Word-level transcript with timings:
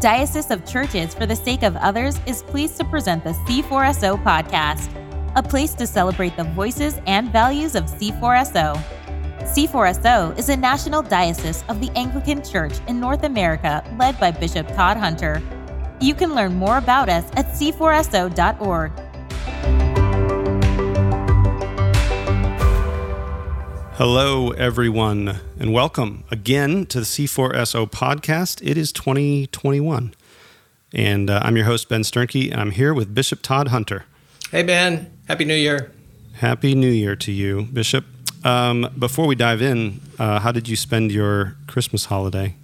Diocese 0.00 0.50
of 0.50 0.66
Churches 0.66 1.14
for 1.14 1.24
the 1.24 1.34
Sake 1.34 1.62
of 1.62 1.74
Others 1.76 2.20
is 2.26 2.42
pleased 2.42 2.76
to 2.76 2.84
present 2.84 3.24
the 3.24 3.30
C4SO 3.30 4.22
podcast, 4.22 4.90
a 5.36 5.42
place 5.42 5.72
to 5.72 5.86
celebrate 5.86 6.36
the 6.36 6.44
voices 6.44 7.00
and 7.06 7.32
values 7.32 7.74
of 7.74 7.84
C4SO. 7.84 8.76
C4SO 9.40 10.38
is 10.38 10.50
a 10.50 10.56
national 10.56 11.00
diocese 11.00 11.64
of 11.70 11.80
the 11.80 11.90
Anglican 11.96 12.44
Church 12.44 12.74
in 12.88 13.00
North 13.00 13.24
America 13.24 13.82
led 13.98 14.20
by 14.20 14.30
Bishop 14.30 14.68
Todd 14.74 14.98
Hunter. 14.98 15.42
You 15.98 16.14
can 16.14 16.34
learn 16.34 16.56
more 16.56 16.76
about 16.76 17.08
us 17.08 17.24
at 17.34 17.46
c4so.org. 17.52 18.92
Hello, 23.96 24.50
everyone, 24.50 25.40
and 25.58 25.72
welcome 25.72 26.24
again 26.30 26.84
to 26.84 26.98
the 26.98 27.06
C4SO 27.06 27.90
podcast. 27.90 28.60
It 28.62 28.76
is 28.76 28.92
2021, 28.92 30.14
and 30.92 31.30
uh, 31.30 31.40
I'm 31.42 31.56
your 31.56 31.64
host, 31.64 31.88
Ben 31.88 32.02
Sternke, 32.02 32.52
and 32.52 32.60
I'm 32.60 32.72
here 32.72 32.92
with 32.92 33.14
Bishop 33.14 33.40
Todd 33.40 33.68
Hunter. 33.68 34.04
Hey, 34.50 34.64
Ben. 34.64 35.10
Happy 35.28 35.46
New 35.46 35.54
Year. 35.54 35.92
Happy 36.34 36.74
New 36.74 36.90
Year 36.90 37.16
to 37.16 37.32
you, 37.32 37.68
Bishop. 37.72 38.04
Um, 38.44 38.92
before 38.98 39.26
we 39.26 39.34
dive 39.34 39.62
in, 39.62 40.02
uh, 40.18 40.40
how 40.40 40.52
did 40.52 40.68
you 40.68 40.76
spend 40.76 41.10
your 41.10 41.56
Christmas 41.66 42.04
holiday? 42.04 42.54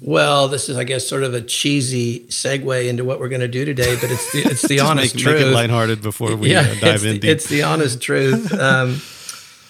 Well, 0.00 0.48
this 0.48 0.68
is, 0.68 0.76
I 0.76 0.82
guess, 0.82 1.06
sort 1.06 1.22
of 1.22 1.32
a 1.32 1.42
cheesy 1.42 2.26
segue 2.26 2.88
into 2.88 3.04
what 3.04 3.20
we're 3.20 3.28
going 3.28 3.42
to 3.42 3.46
do 3.46 3.64
today, 3.64 3.94
but 4.00 4.10
it's 4.10 4.32
the, 4.32 4.40
it's 4.40 4.66
the 4.66 4.80
honest 4.80 5.14
make, 5.14 5.22
truth. 5.22 5.36
Make 5.36 5.46
it 5.46 5.54
lighthearted 5.54 6.02
before 6.02 6.34
we 6.34 6.50
yeah, 6.50 6.62
uh, 6.62 6.80
dive 6.80 7.04
in 7.04 7.20
deep. 7.20 7.30
It's 7.30 7.48
the 7.48 7.62
honest 7.62 8.02
truth. 8.02 8.52
Um, 8.52 9.00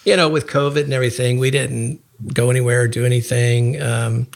you 0.09 0.17
know, 0.17 0.29
with 0.29 0.47
COVID 0.47 0.85
and 0.85 0.93
everything, 0.93 1.39
we 1.39 1.51
didn't 1.51 2.01
go 2.33 2.49
anywhere 2.51 2.83
or 2.83 2.89
do 2.89 3.05
anything. 3.05 3.81
Um, 3.81 4.27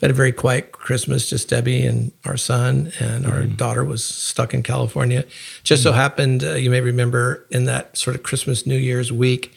we 0.00 0.06
had 0.06 0.10
a 0.10 0.14
very 0.14 0.32
quiet 0.32 0.72
Christmas, 0.72 1.28
just 1.28 1.50
Debbie 1.50 1.84
and 1.84 2.10
our 2.24 2.38
son, 2.38 2.90
and 2.98 3.26
our 3.26 3.42
mm. 3.42 3.56
daughter 3.56 3.84
was 3.84 4.02
stuck 4.02 4.54
in 4.54 4.62
California. 4.62 5.26
Just 5.62 5.82
mm. 5.82 5.84
so 5.84 5.92
happened, 5.92 6.42
uh, 6.42 6.54
you 6.54 6.70
may 6.70 6.80
remember 6.80 7.46
in 7.50 7.66
that 7.66 7.98
sort 7.98 8.16
of 8.16 8.22
Christmas, 8.22 8.66
New 8.66 8.78
Year's 8.78 9.12
week, 9.12 9.52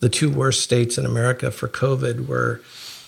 the 0.00 0.10
two 0.10 0.30
worst 0.30 0.62
states 0.62 0.98
in 0.98 1.06
America 1.06 1.50
for 1.50 1.66
COVID 1.66 2.28
were 2.28 2.60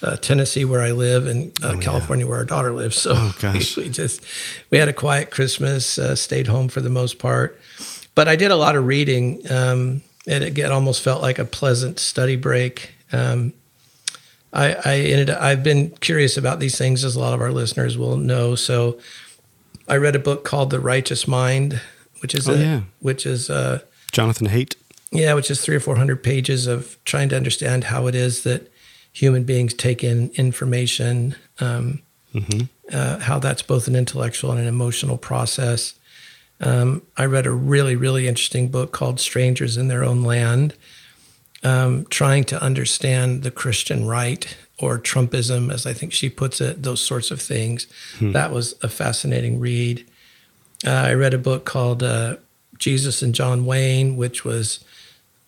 uh, 0.02 0.16
Tennessee, 0.16 0.64
where 0.64 0.80
I 0.80 0.92
live, 0.92 1.26
and 1.26 1.52
uh, 1.62 1.74
oh, 1.74 1.78
California, 1.78 2.24
yeah. 2.24 2.30
where 2.30 2.38
our 2.38 2.46
daughter 2.46 2.72
lives. 2.72 2.96
So 2.96 3.12
oh. 3.14 3.34
We, 3.42 3.66
we, 3.76 3.90
just 3.90 4.24
we 4.70 4.78
had 4.78 4.88
a 4.88 4.94
quiet 4.94 5.30
Christmas, 5.30 5.98
uh, 5.98 6.16
stayed 6.16 6.46
home 6.46 6.68
for 6.68 6.80
the 6.80 6.88
most 6.88 7.18
part, 7.18 7.60
but 8.14 8.28
I 8.28 8.36
did 8.36 8.50
a 8.50 8.56
lot 8.56 8.76
of 8.76 8.86
reading. 8.86 9.42
Um, 9.50 10.02
it, 10.28 10.58
it 10.58 10.70
almost 10.70 11.02
felt 11.02 11.22
like 11.22 11.38
a 11.38 11.44
pleasant 11.44 11.98
study 11.98 12.36
break. 12.36 12.92
Um, 13.12 13.52
I, 14.52 14.74
I 14.84 14.94
ended. 14.96 15.30
I've 15.30 15.62
been 15.62 15.90
curious 16.00 16.36
about 16.36 16.60
these 16.60 16.76
things, 16.78 17.04
as 17.04 17.16
a 17.16 17.20
lot 17.20 17.34
of 17.34 17.40
our 17.40 17.52
listeners 17.52 17.98
will 17.98 18.16
know. 18.16 18.54
So, 18.54 18.98
I 19.88 19.96
read 19.96 20.16
a 20.16 20.18
book 20.18 20.44
called 20.44 20.70
The 20.70 20.80
Righteous 20.80 21.26
Mind, 21.26 21.80
which 22.20 22.34
is 22.34 22.48
oh, 22.48 22.54
a, 22.54 22.58
yeah. 22.58 22.80
which 23.00 23.26
is 23.26 23.50
uh, 23.50 23.80
Jonathan 24.12 24.48
Haidt. 24.48 24.76
Yeah, 25.10 25.34
which 25.34 25.50
is 25.50 25.60
three 25.60 25.76
or 25.76 25.80
four 25.80 25.96
hundred 25.96 26.22
pages 26.22 26.66
of 26.66 26.96
trying 27.04 27.28
to 27.30 27.36
understand 27.36 27.84
how 27.84 28.06
it 28.06 28.14
is 28.14 28.42
that 28.42 28.70
human 29.12 29.44
beings 29.44 29.74
take 29.74 30.04
in 30.04 30.30
information, 30.34 31.34
um, 31.60 32.02
mm-hmm. 32.34 32.66
uh, 32.92 33.18
how 33.20 33.38
that's 33.38 33.62
both 33.62 33.88
an 33.88 33.96
intellectual 33.96 34.50
and 34.50 34.60
an 34.60 34.66
emotional 34.66 35.18
process. 35.18 35.94
Um, 36.60 37.02
I 37.16 37.24
read 37.24 37.46
a 37.46 37.52
really, 37.52 37.96
really 37.96 38.26
interesting 38.26 38.68
book 38.68 38.92
called 38.92 39.20
Strangers 39.20 39.76
in 39.76 39.88
Their 39.88 40.04
Own 40.04 40.22
Land, 40.22 40.74
um, 41.62 42.06
trying 42.06 42.44
to 42.44 42.62
understand 42.62 43.42
the 43.42 43.50
Christian 43.50 44.06
right 44.06 44.56
or 44.78 44.98
Trumpism, 44.98 45.72
as 45.72 45.86
I 45.86 45.92
think 45.92 46.12
she 46.12 46.28
puts 46.28 46.60
it, 46.60 46.82
those 46.82 47.00
sorts 47.00 47.30
of 47.30 47.40
things. 47.40 47.86
Hmm. 48.18 48.32
That 48.32 48.52
was 48.52 48.74
a 48.82 48.88
fascinating 48.88 49.58
read. 49.58 50.06
Uh, 50.86 50.90
I 50.90 51.14
read 51.14 51.34
a 51.34 51.38
book 51.38 51.64
called 51.64 52.02
uh, 52.02 52.36
Jesus 52.78 53.22
and 53.22 53.34
John 53.34 53.66
Wayne, 53.66 54.16
which 54.16 54.44
was 54.44 54.84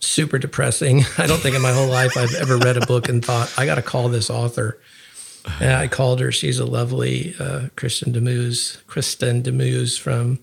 super 0.00 0.38
depressing. 0.38 1.04
I 1.18 1.26
don't 1.26 1.40
think 1.40 1.54
in 1.54 1.62
my 1.62 1.72
whole 1.72 1.88
life 1.88 2.16
I've 2.16 2.34
ever 2.34 2.56
read 2.56 2.76
a 2.76 2.86
book 2.86 3.08
and 3.08 3.24
thought, 3.24 3.52
I 3.56 3.66
got 3.66 3.76
to 3.76 3.82
call 3.82 4.08
this 4.08 4.30
author. 4.30 4.78
And 5.58 5.72
I 5.72 5.88
called 5.88 6.20
her. 6.20 6.30
She's 6.30 6.58
a 6.58 6.66
lovely 6.66 7.34
uh, 7.38 7.68
Kristin 7.76 8.12
Demuse, 8.12 8.82
Kristin 8.84 9.42
Demuse 9.42 9.98
from 9.98 10.38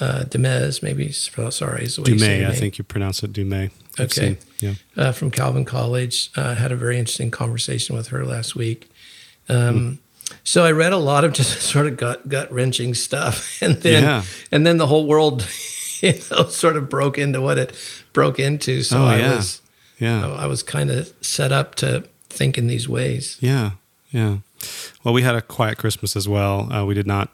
uh, 0.00 0.24
Demez, 0.28 0.82
maybe. 0.82 1.12
Sorry, 1.12 1.84
is 1.84 1.96
the 1.96 2.02
way 2.02 2.46
I 2.46 2.52
think 2.52 2.78
you 2.78 2.84
pronounce 2.84 3.22
it 3.22 3.32
Dumais. 3.32 3.70
Okay. 3.98 4.38
yeah. 4.60 4.74
Uh, 4.96 5.12
from 5.12 5.30
Calvin 5.30 5.64
College. 5.64 6.30
Uh, 6.36 6.54
had 6.54 6.72
a 6.72 6.76
very 6.76 6.98
interesting 6.98 7.30
conversation 7.30 7.96
with 7.96 8.08
her 8.08 8.24
last 8.24 8.54
week. 8.54 8.90
Um, 9.48 9.74
mm. 9.74 9.98
So 10.44 10.64
I 10.64 10.72
read 10.72 10.92
a 10.92 10.98
lot 10.98 11.24
of 11.24 11.32
just 11.34 11.62
sort 11.62 11.86
of 11.86 11.96
gut 11.96 12.28
gut 12.28 12.50
wrenching 12.52 12.94
stuff, 12.94 13.58
and 13.62 13.76
then 13.76 14.02
yeah. 14.02 14.22
and 14.52 14.66
then 14.66 14.76
the 14.76 14.86
whole 14.86 15.06
world, 15.06 15.46
you 16.00 16.14
know, 16.30 16.46
sort 16.48 16.76
of 16.76 16.88
broke 16.88 17.18
into 17.18 17.40
what 17.40 17.58
it 17.58 17.74
broke 18.12 18.38
into. 18.38 18.82
So 18.82 18.98
oh, 18.98 19.06
I 19.06 19.18
yeah. 19.18 19.36
was, 19.36 19.62
yeah, 19.98 20.26
I 20.26 20.46
was 20.46 20.62
kind 20.62 20.90
of 20.90 21.12
set 21.20 21.52
up 21.52 21.74
to 21.76 22.04
think 22.28 22.58
in 22.58 22.66
these 22.66 22.88
ways. 22.88 23.38
Yeah, 23.40 23.72
yeah. 24.10 24.38
Well, 25.04 25.14
we 25.14 25.22
had 25.22 25.34
a 25.34 25.42
quiet 25.42 25.78
Christmas 25.78 26.16
as 26.16 26.28
well. 26.28 26.72
Uh, 26.72 26.84
we 26.84 26.94
did 26.94 27.06
not 27.06 27.30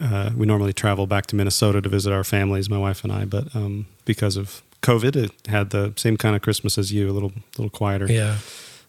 uh, 0.00 0.30
we 0.36 0.46
normally 0.46 0.72
travel 0.72 1.06
back 1.06 1.26
to 1.26 1.36
Minnesota 1.36 1.80
to 1.80 1.88
visit 1.88 2.12
our 2.12 2.24
families, 2.24 2.68
my 2.68 2.78
wife 2.78 3.04
and 3.04 3.12
I, 3.12 3.24
but 3.24 3.54
um, 3.54 3.86
because 4.04 4.36
of 4.36 4.62
COVID, 4.82 5.16
it 5.16 5.32
had 5.48 5.70
the 5.70 5.92
same 5.96 6.16
kind 6.16 6.36
of 6.36 6.42
Christmas 6.42 6.78
as 6.78 6.92
you, 6.92 7.10
a 7.10 7.12
little 7.12 7.32
little 7.56 7.70
quieter. 7.70 8.06
Yeah. 8.10 8.38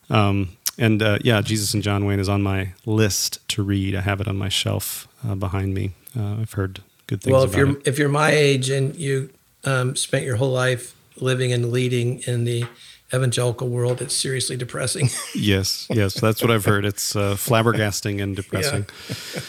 Um, 0.10 0.58
and 0.78 1.02
uh, 1.02 1.18
yeah, 1.24 1.42
Jesus 1.42 1.74
and 1.74 1.82
John 1.82 2.06
Wayne 2.06 2.20
is 2.20 2.30
on 2.30 2.44
my 2.44 2.74
list 2.86 3.48
to 3.50 3.64
read. 3.64 3.96
I 3.96 4.02
have 4.02 4.22
it 4.22 4.28
on 4.28 4.38
my 4.38 4.50
shelf 4.50 5.08
uh, 5.28 5.36
behind 5.36 5.74
me. 5.74 5.92
Uh, 6.18 6.42
I've 6.42 6.54
heard 6.54 6.82
good 7.08 7.22
things. 7.22 7.34
Well, 7.34 7.44
if 7.44 7.56
you're 7.56 7.78
it. 7.78 7.88
if 7.88 7.98
you're 7.98 8.10
my 8.10 8.32
age 8.32 8.70
and 8.70 8.96
you 8.96 9.32
um, 9.64 9.96
spent 9.96 10.24
your 10.26 10.36
whole 10.36 10.52
life 10.52 10.96
living 11.20 11.52
and 11.52 11.72
leading 11.72 12.20
in 12.28 12.44
the 12.44 12.66
evangelical 13.14 13.70
world, 13.70 14.02
it's 14.02 14.16
seriously 14.16 14.56
depressing. 14.56 15.10
yes, 15.36 15.88
yes, 15.90 16.20
that's 16.20 16.42
what 16.42 16.52
I've 16.52 16.66
heard. 16.66 16.86
It's 16.86 17.16
uh, 17.16 17.36
flabbergasting 17.36 18.22
and 18.22 18.36
depressing. 18.36 18.86
Yeah. 19.10 19.42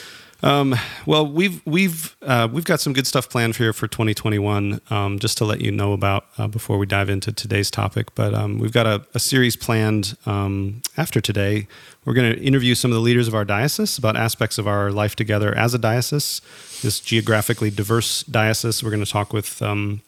Um, 0.43 0.77
well, 1.05 1.27
we've 1.27 1.65
we've 1.67 2.17
uh, 2.23 2.49
we've 2.51 2.65
got 2.65 2.81
some 2.81 2.93
good 2.93 3.07
stuff 3.07 3.29
planned 3.29 3.57
here 3.57 3.73
for 3.73 3.89
2021. 3.89 4.81
Um, 4.89 5.19
just 5.19 5.37
to 5.39 5.45
let 5.45 5.61
you 5.61 5.73
know 5.73 5.93
about 5.93 6.27
uh, 6.39 6.47
before 6.47 6.79
we 6.79 6.87
dive 6.87 7.11
into 7.11 7.33
today's 7.33 7.71
topic, 7.71 8.15
but 8.15 8.35
um, 8.35 8.59
we've 8.59 8.73
got 8.73 8.87
a, 8.87 9.05
a 9.15 9.19
series 9.19 9.57
planned 9.57 10.17
um, 10.27 10.83
after 10.97 11.21
today. 11.21 11.67
We're 12.05 12.15
going 12.15 12.33
to 12.33 12.41
interview 12.41 12.75
some 12.77 12.93
of 12.93 12.95
the 12.95 13.01
leaders 13.01 13.27
of 13.27 13.35
our 13.35 13.45
diocese 13.45 13.99
about 13.99 14.17
aspects 14.17 14.59
of 14.59 14.69
our 14.69 14.93
life 14.93 15.17
together 15.17 15.55
as 15.57 15.75
a 15.75 15.79
diocese. 15.79 16.41
This 16.83 17.01
geographically 17.01 17.71
diverse 17.71 18.23
diocese. 18.23 18.83
We're 18.83 18.91
going 18.91 19.05
to 19.05 19.11
talk 19.11 19.33
with 19.33 19.61
um, 19.61 20.03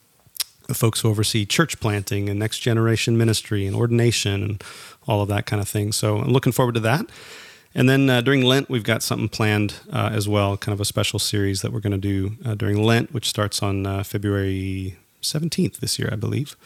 the 0.69 0.75
folks 0.75 1.01
who 1.01 1.09
oversee 1.09 1.45
church 1.45 1.81
planting 1.81 2.29
and 2.29 2.39
next 2.39 2.61
generation 2.61 3.19
ministry 3.19 3.67
and 3.67 3.75
ordination 3.75 4.45
and 4.45 4.65
all 5.09 5.23
of 5.23 5.29
that 5.29 5.45
kind 5.45 5.61
of 5.61 5.69
thing. 5.69 5.91
So 5.91 6.19
I'm 6.19 6.31
looking 6.31 6.53
forward 6.53 6.75
to 6.77 6.81
that. 6.81 7.07
And 7.75 7.89
then 7.89 8.11
uh, 8.11 8.21
during 8.21 8.43
Lent, 8.43 8.69
we've 8.69 8.85
got 8.85 9.03
something 9.03 9.29
planned 9.29 9.75
uh, 9.93 10.11
as 10.13 10.29
well, 10.29 10.57
kind 10.57 10.73
of 10.73 10.81
a 10.81 10.85
special 10.85 11.19
series 11.19 11.63
that 11.63 11.73
we're 11.73 11.81
going 11.81 11.93
to 11.93 11.99
do 11.99 12.37
uh, 12.45 12.55
during 12.55 12.83
Lent, 12.83 13.15
which 13.15 13.29
starts 13.29 13.63
on 13.63 13.87
uh, 13.87 14.03
February 14.03 14.97
17th 15.23 15.79
this 15.79 15.99
year, 15.99 16.09
I 16.11 16.17
believe. 16.17 16.57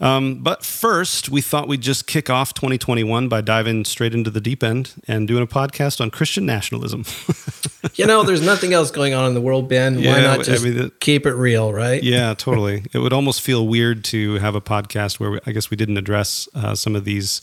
Um, 0.00 0.42
but 0.42 0.64
first, 0.64 1.28
we 1.28 1.40
thought 1.40 1.68
we'd 1.68 1.80
just 1.80 2.08
kick 2.08 2.28
off 2.28 2.52
2021 2.52 3.28
by 3.28 3.40
diving 3.40 3.84
straight 3.84 4.12
into 4.12 4.28
the 4.28 4.40
deep 4.40 4.64
end 4.64 4.92
and 5.06 5.28
doing 5.28 5.44
a 5.44 5.46
podcast 5.46 6.00
on 6.00 6.10
Christian 6.10 6.44
nationalism. 6.44 7.04
you 7.94 8.04
know, 8.04 8.24
there's 8.24 8.42
nothing 8.42 8.72
else 8.72 8.90
going 8.90 9.14
on 9.14 9.28
in 9.28 9.34
the 9.34 9.40
world, 9.40 9.68
Ben. 9.68 10.00
Yeah, 10.00 10.14
Why 10.14 10.20
not 10.20 10.44
just 10.44 10.66
I 10.66 10.68
mean, 10.68 10.90
keep 10.98 11.26
it 11.26 11.34
real, 11.34 11.72
right? 11.72 12.02
Yeah, 12.02 12.34
totally. 12.34 12.84
it 12.92 12.98
would 12.98 13.12
almost 13.12 13.40
feel 13.40 13.68
weird 13.68 14.02
to 14.06 14.34
have 14.34 14.56
a 14.56 14.60
podcast 14.60 15.20
where 15.20 15.30
we, 15.30 15.40
I 15.46 15.52
guess 15.52 15.70
we 15.70 15.76
didn't 15.76 15.96
address 15.96 16.48
uh, 16.56 16.74
some 16.74 16.96
of 16.96 17.04
these 17.04 17.40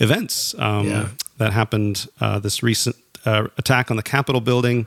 events. 0.00 0.56
Um, 0.58 0.88
yeah 0.88 1.08
that 1.38 1.52
happened 1.52 2.08
uh, 2.20 2.38
this 2.38 2.62
recent 2.62 2.96
uh, 3.24 3.48
attack 3.58 3.90
on 3.90 3.96
the 3.96 4.02
Capitol 4.02 4.40
building. 4.40 4.86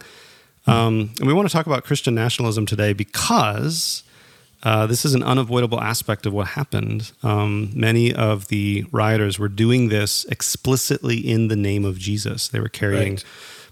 Um, 0.68 1.12
and 1.20 1.28
we 1.28 1.34
want 1.34 1.48
to 1.48 1.54
talk 1.54 1.66
about 1.66 1.84
Christian 1.84 2.16
nationalism 2.16 2.66
today 2.66 2.94
because 2.94 4.04
uh, 4.62 4.86
this 4.88 5.06
is 5.06 5.14
an 5.14 5.24
unavoidable 5.24 5.80
aspect 5.80 6.26
of 6.26 6.34
what 6.34 6.48
happened. 6.48 7.12
Um, 7.24 7.72
many 7.74 8.14
of 8.14 8.50
the 8.50 8.86
rioters 8.92 9.40
were 9.40 9.48
doing 9.48 9.90
this 9.90 10.26
explicitly 10.26 11.18
in 11.18 11.48
the 11.48 11.56
name 11.56 11.86
of 11.86 11.98
Jesus. 11.98 12.50
They 12.50 12.60
were 12.60 12.70
carrying 12.70 13.14
right. 13.14 13.24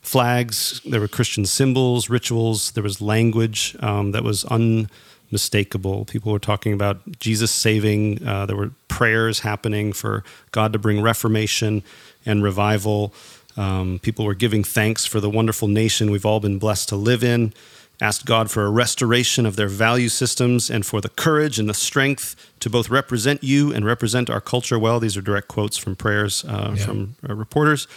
flags, 0.01 0.81
there 0.85 1.01
were 1.01 1.09
Christian 1.09 1.45
symbols, 1.45 2.09
rituals, 2.09 2.71
there 2.71 2.83
was 2.83 3.01
language 3.01 3.75
um, 3.81 4.11
that 4.13 4.23
was 4.23 4.45
unmistakable. 4.45 6.05
People 6.05 6.31
were 6.31 6.39
talking 6.39 6.71
about 6.71 7.19
Jesus 7.19 7.51
saving, 7.51 8.25
uh, 8.25 8.45
there 8.45 8.55
were 8.55 8.71
prayers 8.87 9.41
happening 9.41 9.91
for 9.91 10.23
God 10.51 10.71
to 10.73 10.79
bring 10.79 11.01
reformation 11.01 11.83
and 12.27 12.43
revival. 12.43 13.13
Um, 13.55 13.99
people 14.03 14.25
were 14.25 14.35
giving 14.35 14.63
thanks 14.63 15.05
for 15.05 15.19
the 15.19 15.29
wonderful 15.29 15.67
nation 15.67 16.11
we've 16.11 16.25
all 16.25 16.39
been 16.39 16.59
blessed 16.59 16.89
to 16.89 16.95
live 16.95 17.23
in, 17.23 17.53
asked 17.99 18.25
God 18.25 18.51
for 18.51 18.65
a 18.65 18.69
restoration 18.69 19.47
of 19.47 19.55
their 19.55 19.67
value 19.67 20.09
systems 20.09 20.69
and 20.69 20.85
for 20.85 21.01
the 21.01 21.09
courage 21.09 21.57
and 21.57 21.67
the 21.67 21.73
strength 21.73 22.35
to 22.59 22.69
both 22.69 22.89
represent 22.89 23.43
you 23.43 23.73
and 23.73 23.83
represent 23.85 24.29
our 24.29 24.41
culture 24.41 24.77
well. 24.77 24.99
These 24.99 25.17
are 25.17 25.21
direct 25.21 25.47
quotes 25.47 25.77
from 25.77 25.95
prayers 25.95 26.45
uh, 26.45 26.75
yeah. 26.77 26.85
from 26.85 27.15
uh, 27.27 27.33
reporters. 27.33 27.87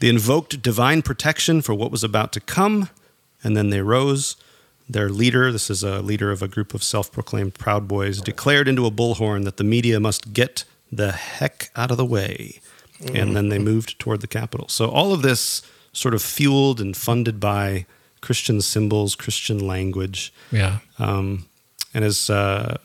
They 0.00 0.08
invoked 0.08 0.60
divine 0.60 1.02
protection 1.02 1.62
for 1.62 1.74
what 1.74 1.92
was 1.92 2.02
about 2.02 2.32
to 2.32 2.40
come, 2.40 2.88
and 3.44 3.56
then 3.56 3.70
they 3.70 3.80
rose. 3.80 4.36
Their 4.88 5.08
leader, 5.08 5.50
this 5.50 5.70
is 5.70 5.82
a 5.82 6.00
leader 6.02 6.30
of 6.30 6.42
a 6.42 6.48
group 6.48 6.74
of 6.74 6.82
self 6.82 7.10
proclaimed 7.10 7.54
Proud 7.54 7.88
Boys, 7.88 8.20
declared 8.20 8.68
into 8.68 8.84
a 8.84 8.90
bullhorn 8.90 9.44
that 9.44 9.56
the 9.56 9.64
media 9.64 9.98
must 10.00 10.32
get 10.32 10.64
the 10.92 11.12
heck 11.12 11.70
out 11.74 11.90
of 11.90 11.96
the 11.96 12.04
way. 12.04 12.60
And 13.00 13.36
then 13.36 13.48
they 13.48 13.58
moved 13.58 13.98
toward 13.98 14.20
the 14.20 14.26
Capitol. 14.26 14.68
So 14.68 14.88
all 14.88 15.12
of 15.12 15.22
this 15.22 15.62
sort 15.92 16.14
of 16.14 16.22
fueled 16.22 16.80
and 16.80 16.96
funded 16.96 17.40
by 17.40 17.86
Christian 18.20 18.60
symbols, 18.60 19.14
Christian 19.14 19.58
language. 19.58 20.32
Yeah. 20.50 20.78
Um, 20.98 21.46
and 21.92 22.04
as 22.04 22.30
uh, 22.30 22.78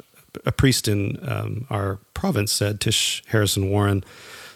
a 0.46 0.52
priest 0.52 0.88
in 0.88 1.18
um, 1.28 1.66
our 1.70 2.00
province 2.14 2.52
said, 2.52 2.82
Tish 2.82 3.24
Harrison 3.28 3.70
Warren 3.70 4.04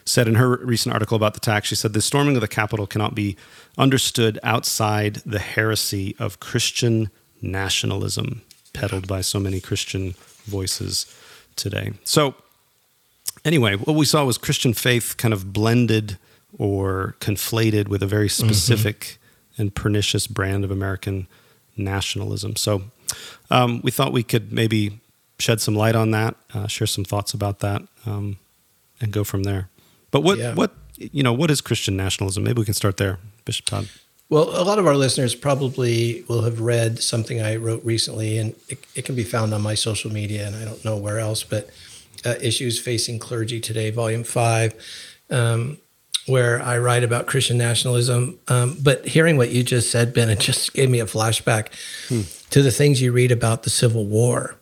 said 0.05 0.27
in 0.27 0.35
her 0.35 0.57
recent 0.57 0.94
article 0.94 1.15
about 1.15 1.33
the 1.33 1.39
tax, 1.39 1.69
she 1.69 1.75
said, 1.75 1.94
The 1.94 2.01
storming 2.01 2.35
of 2.35 2.41
the 2.41 2.47
Capitol 2.47 2.85
cannot 2.85 3.15
be 3.15 3.38
understood 3.77 4.39
outside 4.44 5.15
the 5.25 5.39
heresy 5.39 6.15
of 6.19 6.39
Christian 6.39 7.09
nationalism 7.41 8.41
peddled 8.73 9.07
by 9.07 9.21
so 9.21 9.39
many 9.39 9.59
Christian 9.59 10.15
voices 10.45 11.05
today. 11.55 11.94
So, 12.03 12.35
anyway, 13.45 13.75
what 13.75 13.95
we 13.95 14.06
saw 14.06 14.25
was 14.25 14.38
Christian 14.38 14.74
faith 14.74 15.18
kind 15.18 15.34
of 15.34 15.54
blended 15.54 16.18
or 16.57 17.16
conflated 17.19 17.88
with 17.88 18.04
a 18.04 18.07
very 18.07 18.30
specific 18.30 19.00
mm-hmm. 19.00 19.62
and 19.62 19.75
pernicious 19.75 20.28
brand 20.28 20.63
of 20.63 20.72
American 20.72 21.28
nationalism. 21.75 22.56
So, 22.56 22.84
um, 23.50 23.81
we 23.84 23.92
thought 23.92 24.13
we 24.13 24.24
could 24.24 24.51
maybe 24.51 25.00
shed 25.40 25.62
some 25.62 25.75
light 25.75 25.95
on 25.95 26.12
that, 26.12 26.36
uh, 26.54 26.68
share 26.68 26.88
some 26.88 27.04
thoughts 27.04 27.34
about 27.34 27.60
that, 27.60 27.81
um, 28.06 28.38
and 29.01 29.12
go 29.12 29.24
from 29.24 29.44
there. 29.44 29.69
But 30.12 30.22
what 30.22 30.38
yeah. 30.38 30.54
what 30.54 30.74
you 30.98 31.24
know 31.24 31.34
what 31.34 31.51
is 31.51 31.62
Christian 31.62 31.98
nationalism? 31.98 32.44
Maybe 32.44 32.60
we 32.60 32.66
can 32.66 32.74
start 32.74 32.98
there, 32.98 33.19
Bishop 33.46 33.66
Todd. 33.66 33.89
Well, 34.30 34.50
a 34.60 34.63
lot 34.63 34.80
of 34.80 34.88
our 34.88 34.96
listeners 34.96 35.36
probably 35.36 36.24
will 36.28 36.42
have 36.42 36.60
read 36.60 37.04
something 37.04 37.42
I 37.42 37.57
wrote 37.57 37.84
recently, 37.84 38.38
and 38.38 38.56
it, 38.68 38.84
it 38.96 39.06
can 39.06 39.16
be 39.16 39.24
found 39.24 39.54
on 39.54 39.62
my 39.62 39.75
social 39.75 40.12
media, 40.12 40.48
and 40.48 40.56
I 40.56 40.66
don't 40.66 40.84
know 40.84 40.98
where 40.98 41.19
else, 41.19 41.44
but 41.44 41.69
uh, 42.25 42.36
Issues 42.42 42.80
Facing 42.80 43.20
Clergy 43.20 43.60
Today, 43.60 43.90
Volume 43.90 44.24
5, 44.24 44.74
um, 45.30 45.78
where 46.25 46.62
I 46.62 46.78
write 46.78 47.04
about 47.04 47.28
Christian 47.28 47.58
nationalism. 47.58 48.40
Um, 48.48 48.78
but 48.81 49.06
hearing 49.08 49.38
what 49.38 49.52
you 49.52 49.64
just 49.64 49.92
said, 49.92 50.14
Ben, 50.14 50.30
it 50.30 50.40
just 50.40 50.74
gave 50.74 50.90
me 50.90 51.00
a 51.00 51.06
flashback 51.06 51.68
hmm. 52.08 52.22
to 52.50 52.62
the 52.62 52.72
things 52.72 53.02
you 53.02 53.12
read 53.12 53.31
about 53.31 53.64
the 53.64 53.70
Civil 53.70 54.06
War. 54.06 54.56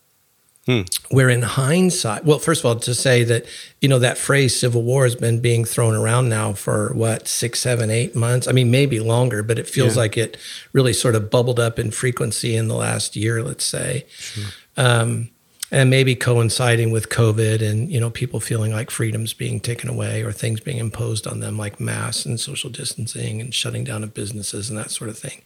Hmm. 0.67 0.81
Where 1.09 1.29
in 1.29 1.41
hindsight, 1.41 2.23
well, 2.23 2.37
first 2.37 2.61
of 2.61 2.65
all, 2.67 2.75
to 2.75 2.93
say 2.93 3.23
that, 3.23 3.47
you 3.81 3.89
know, 3.89 3.97
that 3.97 4.19
phrase 4.19 4.59
civil 4.59 4.83
war 4.83 5.05
has 5.05 5.15
been 5.15 5.39
being 5.39 5.65
thrown 5.65 5.95
around 5.95 6.29
now 6.29 6.53
for 6.53 6.93
what, 6.93 7.27
six, 7.27 7.59
seven, 7.59 7.89
eight 7.89 8.15
months? 8.15 8.47
I 8.47 8.51
mean, 8.51 8.69
maybe 8.69 8.99
longer, 8.99 9.41
but 9.41 9.57
it 9.57 9.67
feels 9.67 9.95
yeah. 9.95 10.01
like 10.03 10.17
it 10.17 10.37
really 10.71 10.93
sort 10.93 11.15
of 11.15 11.31
bubbled 11.31 11.59
up 11.59 11.79
in 11.79 11.89
frequency 11.89 12.55
in 12.55 12.67
the 12.67 12.75
last 12.75 13.15
year, 13.15 13.41
let's 13.41 13.65
say. 13.65 14.05
Sure. 14.11 14.45
Um, 14.77 15.31
and 15.71 15.89
maybe 15.89 16.15
coinciding 16.15 16.91
with 16.91 17.09
COVID 17.09 17.61
and, 17.61 17.89
you 17.89 17.99
know, 17.99 18.09
people 18.09 18.39
feeling 18.39 18.73
like 18.73 18.91
freedom's 18.91 19.33
being 19.33 19.59
taken 19.59 19.89
away 19.89 20.21
or 20.21 20.31
things 20.33 20.59
being 20.59 20.77
imposed 20.77 21.25
on 21.25 21.39
them, 21.39 21.57
like 21.57 21.79
masks 21.79 22.25
and 22.25 22.39
social 22.39 22.69
distancing 22.69 23.39
and 23.39 23.53
shutting 23.53 23.85
down 23.85 24.03
of 24.03 24.13
businesses 24.13 24.69
and 24.69 24.77
that 24.77 24.91
sort 24.91 25.09
of 25.09 25.17
thing. 25.17 25.41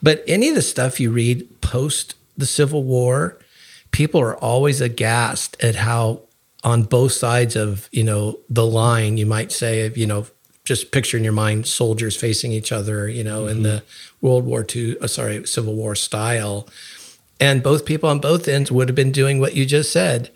But 0.00 0.22
any 0.28 0.48
of 0.48 0.54
the 0.54 0.62
stuff 0.62 1.00
you 1.00 1.10
read 1.10 1.60
post 1.60 2.14
the 2.38 2.46
Civil 2.46 2.84
War, 2.84 3.38
people 3.90 4.20
are 4.20 4.36
always 4.36 4.80
aghast 4.80 5.62
at 5.62 5.76
how 5.76 6.22
on 6.64 6.84
both 6.84 7.12
sides 7.12 7.56
of 7.56 7.88
you 7.92 8.04
know 8.04 8.38
the 8.48 8.66
line 8.66 9.16
you 9.16 9.26
might 9.26 9.52
say 9.52 9.90
you 9.94 10.06
know 10.06 10.26
just 10.64 10.92
picture 10.92 11.16
in 11.16 11.24
your 11.24 11.32
mind 11.32 11.66
soldiers 11.66 12.16
facing 12.16 12.52
each 12.52 12.70
other 12.70 13.08
you 13.08 13.24
know 13.24 13.42
mm-hmm. 13.42 13.50
in 13.50 13.62
the 13.62 13.82
world 14.20 14.44
war 14.44 14.64
ii 14.74 14.96
uh, 14.98 15.06
sorry 15.06 15.46
civil 15.46 15.74
war 15.74 15.94
style 15.94 16.68
and 17.42 17.62
both 17.62 17.84
people 17.84 18.08
on 18.08 18.18
both 18.18 18.46
ends 18.46 18.70
would 18.70 18.88
have 18.88 18.96
been 18.96 19.12
doing 19.12 19.40
what 19.40 19.54
you 19.54 19.66
just 19.66 19.92
said 19.92 20.30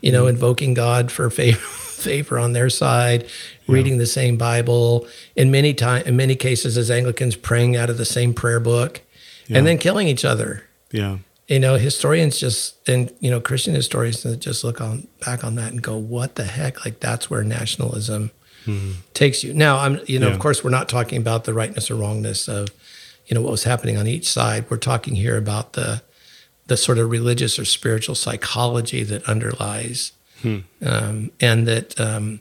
you 0.00 0.12
know 0.12 0.22
mm-hmm. 0.22 0.30
invoking 0.30 0.74
god 0.74 1.10
for 1.10 1.28
favor, 1.30 1.58
favor 1.58 2.38
on 2.38 2.52
their 2.52 2.70
side 2.70 3.22
yeah. 3.22 3.74
reading 3.74 3.98
the 3.98 4.06
same 4.06 4.36
bible 4.36 5.06
in 5.36 5.50
many 5.50 5.74
time 5.74 6.02
in 6.06 6.16
many 6.16 6.34
cases 6.34 6.76
as 6.76 6.90
anglicans 6.90 7.36
praying 7.36 7.76
out 7.76 7.90
of 7.90 7.98
the 7.98 8.04
same 8.04 8.32
prayer 8.32 8.60
book 8.60 9.00
yeah. 9.46 9.58
and 9.58 9.66
then 9.66 9.78
killing 9.78 10.08
each 10.08 10.24
other 10.24 10.64
yeah 10.90 11.18
you 11.48 11.58
know, 11.58 11.76
historians 11.76 12.38
just 12.38 12.88
and 12.88 13.12
you 13.20 13.30
know 13.30 13.40
Christian 13.40 13.74
historians 13.74 14.22
just 14.36 14.64
look 14.64 14.80
on 14.80 15.06
back 15.24 15.44
on 15.44 15.56
that 15.56 15.72
and 15.72 15.82
go, 15.82 15.96
"What 15.98 16.36
the 16.36 16.44
heck?" 16.44 16.84
Like 16.84 17.00
that's 17.00 17.28
where 17.28 17.44
nationalism 17.44 18.30
mm-hmm. 18.64 19.00
takes 19.12 19.44
you. 19.44 19.52
Now, 19.52 19.78
I'm 19.78 20.00
you 20.06 20.18
know, 20.18 20.28
yeah. 20.28 20.34
of 20.34 20.40
course, 20.40 20.64
we're 20.64 20.70
not 20.70 20.88
talking 20.88 21.18
about 21.18 21.44
the 21.44 21.52
rightness 21.52 21.90
or 21.90 21.96
wrongness 21.96 22.48
of 22.48 22.68
you 23.26 23.34
know 23.34 23.42
what 23.42 23.50
was 23.50 23.64
happening 23.64 23.98
on 23.98 24.06
each 24.06 24.30
side. 24.30 24.64
We're 24.70 24.78
talking 24.78 25.14
here 25.14 25.36
about 25.36 25.74
the 25.74 26.02
the 26.66 26.76
sort 26.76 26.98
of 26.98 27.10
religious 27.10 27.58
or 27.58 27.64
spiritual 27.64 28.14
psychology 28.14 29.02
that 29.02 29.22
underlies 29.28 30.12
hmm. 30.42 30.60
um, 30.84 31.30
and 31.40 31.66
that 31.66 31.98
um, 32.00 32.40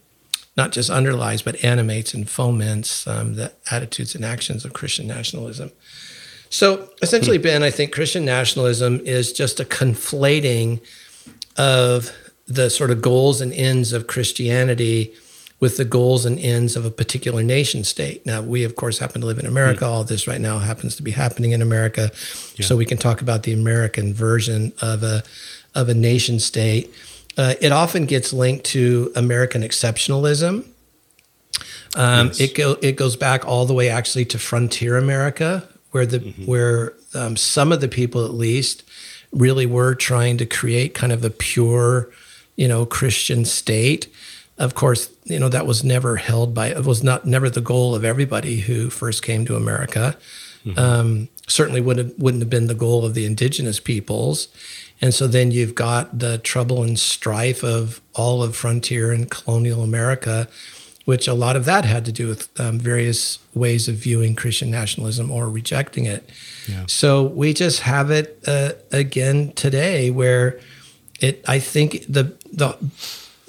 not 0.56 0.72
just 0.72 0.90
underlies 0.90 1.42
but 1.42 1.64
animates 1.64 2.14
and 2.14 2.30
foments 2.30 3.08
um, 3.08 3.36
the 3.36 3.52
attitudes 3.72 4.16
and 4.16 4.24
actions 4.24 4.66
of 4.66 4.74
Christian 4.74 5.08
nationalism. 5.08 5.72
So 6.50 6.90
essentially, 7.02 7.38
hmm. 7.38 7.44
Ben, 7.44 7.64
I 7.64 7.72
think 7.72 7.94
Christian 7.94 8.26
nationalism 8.26 9.00
is 9.06 9.32
just 9.32 9.60
a 9.60 9.66
conflating 9.66 10.82
of 11.58 12.12
the 12.48 12.70
sort 12.70 12.92
of 12.92 13.02
goals 13.02 13.40
and 13.42 13.54
ends 13.54 13.94
of 13.94 14.08
Christianity 14.08 15.14
with 15.62 15.78
the 15.78 15.86
goals 15.86 16.26
and 16.26 16.38
ends 16.40 16.76
of 16.76 16.86
a 16.86 16.92
particular 16.92 17.44
nation 17.44 17.84
state. 17.84 18.26
Now, 18.26 18.42
we, 18.42 18.66
of 18.66 18.76
course, 18.76 18.98
happen 18.98 19.22
to 19.22 19.28
live 19.28 19.40
in 19.40 19.46
America. 19.46 19.86
Hmm. 19.86 19.94
All 19.94 20.04
this 20.04 20.28
right 20.28 20.42
now 20.42 20.58
happens 20.58 20.98
to 20.98 21.04
be 21.04 21.12
happening 21.12 21.52
in 21.52 21.62
America. 21.62 22.12
Yeah. 22.56 22.66
So 22.66 22.76
we 22.76 22.86
can 22.86 22.98
talk 22.98 23.22
about 23.22 23.44
the 23.44 23.54
American 23.54 24.14
version 24.14 24.74
of 24.82 25.04
a, 25.04 25.24
of 25.74 25.88
a 25.88 25.94
nation 25.94 26.40
state. 26.40 26.94
Uh, 27.38 27.54
it 27.62 27.72
often 27.72 28.06
gets 28.06 28.34
linked 28.34 28.66
to 28.66 29.12
American 29.16 29.62
exceptionalism. 29.62 30.66
Um, 31.96 32.28
yes. 32.28 32.40
It 32.40 32.56
go 32.56 32.78
it 32.82 32.96
goes 32.96 33.16
back 33.16 33.46
all 33.46 33.66
the 33.66 33.74
way 33.74 33.90
actually 33.90 34.26
to 34.26 34.40
frontier 34.40 34.98
America, 34.98 35.68
where 35.92 36.06
the 36.06 36.20
mm-hmm. 36.20 36.46
where 36.46 36.94
um, 37.14 37.36
some 37.36 37.72
of 37.72 37.82
the 37.82 37.88
people 37.88 38.26
at 38.26 38.34
least 38.34 38.84
really 39.32 39.66
were 39.66 39.94
trying 39.94 40.38
to 40.38 40.46
create 40.46 40.94
kind 40.94 41.12
of 41.12 41.24
a 41.24 41.30
pure, 41.30 42.10
you 42.56 42.68
know, 42.68 42.86
Christian 42.86 43.46
state. 43.46 44.08
Of 44.62 44.76
course, 44.76 45.10
you 45.26 45.40
know 45.40 45.50
that 45.50 45.66
was 45.66 45.84
never 45.84 46.18
held 46.18 46.54
by 46.54 46.68
it 46.68 46.86
was 46.86 47.04
not 47.04 47.26
never 47.26 47.50
the 47.50 47.62
goal 47.62 47.96
of 47.96 48.06
everybody 48.06 48.62
who 48.62 48.90
first 48.90 49.24
came 49.24 49.46
to 49.46 49.56
America. 49.56 50.18
Mm-hmm. 50.66 50.80
Um, 50.80 51.30
certainly 51.48 51.82
wouldn't 51.82 52.18
wouldn't 52.20 52.42
have 52.42 52.50
been 52.50 52.68
the 52.68 52.76
goal 52.76 53.06
of 53.06 53.14
the 53.14 53.26
indigenous 53.26 53.80
peoples. 53.80 54.48
And 55.04 55.16
so 55.16 55.26
then 55.26 55.50
you've 55.50 55.74
got 55.74 56.20
the 56.20 56.38
trouble 56.38 56.84
and 56.84 57.00
strife 57.00 57.64
of 57.64 58.02
all 58.14 58.44
of 58.44 58.56
frontier 58.56 59.12
and 59.12 59.32
colonial 59.32 59.82
America 59.82 60.48
which 61.06 61.28
a 61.28 61.34
lot 61.34 61.56
of 61.56 61.66
that 61.66 61.86
had 61.86 62.06
to 62.06 62.12
do 62.12 62.28
with 62.28 62.48
um, 62.60 62.80
various 62.80 63.40
ways 63.54 63.88
of 63.88 63.96
viewing 63.96 64.36
Christian 64.36 64.70
nationalism 64.70 65.32
or 65.32 65.50
rejecting 65.50 66.06
it. 66.06 66.30
Yeah. 66.68 66.86
So 66.88 67.24
we 67.24 67.54
just 67.54 67.82
have 67.82 68.12
it 68.12 68.40
uh, 68.48 68.74
again 68.92 69.52
today, 69.54 70.10
where 70.10 70.60
it. 71.20 71.44
I 71.48 71.60
think 71.60 72.06
the 72.08 72.36
the 72.54 72.78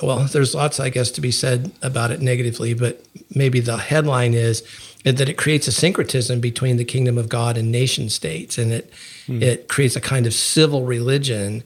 well, 0.02 0.18
there's 0.24 0.54
lots, 0.54 0.80
I 0.80 0.88
guess, 0.88 1.10
to 1.12 1.20
be 1.20 1.30
said 1.30 1.72
about 1.82 2.10
it 2.10 2.20
negatively, 2.20 2.74
but 2.74 3.04
maybe 3.34 3.60
the 3.60 3.76
headline 3.76 4.34
is 4.34 4.62
that 5.04 5.28
it 5.28 5.38
creates 5.38 5.66
a 5.66 5.72
syncretism 5.72 6.40
between 6.40 6.76
the 6.76 6.84
kingdom 6.84 7.18
of 7.18 7.28
God 7.28 7.56
and 7.56 7.70
nation 7.70 8.08
states, 8.08 8.58
and 8.58 8.72
it 8.72 8.92
hmm. 9.26 9.42
it 9.42 9.68
creates 9.68 9.96
a 9.96 10.00
kind 10.00 10.26
of 10.26 10.34
civil 10.34 10.84
religion 10.84 11.62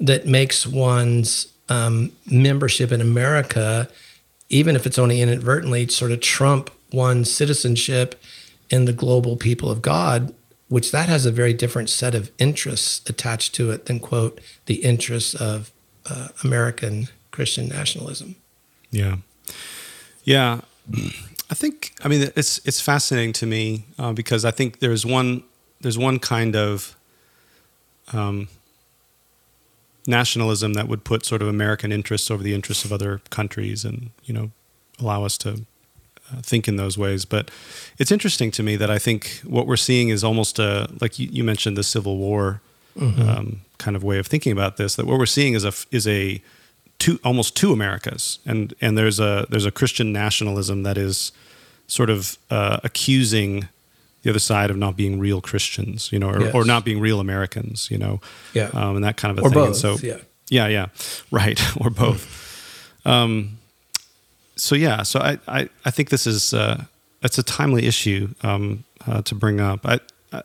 that 0.00 0.26
makes 0.26 0.66
one's 0.66 1.48
um, 1.68 2.12
membership 2.26 2.92
in 2.92 3.00
America 3.00 3.88
even 4.48 4.76
if 4.76 4.86
it's 4.86 4.98
only 4.98 5.20
inadvertently, 5.20 5.88
sort 5.88 6.12
of 6.12 6.20
trump 6.20 6.70
one's 6.92 7.30
citizenship 7.30 8.20
in 8.70 8.84
the 8.84 8.92
global 8.92 9.36
people 9.36 9.70
of 9.70 9.82
God, 9.82 10.34
which 10.68 10.92
that 10.92 11.08
has 11.08 11.26
a 11.26 11.32
very 11.32 11.52
different 11.52 11.90
set 11.90 12.14
of 12.14 12.30
interests 12.38 13.08
attached 13.08 13.54
to 13.56 13.70
it 13.70 13.86
than 13.86 14.00
quote 14.00 14.40
the 14.66 14.76
interests 14.76 15.34
of 15.34 15.70
uh, 16.08 16.28
American 16.44 17.08
Christian 17.36 17.68
nationalism. 17.68 18.34
Yeah, 18.90 19.16
yeah. 20.24 20.60
I 21.52 21.54
think 21.54 21.92
I 22.04 22.08
mean 22.08 22.30
it's 22.34 22.60
it's 22.64 22.80
fascinating 22.80 23.34
to 23.34 23.46
me 23.46 23.84
uh, 23.98 24.12
because 24.12 24.44
I 24.44 24.50
think 24.50 24.78
there's 24.80 25.04
one 25.04 25.42
there's 25.80 25.98
one 25.98 26.18
kind 26.18 26.56
of 26.56 26.96
um, 28.12 28.48
nationalism 30.06 30.74
that 30.74 30.88
would 30.88 31.04
put 31.04 31.26
sort 31.26 31.42
of 31.42 31.48
American 31.48 31.92
interests 31.92 32.30
over 32.30 32.42
the 32.42 32.54
interests 32.54 32.84
of 32.84 32.92
other 32.92 33.20
countries 33.30 33.84
and, 33.84 34.10
you 34.24 34.32
know, 34.32 34.50
allow 34.98 35.24
us 35.24 35.36
to 35.38 35.66
uh, 36.32 36.40
think 36.42 36.68
in 36.68 36.76
those 36.76 36.96
ways. 36.96 37.24
But 37.24 37.50
it's 37.98 38.12
interesting 38.12 38.50
to 38.52 38.62
me 38.62 38.76
that 38.76 38.90
I 38.90 38.98
think 38.98 39.42
what 39.44 39.66
we're 39.66 39.76
seeing 39.76 40.08
is 40.08 40.24
almost 40.24 40.58
a, 40.58 40.88
like 41.00 41.18
you, 41.18 41.28
you 41.30 41.44
mentioned 41.44 41.76
the 41.76 41.84
Civil 41.84 42.16
War 42.16 42.60
mm-hmm. 42.96 43.28
um, 43.28 43.60
kind 43.78 43.96
of 43.96 44.02
way 44.04 44.18
of 44.18 44.26
thinking 44.26 44.52
about 44.52 44.76
this, 44.76 44.96
that 44.96 45.06
what 45.06 45.18
we're 45.18 45.26
seeing 45.26 45.54
is 45.54 45.64
a, 45.64 45.72
is 45.90 46.06
a, 46.06 46.40
two, 46.98 47.18
almost 47.24 47.56
two 47.56 47.72
Americas. 47.72 48.38
And, 48.46 48.74
and 48.80 48.96
there's 48.96 49.18
a, 49.20 49.46
there's 49.50 49.66
a 49.66 49.70
Christian 49.70 50.12
nationalism 50.12 50.82
that 50.84 50.96
is, 50.98 51.32
sort 51.88 52.10
of 52.10 52.36
uh, 52.50 52.80
accusing 52.82 53.68
the 54.22 54.30
other 54.30 54.40
side 54.40 54.70
of 54.72 54.76
not 54.76 54.96
being 54.96 55.20
real 55.20 55.40
Christians, 55.40 56.10
you 56.10 56.18
know, 56.18 56.30
or, 56.30 56.40
Yes. 56.40 56.52
or 56.54 56.64
not 56.64 56.84
being 56.84 56.98
real 56.98 57.20
Americans, 57.20 57.88
you 57.92 57.96
know, 57.96 58.20
Yeah. 58.54 58.70
um, 58.74 58.96
and 58.96 59.04
that 59.04 59.16
kind 59.16 59.30
of 59.30 59.38
a 59.38 59.46
Or 59.46 59.50
thing. 59.50 59.58
And 59.62 59.68
both, 59.68 59.76
so, 59.76 59.96
yeah. 60.04 60.16
yeah, 60.50 60.66
yeah, 60.66 60.86
right, 61.30 61.60
or 61.80 61.90
both. 61.90 62.26
um, 63.04 63.58
so 64.56 64.74
yeah, 64.74 65.04
so 65.04 65.20
I, 65.20 65.38
I, 65.46 65.68
I 65.84 65.90
think 65.92 66.08
this 66.10 66.26
is 66.26 66.52
uh, 66.52 66.84
it's 67.22 67.38
a 67.38 67.42
timely 67.44 67.86
issue 67.86 68.34
um, 68.42 68.82
uh, 69.06 69.22
to 69.22 69.34
bring 69.36 69.60
up. 69.60 69.86
I, 69.86 70.00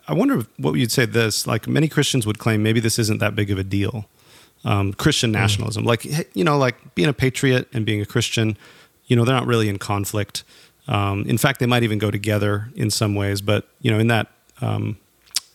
I 0.06 0.12
wonder 0.12 0.44
what 0.58 0.74
you'd 0.74 0.92
say. 0.92 1.06
This 1.06 1.44
like 1.46 1.66
many 1.66 1.88
Christians 1.88 2.24
would 2.24 2.38
claim 2.38 2.62
maybe 2.62 2.78
this 2.78 2.98
isn't 3.00 3.18
that 3.18 3.34
big 3.34 3.50
of 3.50 3.58
a 3.58 3.64
deal. 3.64 4.04
Um, 4.64 4.92
Christian 4.92 5.32
nationalism, 5.32 5.84
like 5.84 6.04
you 6.36 6.44
know, 6.44 6.56
like 6.56 6.94
being 6.94 7.08
a 7.08 7.12
patriot 7.12 7.68
and 7.72 7.84
being 7.84 8.00
a 8.00 8.06
Christian, 8.06 8.56
you 9.06 9.16
know, 9.16 9.24
they're 9.24 9.34
not 9.34 9.46
really 9.46 9.68
in 9.68 9.78
conflict. 9.78 10.44
Um, 10.86 11.24
in 11.26 11.36
fact, 11.38 11.58
they 11.58 11.66
might 11.66 11.82
even 11.82 11.98
go 11.98 12.10
together 12.12 12.68
in 12.76 12.90
some 12.90 13.14
ways. 13.16 13.40
But 13.40 13.66
you 13.80 13.90
know, 13.90 13.98
in 13.98 14.06
that 14.08 14.28
um, 14.60 14.98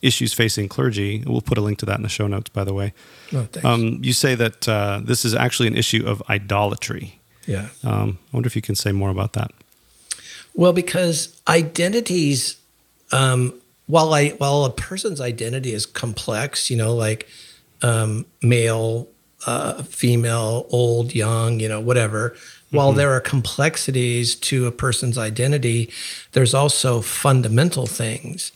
issues 0.01 0.33
facing 0.33 0.67
clergy, 0.67 1.23
we'll 1.25 1.39
put 1.41 1.57
a 1.57 1.61
link 1.61 1.77
to 1.79 1.85
that 1.85 1.95
in 1.97 2.03
the 2.03 2.09
show 2.09 2.27
notes. 2.27 2.49
By 2.49 2.65
the 2.65 2.73
way, 2.73 2.93
Oh, 3.33 3.47
um, 3.63 3.99
you 4.03 4.11
say 4.13 4.35
that 4.35 4.67
uh, 4.67 4.99
this 5.03 5.23
is 5.23 5.33
actually 5.33 5.67
an 5.67 5.77
issue 5.77 6.03
of 6.05 6.21
idolatry. 6.29 7.19
yeah. 7.45 7.69
Um, 7.85 8.19
I 8.33 8.35
wonder 8.37 8.47
if 8.47 8.55
you 8.57 8.61
can 8.61 8.75
say 8.75 8.91
more 8.91 9.09
about 9.09 9.33
that. 9.33 9.51
Well, 10.53 10.73
because 10.73 11.39
identities, 11.47 12.57
um, 13.13 13.53
while 13.85 14.13
I 14.13 14.29
while 14.31 14.65
a 14.65 14.71
person's 14.71 15.21
identity 15.21 15.71
is 15.71 15.85
complex, 15.85 16.69
you 16.69 16.75
know, 16.75 16.93
like 16.93 17.27
um, 17.81 18.25
male, 18.41 19.07
uh, 19.46 19.84
female, 19.84 20.65
old, 20.69 21.13
young, 21.13 21.60
you 21.60 21.69
know, 21.69 21.79
whatever. 21.79 22.36
While 22.69 22.91
there 22.91 23.12
are 23.13 23.22
complexities 23.22 24.36
to 24.36 24.67
a 24.67 24.72
person's 24.72 25.17
identity, 25.17 25.89
there's 26.34 26.53
also 26.53 27.00
fundamental 27.00 27.86
things. 27.86 28.51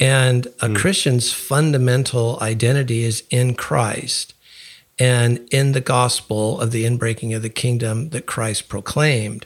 And 0.00 0.46
a 0.62 0.72
Christian's 0.72 1.32
fundamental 1.32 2.38
identity 2.40 3.04
is 3.04 3.24
in 3.28 3.54
Christ 3.54 4.32
and 4.98 5.46
in 5.52 5.72
the 5.72 5.82
gospel 5.82 6.60
of 6.60 6.70
the 6.70 6.84
inbreaking 6.84 7.36
of 7.36 7.42
the 7.42 7.50
kingdom 7.50 8.08
that 8.10 8.26
Christ 8.26 8.68
proclaimed. 8.68 9.44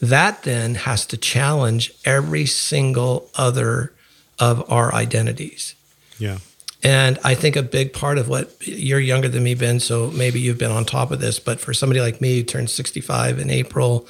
That 0.00 0.44
then 0.44 0.74
has 0.76 1.04
to 1.06 1.16
challenge 1.16 1.92
every 2.04 2.46
single 2.46 3.30
other 3.34 3.92
of 4.38 4.70
our 4.70 4.94
identities. 4.94 5.74
Yeah. 6.18 6.38
And 6.82 7.18
I 7.22 7.34
think 7.34 7.54
a 7.54 7.62
big 7.62 7.92
part 7.92 8.18
of 8.18 8.28
what 8.28 8.56
you're 8.66 8.98
younger 8.98 9.28
than 9.28 9.44
me, 9.44 9.54
Ben, 9.54 9.78
so 9.78 10.10
maybe 10.10 10.40
you've 10.40 10.58
been 10.58 10.72
on 10.72 10.84
top 10.84 11.12
of 11.12 11.20
this, 11.20 11.38
but 11.38 11.60
for 11.60 11.72
somebody 11.72 12.00
like 12.00 12.20
me 12.20 12.38
who 12.38 12.42
turned 12.42 12.70
65 12.70 13.38
in 13.38 13.50
April, 13.50 14.08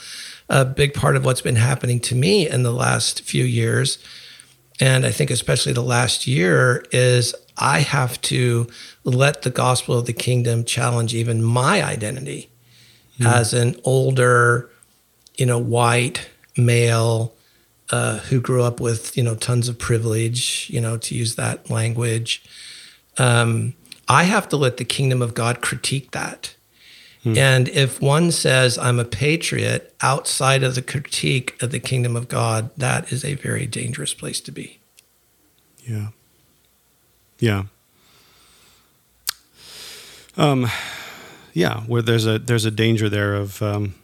a 0.48 0.64
big 0.64 0.94
part 0.94 1.16
of 1.16 1.24
what's 1.24 1.42
been 1.42 1.56
happening 1.56 2.00
to 2.00 2.14
me 2.14 2.48
in 2.48 2.62
the 2.62 2.72
last 2.72 3.22
few 3.22 3.44
years, 3.44 3.98
and 4.80 5.04
I 5.04 5.10
think 5.10 5.30
especially 5.30 5.74
the 5.74 5.82
last 5.82 6.26
year, 6.26 6.84
is 6.92 7.34
I 7.58 7.80
have 7.80 8.20
to 8.22 8.66
let 9.04 9.42
the 9.42 9.50
gospel 9.50 9.98
of 9.98 10.06
the 10.06 10.12
kingdom 10.14 10.64
challenge 10.64 11.14
even 11.14 11.42
my 11.42 11.84
identity 11.84 12.48
hmm. 13.18 13.26
as 13.26 13.52
an 13.52 13.76
older, 13.84 14.70
you 15.36 15.44
know, 15.44 15.58
white 15.58 16.28
male 16.56 17.34
uh, 17.92 18.18
who 18.18 18.40
grew 18.40 18.62
up 18.62 18.80
with 18.80 19.16
you 19.16 19.22
know 19.22 19.34
tons 19.34 19.68
of 19.68 19.78
privilege, 19.78 20.68
you 20.70 20.80
know, 20.80 20.96
to 20.98 21.14
use 21.14 21.36
that 21.36 21.70
language. 21.70 22.42
Um, 23.18 23.74
I 24.08 24.24
have 24.24 24.48
to 24.48 24.56
let 24.56 24.78
the 24.78 24.84
kingdom 24.84 25.22
of 25.22 25.34
God 25.34 25.60
critique 25.60 26.10
that. 26.10 26.54
And 27.24 27.68
if 27.68 28.00
one 28.00 28.32
says 28.32 28.76
I'm 28.78 28.98
a 28.98 29.04
patriot 29.04 29.94
outside 30.00 30.64
of 30.64 30.74
the 30.74 30.82
critique 30.82 31.56
of 31.62 31.70
the 31.70 31.78
kingdom 31.78 32.16
of 32.16 32.26
God, 32.28 32.70
that 32.76 33.12
is 33.12 33.24
a 33.24 33.34
very 33.34 33.64
dangerous 33.64 34.12
place 34.12 34.40
to 34.40 34.50
be. 34.50 34.80
Yeah. 35.84 36.08
Yeah. 37.38 37.64
Um, 40.36 40.68
yeah, 41.52 41.82
where 41.82 42.02
there's 42.02 42.26
a 42.26 42.38
there's 42.38 42.64
a 42.64 42.70
danger 42.70 43.08
there 43.08 43.34
of 43.34 43.62
um, 43.62 43.94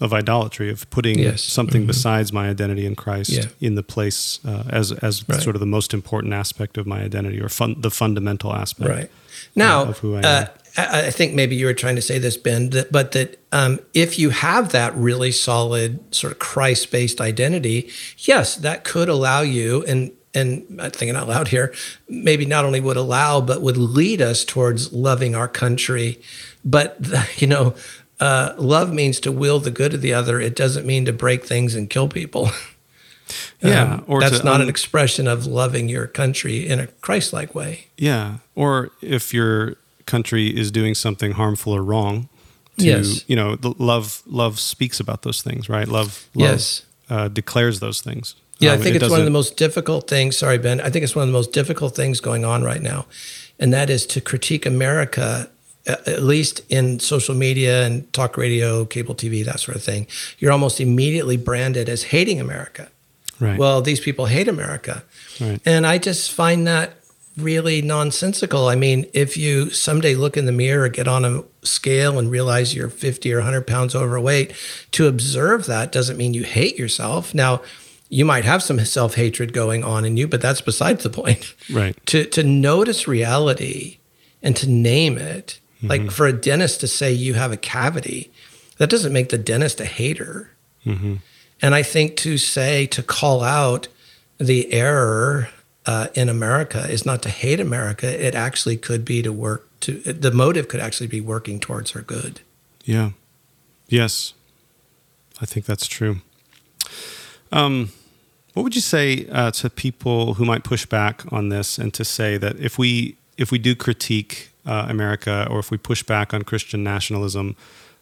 of 0.00 0.12
idolatry 0.12 0.70
of 0.70 0.88
putting 0.90 1.18
Yes. 1.18 1.42
something 1.42 1.82
Mhm. 1.84 1.88
besides 1.88 2.32
my 2.32 2.48
identity 2.48 2.86
in 2.86 2.94
Christ 2.94 3.30
Yeah. 3.30 3.46
in 3.60 3.74
the 3.74 3.82
place 3.82 4.38
uh, 4.46 4.62
as 4.70 4.92
as 4.92 5.24
Right. 5.28 5.42
sort 5.42 5.56
of 5.56 5.60
the 5.60 5.66
most 5.66 5.92
important 5.92 6.32
aspect 6.34 6.78
of 6.78 6.86
my 6.86 7.00
identity 7.02 7.40
or 7.40 7.48
fun, 7.48 7.76
the 7.80 7.90
fundamental 7.90 8.54
aspect. 8.54 8.88
Right. 8.90 9.10
Now, 9.56 9.84
of 9.86 9.98
who 9.98 10.14
I 10.16 10.20
uh, 10.20 10.40
am. 10.40 10.46
I 10.76 11.06
I 11.06 11.10
think 11.10 11.34
maybe 11.34 11.56
you 11.56 11.66
were 11.66 11.74
trying 11.74 11.96
to 11.96 12.02
say 12.02 12.18
this, 12.18 12.36
Ben, 12.36 12.70
that, 12.70 12.92
but 12.92 13.10
that 13.12 13.38
um, 13.52 13.80
if 13.94 14.18
you 14.18 14.30
have 14.30 14.68
that 14.70 14.96
really 14.96 15.32
solid 15.32 15.98
sort 16.12 16.32
of 16.32 16.38
Christ 16.38 16.90
based 16.92 17.20
identity, 17.20 17.88
yes, 18.18 18.54
that 18.56 18.84
could 18.84 19.08
allow 19.08 19.40
you, 19.42 19.84
and 19.88 20.12
and 20.34 20.62
I'm 20.78 20.90
thinking 20.92 21.16
out 21.16 21.26
loud 21.28 21.48
here, 21.48 21.72
maybe 22.08 22.44
not 22.44 22.64
only 22.64 22.80
would 22.80 22.98
allow, 22.98 23.40
but 23.40 23.62
would 23.62 23.78
lead 23.78 24.20
us 24.22 24.44
towards 24.44 24.92
loving 24.92 25.34
our 25.34 25.48
country. 25.48 26.20
But, 26.64 26.98
you 27.38 27.46
know, 27.48 27.74
uh, 28.20 28.54
love 28.58 28.92
means 28.92 29.20
to 29.20 29.32
will 29.32 29.60
the 29.60 29.70
good 29.70 29.94
of 29.94 30.00
the 30.00 30.12
other. 30.14 30.40
It 30.40 30.56
doesn't 30.56 30.86
mean 30.86 31.04
to 31.04 31.12
break 31.12 31.44
things 31.44 31.74
and 31.74 31.88
kill 31.90 32.08
people. 32.08 32.50
Yeah, 33.60 33.82
Um, 33.94 34.04
or 34.06 34.20
that's 34.20 34.38
to, 34.38 34.44
not 34.44 34.56
um, 34.56 34.62
an 34.62 34.68
expression 34.70 35.26
of 35.28 35.44
loving 35.46 35.88
your 35.90 36.06
country 36.06 36.66
in 36.66 36.80
a 36.80 36.86
Christ 36.86 37.32
like 37.32 37.54
way. 37.54 37.86
Yeah, 37.98 38.38
or 38.54 38.90
if 39.02 39.34
your 39.34 39.74
country 40.06 40.46
is 40.48 40.70
doing 40.70 40.94
something 40.94 41.32
harmful 41.32 41.74
or 41.74 41.82
wrong, 41.82 42.28
to 42.78 42.86
Yes. 42.86 43.24
you 43.26 43.36
know, 43.36 43.54
the 43.56 43.74
love 43.78 44.22
love 44.26 44.58
speaks 44.58 44.98
about 45.00 45.22
those 45.22 45.42
things, 45.42 45.68
right? 45.68 45.86
Love, 45.88 46.26
love 46.34 46.50
Yes. 46.52 46.82
uh, 47.10 47.28
declares 47.28 47.80
those 47.80 48.00
things. 48.00 48.34
Yeah, 48.60 48.72
Um, 48.72 48.80
I 48.80 48.82
think 48.82 48.96
it 48.96 49.02
it's 49.02 49.10
one 49.10 49.20
of 49.20 49.26
the 49.26 49.30
most 49.32 49.56
difficult 49.58 50.08
things. 50.08 50.36
Sorry, 50.38 50.56
Ben. 50.56 50.80
I 50.80 50.88
think 50.88 51.02
it's 51.04 51.14
one 51.14 51.24
of 51.24 51.28
the 51.28 51.38
most 51.38 51.52
difficult 51.52 51.94
things 51.94 52.20
going 52.20 52.44
on 52.46 52.62
right 52.62 52.80
now. 52.82 53.06
And 53.58 53.74
that 53.74 53.90
is 53.90 54.06
to 54.06 54.20
critique 54.22 54.64
America, 54.64 55.50
at 55.88 56.22
least 56.22 56.60
in 56.68 57.00
social 57.00 57.34
media 57.34 57.86
and 57.86 58.12
talk 58.12 58.36
radio, 58.36 58.84
cable 58.84 59.14
TV, 59.14 59.44
that 59.44 59.60
sort 59.60 59.76
of 59.76 59.82
thing. 59.82 60.06
You're 60.38 60.52
almost 60.52 60.80
immediately 60.80 61.36
branded 61.36 61.88
as 61.88 62.04
hating 62.04 62.40
America. 62.40 62.88
right. 63.40 63.58
Well, 63.58 63.80
these 63.82 64.00
people 64.00 64.26
hate 64.26 64.48
America. 64.48 65.02
Right. 65.40 65.60
And 65.64 65.86
I 65.86 65.98
just 65.98 66.32
find 66.32 66.66
that 66.66 66.94
really 67.36 67.80
nonsensical. 67.82 68.68
I 68.68 68.74
mean, 68.74 69.06
if 69.14 69.36
you 69.36 69.70
someday 69.70 70.14
look 70.14 70.36
in 70.36 70.46
the 70.46 70.52
mirror 70.52 70.84
or 70.84 70.88
get 70.88 71.08
on 71.08 71.24
a 71.24 71.44
scale 71.62 72.18
and 72.18 72.30
realize 72.30 72.74
you're 72.74 72.88
50 72.88 73.32
or 73.32 73.38
100 73.38 73.66
pounds 73.66 73.94
overweight, 73.94 74.52
to 74.92 75.06
observe 75.06 75.66
that 75.66 75.92
doesn't 75.92 76.16
mean 76.16 76.34
you 76.34 76.44
hate 76.44 76.76
yourself. 76.78 77.34
Now, 77.34 77.62
you 78.08 78.24
might 78.24 78.44
have 78.44 78.62
some 78.62 78.82
self 78.84 79.14
hatred 79.14 79.52
going 79.52 79.84
on 79.84 80.04
in 80.04 80.16
you, 80.16 80.26
but 80.26 80.40
that's 80.40 80.60
besides 80.60 81.02
the 81.04 81.10
point. 81.10 81.54
Right. 81.70 81.96
To, 82.06 82.24
to 82.24 82.42
notice 82.42 83.06
reality 83.06 83.98
and 84.42 84.56
to 84.56 84.68
name 84.68 85.18
it, 85.18 85.60
like 85.82 86.10
for 86.10 86.26
a 86.26 86.32
dentist 86.32 86.80
to 86.80 86.88
say 86.88 87.12
you 87.12 87.34
have 87.34 87.52
a 87.52 87.56
cavity, 87.56 88.30
that 88.78 88.90
doesn't 88.90 89.12
make 89.12 89.28
the 89.28 89.38
dentist 89.38 89.80
a 89.80 89.84
hater. 89.84 90.50
And 91.60 91.74
I 91.74 91.82
think 91.82 92.16
to 92.18 92.38
say, 92.38 92.86
to 92.86 93.02
call 93.02 93.42
out 93.42 93.88
the 94.38 94.72
error 94.72 95.48
uh, 95.86 96.08
in 96.14 96.28
America 96.28 96.86
is 96.88 97.04
not 97.04 97.22
to 97.22 97.28
hate 97.28 97.60
America. 97.60 98.26
It 98.26 98.34
actually 98.34 98.76
could 98.76 99.04
be 99.04 99.22
to 99.22 99.32
work 99.32 99.68
to, 99.80 99.92
the 99.92 100.30
motive 100.30 100.68
could 100.68 100.80
actually 100.80 101.06
be 101.06 101.20
working 101.20 101.60
towards 101.60 101.92
her 101.92 102.02
good. 102.02 102.40
Yeah. 102.84 103.10
Yes. 103.88 104.34
I 105.40 105.46
think 105.46 105.66
that's 105.66 105.86
true. 105.86 106.20
Um, 107.52 107.92
what 108.54 108.62
would 108.62 108.74
you 108.74 108.80
say 108.80 109.26
uh, 109.30 109.50
to 109.52 109.70
people 109.70 110.34
who 110.34 110.44
might 110.44 110.64
push 110.64 110.84
back 110.84 111.22
on 111.32 111.48
this 111.48 111.78
and 111.78 111.94
to 111.94 112.04
say 112.04 112.36
that 112.38 112.58
if 112.58 112.78
we 112.78 113.16
if 113.36 113.52
we 113.52 113.58
do 113.58 113.76
critique 113.76 114.50
uh, 114.68 114.86
America 114.88 115.46
or 115.50 115.58
if 115.58 115.70
we 115.70 115.78
push 115.78 116.02
back 116.02 116.34
on 116.34 116.42
Christian 116.42 116.82
nationalism, 116.84 117.56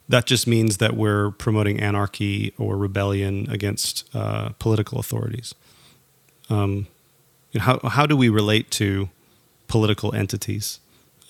that 0.09 0.27
just 0.27 0.47
means 0.47 0.77
that 0.79 0.93
we're 0.97 1.31
promoting 1.33 1.81
anarchy 1.81 2.53
or 2.59 2.77
rebellion 2.77 3.49
against 3.51 4.05
uh, 4.15 4.51
political 4.59 4.99
authorities? 4.99 5.55
Um, 6.49 6.87
you 7.53 7.59
know, 7.61 7.65
how 7.69 7.89
how 7.89 8.07
do 8.07 8.17
we 8.17 8.29
relate 8.29 8.71
to 8.73 9.09
political 9.69 10.15
entities 10.15 10.81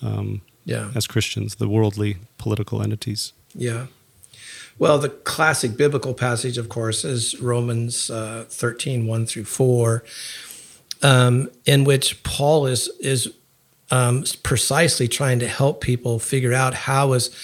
um, 0.01 0.41
Yeah. 0.65 0.91
as 0.95 1.07
Christians, 1.07 1.55
the 1.55 1.67
worldly 1.67 2.17
political 2.37 2.81
entities? 2.81 3.33
Yeah. 3.55 3.85
Well, 4.79 4.99
the 4.99 5.09
classic 5.09 5.75
biblical 5.75 6.13
passage, 6.13 6.59
of 6.59 6.67
course, 6.69 7.03
is 7.03 7.39
Romans 7.41 8.11
uh, 8.11 8.45
13, 8.47 9.07
1 9.07 9.25
through 9.25 9.45
4, 9.45 10.03
um, 11.01 11.49
in 11.65 11.83
which 11.83 12.21
Paul 12.23 12.67
is, 12.67 12.89
is 12.99 13.33
um, 13.91 14.23
precisely 14.43 15.07
trying 15.07 15.39
to 15.39 15.47
help 15.47 15.81
people 15.81 16.19
figure 16.19 16.53
out 16.53 16.73
how 16.73 17.13
as, 17.13 17.35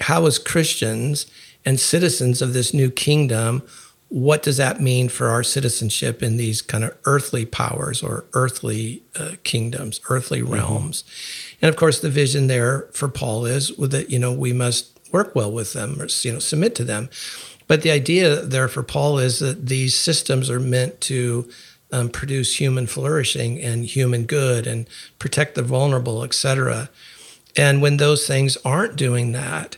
how 0.00 0.26
as 0.26 0.38
Christians 0.38 1.26
and 1.64 1.78
citizens 1.78 2.40
of 2.40 2.52
this 2.52 2.72
new 2.72 2.90
kingdom, 2.90 3.62
what 4.08 4.42
does 4.42 4.56
that 4.56 4.80
mean 4.80 5.08
for 5.08 5.28
our 5.28 5.44
citizenship 5.44 6.22
in 6.22 6.36
these 6.36 6.62
kind 6.62 6.82
of 6.82 6.96
earthly 7.04 7.46
powers 7.46 8.02
or 8.02 8.24
earthly 8.32 9.02
uh, 9.14 9.32
kingdoms, 9.44 10.00
earthly 10.08 10.42
realms? 10.42 11.04
And 11.62 11.68
of 11.68 11.76
course, 11.76 12.00
the 12.00 12.10
vision 12.10 12.48
there 12.48 12.88
for 12.92 13.08
Paul 13.08 13.46
is 13.46 13.68
that, 13.76 14.10
you 14.10 14.18
know, 14.18 14.32
we 14.32 14.52
must 14.52 14.98
work 15.12 15.34
well 15.34 15.52
with 15.52 15.74
them 15.74 16.00
or, 16.00 16.08
you 16.22 16.32
know, 16.32 16.38
submit 16.38 16.74
to 16.76 16.84
them. 16.84 17.08
But 17.68 17.82
the 17.82 17.92
idea 17.92 18.42
there 18.42 18.66
for 18.66 18.82
Paul 18.82 19.18
is 19.18 19.38
that 19.38 19.66
these 19.66 19.94
systems 19.94 20.50
are 20.50 20.58
meant 20.58 21.00
to 21.02 21.48
um, 21.92 22.08
produce 22.08 22.60
human 22.60 22.86
flourishing 22.86 23.60
and 23.60 23.84
human 23.84 24.24
good 24.24 24.66
and 24.66 24.86
protect 25.18 25.54
the 25.54 25.62
vulnerable, 25.62 26.22
etc. 26.22 26.88
And 27.56 27.82
when 27.82 27.96
those 27.96 28.26
things 28.26 28.56
aren't 28.64 28.96
doing 28.96 29.32
that, 29.32 29.76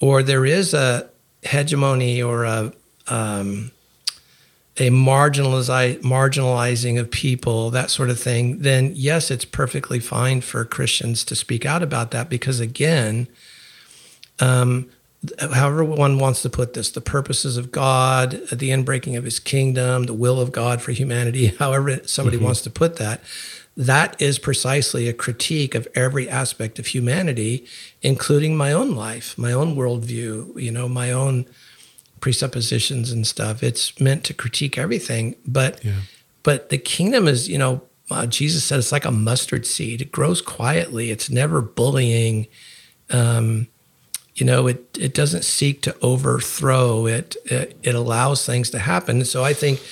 or 0.00 0.22
there 0.22 0.44
is 0.44 0.74
a 0.74 1.08
hegemony 1.42 2.22
or 2.22 2.44
a 2.44 2.72
um, 3.08 3.70
a 4.78 4.90
marginalize, 4.90 6.00
marginalizing 6.02 7.00
of 7.00 7.10
people, 7.10 7.70
that 7.70 7.90
sort 7.90 8.10
of 8.10 8.20
thing, 8.20 8.58
then 8.58 8.92
yes, 8.94 9.30
it's 9.30 9.44
perfectly 9.44 9.98
fine 9.98 10.42
for 10.42 10.64
Christians 10.64 11.24
to 11.24 11.34
speak 11.34 11.64
out 11.64 11.82
about 11.82 12.10
that 12.10 12.28
because, 12.28 12.60
again, 12.60 13.26
um, 14.38 14.90
however 15.40 15.84
one 15.84 16.18
wants 16.18 16.42
to 16.42 16.50
put 16.50 16.74
this, 16.74 16.90
the 16.90 17.00
purposes 17.00 17.56
of 17.56 17.72
God, 17.72 18.32
the 18.52 18.70
inbreaking 18.70 19.16
of 19.16 19.24
his 19.24 19.38
kingdom, 19.38 20.04
the 20.04 20.14
will 20.14 20.40
of 20.40 20.52
God 20.52 20.80
for 20.82 20.92
humanity, 20.92 21.46
however 21.58 22.06
somebody 22.06 22.36
mm-hmm. 22.36 22.46
wants 22.46 22.62
to 22.62 22.70
put 22.70 22.96
that, 22.96 23.20
that 23.76 24.20
is 24.20 24.38
precisely 24.38 25.08
a 25.08 25.12
critique 25.12 25.74
of 25.74 25.86
every 25.94 26.28
aspect 26.28 26.78
of 26.78 26.86
humanity, 26.86 27.66
including 28.02 28.56
my 28.56 28.72
own 28.72 28.94
life, 28.94 29.36
my 29.36 29.52
own 29.52 29.76
worldview, 29.76 30.60
you 30.60 30.70
know, 30.70 30.88
my 30.88 31.12
own 31.12 31.46
presuppositions 32.20 33.12
and 33.12 33.26
stuff. 33.26 33.62
It's 33.62 34.00
meant 34.00 34.24
to 34.24 34.34
critique 34.34 34.78
everything, 34.78 35.36
but 35.46 35.84
yeah. 35.84 36.00
but 36.42 36.70
the 36.70 36.78
kingdom 36.78 37.28
is, 37.28 37.48
you 37.48 37.58
know, 37.58 37.82
uh, 38.10 38.26
Jesus 38.26 38.64
said 38.64 38.78
it's 38.78 38.92
like 38.92 39.04
a 39.04 39.10
mustard 39.10 39.66
seed. 39.66 40.00
It 40.00 40.12
grows 40.12 40.40
quietly. 40.40 41.10
It's 41.10 41.28
never 41.28 41.60
bullying. 41.60 42.46
Um, 43.10 43.68
you 44.36 44.46
know, 44.46 44.68
it 44.68 44.84
it 44.98 45.14
doesn't 45.14 45.44
seek 45.44 45.80
to 45.82 45.96
overthrow. 46.00 47.06
It, 47.06 47.36
it 47.46 47.76
it 47.82 47.94
allows 47.94 48.46
things 48.46 48.70
to 48.70 48.78
happen. 48.78 49.24
So 49.24 49.42
I 49.44 49.54
think 49.54 49.82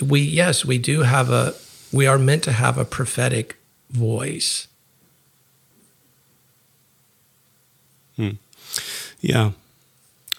we 0.00 0.20
yes 0.20 0.64
we 0.64 0.78
do 0.78 1.02
have 1.02 1.30
a 1.30 1.54
we 1.92 2.06
are 2.06 2.18
meant 2.18 2.44
to 2.44 2.52
have 2.52 2.78
a 2.78 2.84
prophetic 2.84 3.56
voice. 3.90 4.68
Hmm. 8.16 8.30
Yeah. 9.20 9.52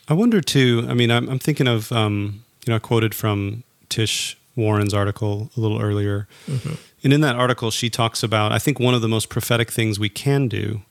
I 0.08 0.14
wonder 0.14 0.42
too. 0.42 0.86
I 0.90 0.94
mean, 0.94 1.12
I'm, 1.12 1.30
I'm 1.30 1.40
thinking 1.40 1.68
of, 1.68 1.92
um, 1.92 2.44
you 2.66 2.72
know, 2.72 2.76
I 2.76 2.80
quoted 2.80 3.14
from 3.16 3.64
Tish 3.90 4.38
Warren's 4.56 4.94
article 4.94 5.50
a 5.56 5.60
little 5.60 5.82
earlier. 5.82 6.28
Mm-hmm. 6.48 6.74
And 7.04 7.14
in 7.14 7.22
that 7.22 7.36
article, 7.36 7.72
she 7.72 7.90
talks 7.90 8.24
about, 8.24 8.52
I 8.52 8.60
think 8.60 8.80
one 8.80 8.94
of 8.94 9.02
the 9.02 9.08
most 9.08 9.30
prophetic 9.30 9.72
things 9.72 10.00
we 10.00 10.10
can 10.10 10.48
do 10.48 10.82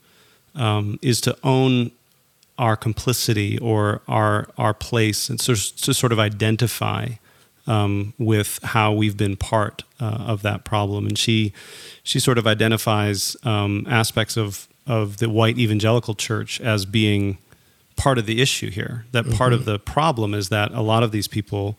um, 0.55 0.99
is 1.03 1.21
to 1.23 1.37
own 1.45 1.91
our 2.59 2.77
complicity 2.77 3.59
or 3.59 4.03
our, 4.09 4.49
our 4.59 4.75
place 4.75 5.29
and 5.29 5.41
so, 5.41 5.55
to 5.55 5.95
sort 5.95 6.13
of 6.13 6.19
identify 6.19 7.09
um, 7.69 8.15
with 8.19 8.59
how 8.63 8.93
we've 8.93 9.17
been 9.17 9.37
part 9.37 9.85
uh, 10.01 10.25
of 10.27 10.43
that 10.43 10.65
problem. 10.65 11.07
And 11.07 11.17
she 11.17 11.53
she 12.03 12.19
sort 12.19 12.39
of 12.39 12.47
identifies 12.47 13.37
um, 13.45 13.87
aspects 13.89 14.37
of 14.37 14.67
of 14.87 15.19
the 15.19 15.29
white 15.29 15.59
evangelical 15.59 16.15
church 16.15 16.61
as 16.61 16.87
being 16.87 17.37
part 17.97 18.17
of 18.17 18.27
the 18.27 18.41
issue 18.41 18.71
here. 18.71 19.05
That 19.13 19.27
mm-hmm. 19.27 19.37
part 19.37 19.53
of 19.53 19.61
mm-hmm. 19.61 19.73
the 19.73 19.79
problem 19.79 20.35
is 20.35 20.49
that 20.49 20.73
a 20.73 20.81
lot 20.81 21.03
of 21.03 21.13
these 21.13 21.29
people 21.29 21.77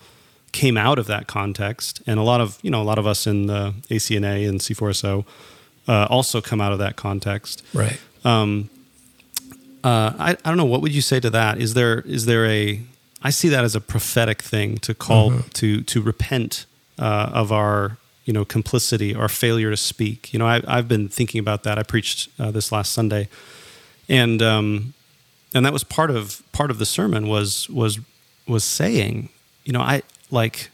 came 0.51 0.77
out 0.77 0.99
of 0.99 1.07
that 1.07 1.27
context, 1.27 2.01
and 2.05 2.19
a 2.19 2.23
lot 2.23 2.39
of 2.39 2.59
you 2.61 2.69
know 2.69 2.81
a 2.81 2.85
lot 2.85 2.99
of 2.99 3.07
us 3.07 3.25
in 3.25 3.47
the 3.47 3.73
ACNA 3.89 4.47
and 4.47 4.59
C4SO 4.59 5.25
uh, 5.87 6.07
also 6.09 6.39
come 6.39 6.61
out 6.61 6.71
of 6.71 6.79
that 6.79 6.95
context. 6.95 7.63
Right. 7.73 7.99
Um, 8.23 8.69
uh, 9.83 10.13
I, 10.17 10.31
I 10.31 10.49
don't 10.49 10.57
know. 10.57 10.65
What 10.65 10.81
would 10.81 10.93
you 10.93 11.01
say 11.01 11.19
to 11.19 11.29
that? 11.29 11.59
Is 11.59 11.73
there 11.73 12.01
is 12.01 12.25
there 12.25 12.45
a 12.45 12.81
I 13.21 13.29
see 13.31 13.49
that 13.49 13.63
as 13.63 13.75
a 13.75 13.81
prophetic 13.81 14.41
thing 14.41 14.77
to 14.77 14.93
call 14.93 15.31
mm-hmm. 15.31 15.49
to 15.49 15.81
to 15.83 16.01
repent 16.01 16.65
uh, 16.97 17.29
of 17.33 17.51
our 17.51 17.97
you 18.25 18.33
know 18.33 18.45
complicity 18.45 19.15
or 19.15 19.27
failure 19.27 19.69
to 19.69 19.77
speak. 19.77 20.31
You 20.33 20.39
know, 20.39 20.45
I, 20.45 20.61
have 20.67 20.87
been 20.87 21.09
thinking 21.09 21.39
about 21.39 21.63
that. 21.63 21.79
I 21.79 21.83
preached 21.83 22.29
uh, 22.39 22.51
this 22.51 22.71
last 22.71 22.93
Sunday, 22.93 23.27
and 24.07 24.41
um, 24.41 24.93
and 25.53 25.65
that 25.65 25.73
was 25.73 25.83
part 25.83 26.11
of 26.11 26.43
part 26.51 26.71
of 26.71 26.77
the 26.77 26.85
sermon 26.85 27.27
was 27.27 27.69
was 27.69 27.99
was 28.47 28.63
saying, 28.63 29.29
you 29.65 29.73
know, 29.73 29.81
I 29.81 30.03
like 30.31 30.69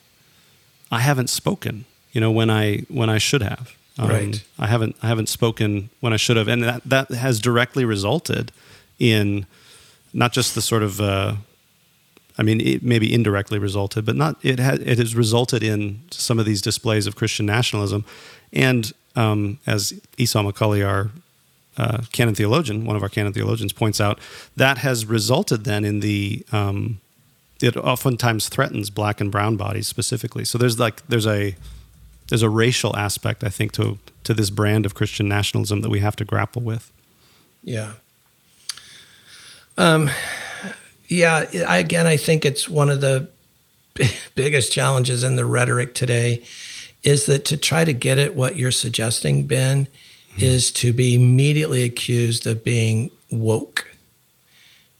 I 0.92 1.00
haven't 1.00 1.30
spoken. 1.30 1.86
You 2.12 2.22
know, 2.22 2.32
when 2.32 2.50
I 2.50 2.80
when 2.90 3.10
I 3.10 3.18
should 3.18 3.42
have. 3.42 3.76
Um, 3.98 4.10
right. 4.10 4.44
I 4.60 4.68
haven't 4.68 4.98
I 5.02 5.08
haven't 5.08 5.30
spoken 5.30 5.90
when 6.02 6.12
I 6.12 6.18
should 6.18 6.36
have, 6.36 6.50
and 6.50 6.62
that 6.64 6.82
that 6.84 7.10
has 7.12 7.40
directly 7.40 7.86
resulted 7.86 8.52
in 9.00 9.46
not 10.14 10.32
just 10.32 10.56
the 10.56 10.62
sort 10.62 10.84
of 10.84 11.02
uh, 11.02 11.36
I 12.38 12.44
mean, 12.44 12.60
it 12.60 12.84
maybe 12.84 13.14
indirectly 13.14 13.60
resulted, 13.60 14.06
but 14.06 14.16
not 14.16 14.38
it 14.44 14.60
has 14.60 14.80
it 14.80 14.98
has 14.98 15.16
resulted 15.16 15.64
in 15.64 16.02
some 16.12 16.40
of 16.40 16.46
these 16.46 16.62
displays 16.62 17.08
of 17.08 17.16
Christian 17.16 17.46
nationalism, 17.46 18.04
and 18.52 18.92
um, 19.16 19.60
as 19.66 19.94
Esau 20.18 20.44
McCaulley, 20.44 20.86
our 20.86 21.12
uh, 21.78 22.02
canon 22.12 22.36
theologian, 22.36 22.86
one 22.86 22.96
of 22.96 23.04
our 23.04 23.10
canon 23.10 23.32
theologians, 23.32 23.72
points 23.72 24.02
out, 24.02 24.20
that 24.56 24.80
has 24.80 25.06
resulted 25.06 25.64
then 25.64 25.86
in 25.86 26.02
the 26.02 26.46
um, 26.52 27.00
it 27.62 27.78
oftentimes 27.78 28.50
threatens 28.50 28.90
black 28.90 29.22
and 29.22 29.32
brown 29.32 29.56
bodies 29.56 29.88
specifically. 29.88 30.44
So 30.44 30.58
there's 30.58 30.78
like 30.78 31.06
there's 31.08 31.28
a 31.28 31.56
there's 32.28 32.44
a 32.44 32.50
racial 32.50 32.96
aspect 32.98 33.44
I 33.46 33.50
think 33.50 33.72
to 33.74 33.98
to 34.26 34.34
this 34.34 34.50
brand 34.50 34.86
of 34.86 34.94
Christian 34.94 35.30
nationalism 35.30 35.82
that 35.82 35.90
we 35.90 36.00
have 36.00 36.18
to 36.18 36.26
grapple 36.26 36.62
with. 36.62 36.92
Yeah. 37.64 37.94
Um, 39.78 40.10
yeah, 41.08 41.46
I, 41.68 41.78
again, 41.78 42.08
I 42.08 42.18
think 42.18 42.46
it's 42.46 42.68
one 42.70 42.90
of 42.90 43.02
the 43.02 43.30
biggest 44.36 44.72
challenges 44.72 45.24
in 45.24 45.36
the 45.36 45.46
rhetoric 45.46 45.94
today 45.94 46.44
is 47.04 47.28
that 47.28 47.46
to 47.46 47.58
try 47.58 47.86
to 47.86 47.94
get 47.94 48.18
at 48.18 48.36
what 48.36 48.56
you're 48.56 48.72
suggesting, 48.72 49.46
Ben, 49.46 49.86
mm-hmm. 49.86 50.42
is 50.44 50.72
to 50.72 50.92
be 50.92 51.16
immediately 51.16 51.84
accused 51.84 52.48
of 52.48 52.64
being 52.64 53.12
woke 53.30 53.92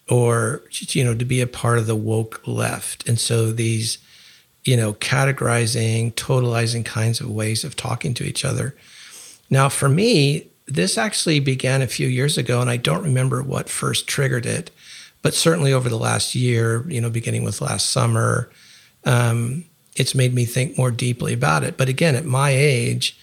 or, 0.08 0.62
you 0.90 1.04
know, 1.04 1.16
to 1.16 1.26
be 1.26 1.42
a 1.42 1.48
part 1.48 1.80
of 1.80 1.88
the 1.88 1.96
woke 1.96 2.42
left. 2.46 3.08
And 3.10 3.20
so 3.20 3.52
these, 3.52 3.98
you 4.64 4.78
know, 4.78 4.94
categorizing, 4.94 6.14
totalizing 6.14 6.86
kinds 6.86 7.20
of 7.20 7.30
ways 7.30 7.64
of 7.64 7.76
talking 7.76 8.14
to 8.16 8.24
each 8.24 8.46
other. 8.46 8.76
Now, 9.50 9.68
for 9.70 9.90
me, 9.90 10.48
this 10.68 10.98
actually 10.98 11.40
began 11.40 11.82
a 11.82 11.88
few 11.88 12.08
years 12.08 12.38
ago, 12.38 12.62
and 12.62 12.70
I 12.70 12.78
don't 12.78 13.04
remember 13.04 13.44
what 13.44 13.70
first 13.70 14.08
triggered 14.08 14.46
it 14.46 14.72
but 15.26 15.34
certainly 15.34 15.74
over 15.74 15.90
the 15.90 15.98
last 15.98 16.36
year, 16.36 16.86
you 16.88 17.02
know, 17.02 17.10
beginning 17.10 17.44
with 17.44 17.60
last 17.60 17.90
summer, 17.90 18.48
um, 19.06 19.66
it's 19.96 20.14
made 20.14 20.36
me 20.36 20.46
think 20.46 20.78
more 20.78 20.92
deeply 20.92 21.34
about 21.34 21.64
it. 21.64 21.78
But 21.78 21.90
again, 21.90 22.14
at 22.14 22.26
my 22.26 22.52
age, 22.52 23.18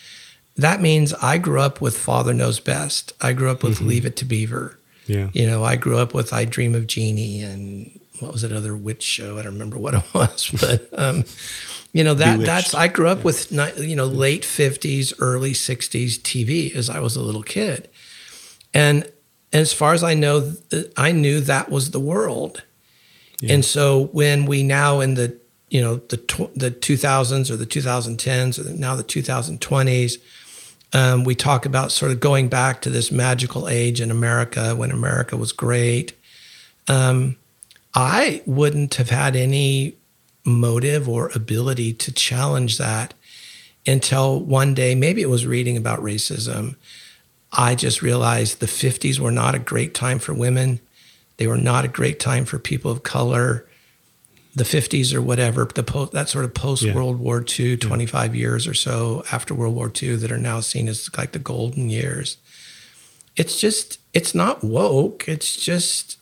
that 0.57 0.81
means 0.81 1.15
I 1.15 1.39
grew 1.39 1.61
up 1.61 1.81
with 1.81 1.97
Father 1.97 2.35
Knows 2.35 2.59
Best. 2.59 3.13
I 3.21 3.33
grew 3.33 3.53
up 3.53 3.63
with 3.63 3.77
mm-hmm. 3.77 3.87
Leave 3.87 4.05
It 4.05 4.17
to 4.17 4.25
Beaver. 4.25 4.81
Yeah. 5.07 5.29
You 5.33 5.47
know, 5.47 5.63
I 5.63 5.77
grew 5.77 5.97
up 5.97 6.13
with 6.13 6.33
I 6.33 6.45
Dream 6.45 6.75
of 6.75 6.89
Jeannie 6.89 7.41
and 7.41 8.01
what 8.19 8.33
was 8.33 8.43
that 8.43 8.51
other 8.51 8.77
witch 8.77 9.05
show? 9.05 9.39
I 9.39 9.43
don't 9.43 9.53
remember 9.53 9.79
what 9.79 9.95
it 9.95 10.03
was, 10.13 10.51
but 10.61 10.89
um, 10.99 11.23
you 11.93 12.03
know 12.05 12.15
that 12.15 12.35
Bewitched. 12.35 12.47
that's 12.47 12.75
I 12.75 12.89
grew 12.89 13.09
up 13.09 13.25
with 13.25 13.53
you 13.53 13.97
know 13.97 14.07
late 14.07 14.45
fifties, 14.45 15.13
early 15.19 15.55
sixties 15.55 16.19
TV 16.19 16.75
as 16.75 16.89
I 16.89 17.01
was 17.01 17.17
a 17.17 17.23
little 17.23 17.43
kid, 17.43 17.89
and 18.73 19.11
as 19.53 19.73
far 19.73 19.93
as 19.93 20.03
I 20.03 20.15
know, 20.15 20.55
I 20.97 21.13
knew 21.13 21.41
that 21.41 21.71
was 21.71 21.91
the 21.91 22.01
world. 22.01 22.63
Yeah. 23.41 23.55
And 23.55 23.65
so 23.65 24.07
when 24.13 24.47
we 24.47 24.63
now 24.63 25.01
in 25.01 25.15
the 25.15 25.39
you 25.69 25.81
know 25.81 25.97
the 25.97 26.17
the 26.55 26.71
2000s 26.71 27.51
or 27.51 27.57
the 27.57 27.67
2010s 27.67 28.59
or 28.59 28.79
now 28.79 28.95
the 28.95 29.05
2020s, 29.05 30.19
um, 30.93 31.25
we 31.25 31.35
talk 31.35 31.67
about 31.67 31.93
sort 31.93 32.13
of 32.13 32.21
going 32.21 32.49
back 32.49 32.81
to 32.83 32.91
this 32.91 33.11
magical 33.11 33.69
age 33.69 34.01
in 34.01 34.11
America 34.11 34.75
when 34.75 34.91
America 34.91 35.37
was 35.37 35.53
great. 35.53 36.13
Um, 36.89 37.37
I 37.95 38.43
wouldn't 38.47 38.95
have 38.95 39.11
had 39.11 39.37
any 39.37 39.97
motive 40.45 41.09
or 41.09 41.31
ability 41.35 41.93
to 41.95 42.13
challenge 42.13 42.79
that 42.79 43.15
until 43.87 44.41
one 44.41 44.75
day, 44.75 44.95
maybe 44.95 45.23
it 45.23 45.31
was 45.31 45.47
reading 45.47 45.77
about 45.77 46.01
racism 46.01 46.77
I 47.53 47.75
just 47.75 48.01
realized 48.01 48.61
the 48.61 48.67
50s 48.67 49.19
were 49.19 49.31
not 49.31 49.55
a 49.55 49.59
great 49.59 49.95
time 49.95 50.19
for 50.19 50.33
women. 50.33 50.81
They 51.37 51.47
were 51.47 51.59
not 51.59 51.85
a 51.85 51.89
great 51.89 52.19
time 52.19 52.45
for 52.45 52.59
people 52.59 52.91
of 52.91 53.03
color. 53.03 53.67
The 54.55 54.65
50s 54.65 55.15
or 55.15 55.23
whatever, 55.23 55.65
the 55.75 55.83
po- 55.83 56.07
that 56.07 56.29
sort 56.29 56.45
of 56.45 56.53
post 56.55 56.85
World 56.93 57.19
yeah. 57.19 57.25
War 57.25 57.45
II, 57.59 57.77
25 57.77 58.35
yeah. 58.35 58.41
years 58.41 58.67
or 58.67 58.75
so 58.75 59.25
after 59.33 59.55
World 59.55 59.75
War 59.75 59.91
II, 60.03 60.17
that 60.17 60.33
are 60.33 60.39
now 60.39 60.61
seen 60.61 60.89
as 60.89 61.09
like 61.17 61.33
the 61.33 61.39
golden 61.39 61.89
years. 61.89 62.37
It's 63.35 63.59
just, 63.59 63.99
it's 64.13 64.35
not 64.35 64.63
woke. 64.63 65.27
It's 65.27 65.57
just, 65.57 66.19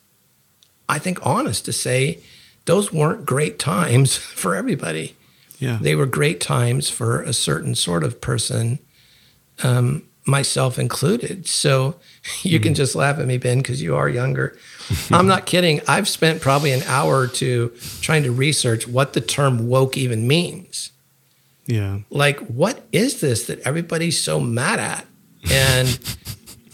I 0.88 1.00
think, 1.00 1.24
honest 1.26 1.64
to 1.64 1.72
say 1.72 2.20
those 2.64 2.92
weren't 2.92 3.27
great 3.27 3.59
times 3.59 4.16
for 4.42 4.55
everybody. 4.55 5.16
Yeah. 5.59 5.79
They 5.81 5.94
were 5.94 6.07
great 6.07 6.40
times 6.40 6.88
for 6.88 7.20
a 7.23 7.33
certain 7.33 7.75
sort 7.75 8.03
of 8.03 8.20
person. 8.20 8.79
Um, 9.62 10.05
myself 10.27 10.79
included. 10.79 11.46
So 11.46 11.96
you 12.42 12.59
mm 12.59 12.62
can 12.62 12.75
just 12.75 12.94
laugh 12.94 13.18
at 13.18 13.27
me, 13.27 13.38
Ben, 13.38 13.59
because 13.59 13.83
you 13.83 13.96
are 13.96 14.09
younger. 14.09 14.57
I'm 15.11 15.27
not 15.27 15.46
kidding. 15.46 15.81
I've 15.88 16.09
spent 16.09 16.40
probably 16.40 16.73
an 16.73 16.83
hour 16.85 17.18
or 17.18 17.27
two 17.27 17.73
trying 18.01 18.23
to 18.25 18.33
research 18.33 18.87
what 18.87 19.12
the 19.12 19.20
term 19.20 19.68
woke 19.68 19.96
even 19.96 20.27
means. 20.27 20.92
Yeah. 21.66 22.01
Like, 22.11 22.38
what 22.40 22.87
is 22.92 23.20
this 23.20 23.46
that 23.46 23.61
everybody's 23.61 24.20
so 24.20 24.40
mad 24.40 24.81
at? 24.81 25.07
And 25.51 25.88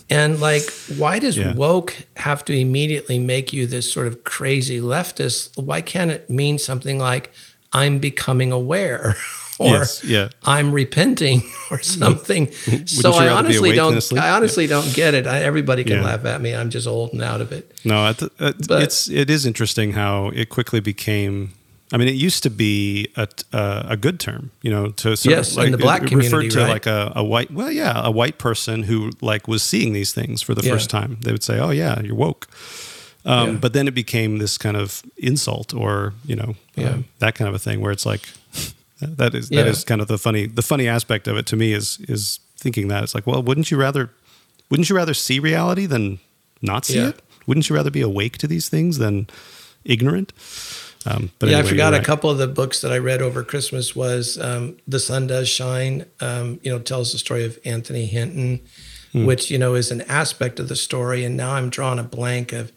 and 0.08 0.40
like, 0.40 0.70
why 0.96 1.18
does 1.18 1.36
yeah. 1.36 1.54
woke 1.54 1.96
have 2.16 2.44
to 2.46 2.52
immediately 2.52 3.18
make 3.18 3.52
you 3.52 3.66
this 3.66 3.90
sort 3.90 4.06
of 4.06 4.24
crazy 4.24 4.80
leftist? 4.80 5.60
Why 5.60 5.80
can't 5.80 6.10
it 6.10 6.30
mean 6.30 6.58
something 6.58 6.98
like 6.98 7.32
I'm 7.72 7.98
becoming 7.98 8.52
aware? 8.52 9.16
or 9.58 9.68
yes, 9.68 10.04
yeah. 10.04 10.28
I'm 10.44 10.72
repenting 10.72 11.42
or 11.70 11.80
something. 11.82 12.52
so 12.86 13.12
I 13.12 13.28
honestly 13.28 13.72
don't. 13.72 14.12
I 14.18 14.30
honestly 14.30 14.64
yeah. 14.64 14.70
don't 14.70 14.94
get 14.94 15.14
it. 15.14 15.26
I, 15.26 15.42
everybody 15.42 15.82
can 15.82 15.98
yeah. 15.98 16.04
laugh 16.04 16.24
at 16.24 16.40
me. 16.40 16.54
I'm 16.54 16.70
just 16.70 16.86
old 16.86 17.12
and 17.12 17.22
out 17.22 17.40
of 17.40 17.52
it. 17.52 17.72
No, 17.84 18.08
it, 18.08 18.22
uh, 18.22 18.52
but, 18.68 18.82
it's 18.82 19.08
it 19.08 19.30
is 19.30 19.46
interesting 19.46 19.92
how 19.92 20.28
it 20.28 20.50
quickly 20.50 20.80
became. 20.80 21.54
I 21.92 21.98
mean, 21.98 22.08
it 22.08 22.16
used 22.16 22.42
to 22.42 22.50
be 22.50 23.08
a, 23.16 23.28
uh, 23.52 23.86
a 23.90 23.96
good 23.96 24.18
term, 24.18 24.50
you 24.60 24.70
know, 24.70 24.90
to 24.90 25.16
sort 25.16 25.36
yes, 25.36 25.52
of 25.52 25.58
like, 25.58 25.66
in 25.66 25.72
the 25.72 25.78
black 25.78 26.02
it, 26.02 26.08
community, 26.08 26.34
referred 26.34 26.50
to 26.52 26.58
right? 26.58 26.68
like 26.68 26.86
a, 26.86 27.12
a, 27.14 27.22
white, 27.22 27.50
well, 27.52 27.70
yeah, 27.70 28.00
a 28.04 28.10
white 28.10 28.38
person 28.38 28.82
who 28.84 29.12
like 29.20 29.46
was 29.46 29.62
seeing 29.62 29.92
these 29.92 30.12
things 30.12 30.42
for 30.42 30.54
the 30.54 30.62
yeah. 30.62 30.72
first 30.72 30.90
time. 30.90 31.18
They 31.20 31.30
would 31.30 31.44
say, 31.44 31.60
"Oh 31.60 31.70
yeah, 31.70 32.00
you're 32.00 32.16
woke," 32.16 32.48
um, 33.24 33.52
yeah. 33.52 33.58
but 33.58 33.72
then 33.72 33.86
it 33.86 33.94
became 33.94 34.38
this 34.38 34.58
kind 34.58 34.76
of 34.76 35.02
insult, 35.16 35.72
or 35.72 36.14
you 36.24 36.34
know, 36.34 36.56
yeah. 36.74 36.90
um, 36.90 37.04
that 37.20 37.36
kind 37.36 37.48
of 37.48 37.54
a 37.54 37.58
thing, 37.60 37.80
where 37.80 37.92
it's 37.92 38.04
like, 38.04 38.22
that 39.00 39.34
is 39.36 39.50
yeah. 39.52 39.62
that 39.62 39.68
is 39.68 39.84
kind 39.84 40.00
of 40.00 40.08
the 40.08 40.18
funny 40.18 40.46
the 40.46 40.62
funny 40.62 40.88
aspect 40.88 41.28
of 41.28 41.36
it 41.36 41.46
to 41.46 41.56
me 41.56 41.72
is 41.72 42.00
is 42.08 42.40
thinking 42.56 42.88
that 42.88 43.04
it's 43.04 43.14
like, 43.14 43.28
well, 43.28 43.42
wouldn't 43.42 43.70
you 43.70 43.76
rather 43.76 44.10
wouldn't 44.70 44.90
you 44.90 44.96
rather 44.96 45.14
see 45.14 45.38
reality 45.38 45.86
than 45.86 46.18
not 46.62 46.84
see 46.84 46.98
yeah. 46.98 47.10
it? 47.10 47.22
Wouldn't 47.46 47.68
you 47.68 47.76
rather 47.76 47.92
be 47.92 48.00
awake 48.00 48.38
to 48.38 48.48
these 48.48 48.68
things 48.68 48.98
than 48.98 49.28
ignorant? 49.84 50.32
Um, 51.06 51.30
but 51.38 51.48
yeah, 51.48 51.58
anyway, 51.58 51.68
I 51.68 51.70
forgot 51.70 51.92
right. 51.92 52.02
a 52.02 52.04
couple 52.04 52.30
of 52.30 52.38
the 52.38 52.48
books 52.48 52.80
that 52.80 52.92
I 52.92 52.98
read 52.98 53.22
over 53.22 53.44
Christmas 53.44 53.94
was 53.94 54.38
um, 54.38 54.76
"The 54.88 54.98
Sun 54.98 55.28
Does 55.28 55.48
Shine." 55.48 56.06
Um, 56.20 56.58
you 56.62 56.72
know, 56.72 56.80
tells 56.80 57.12
the 57.12 57.18
story 57.18 57.44
of 57.44 57.58
Anthony 57.64 58.06
Hinton, 58.06 58.60
hmm. 59.12 59.24
which 59.24 59.50
you 59.50 59.58
know 59.58 59.74
is 59.74 59.90
an 59.90 60.02
aspect 60.02 60.58
of 60.58 60.68
the 60.68 60.76
story. 60.76 61.24
And 61.24 61.36
now 61.36 61.52
I'm 61.52 61.70
drawing 61.70 62.00
a 62.00 62.02
blank 62.02 62.52
of 62.52 62.72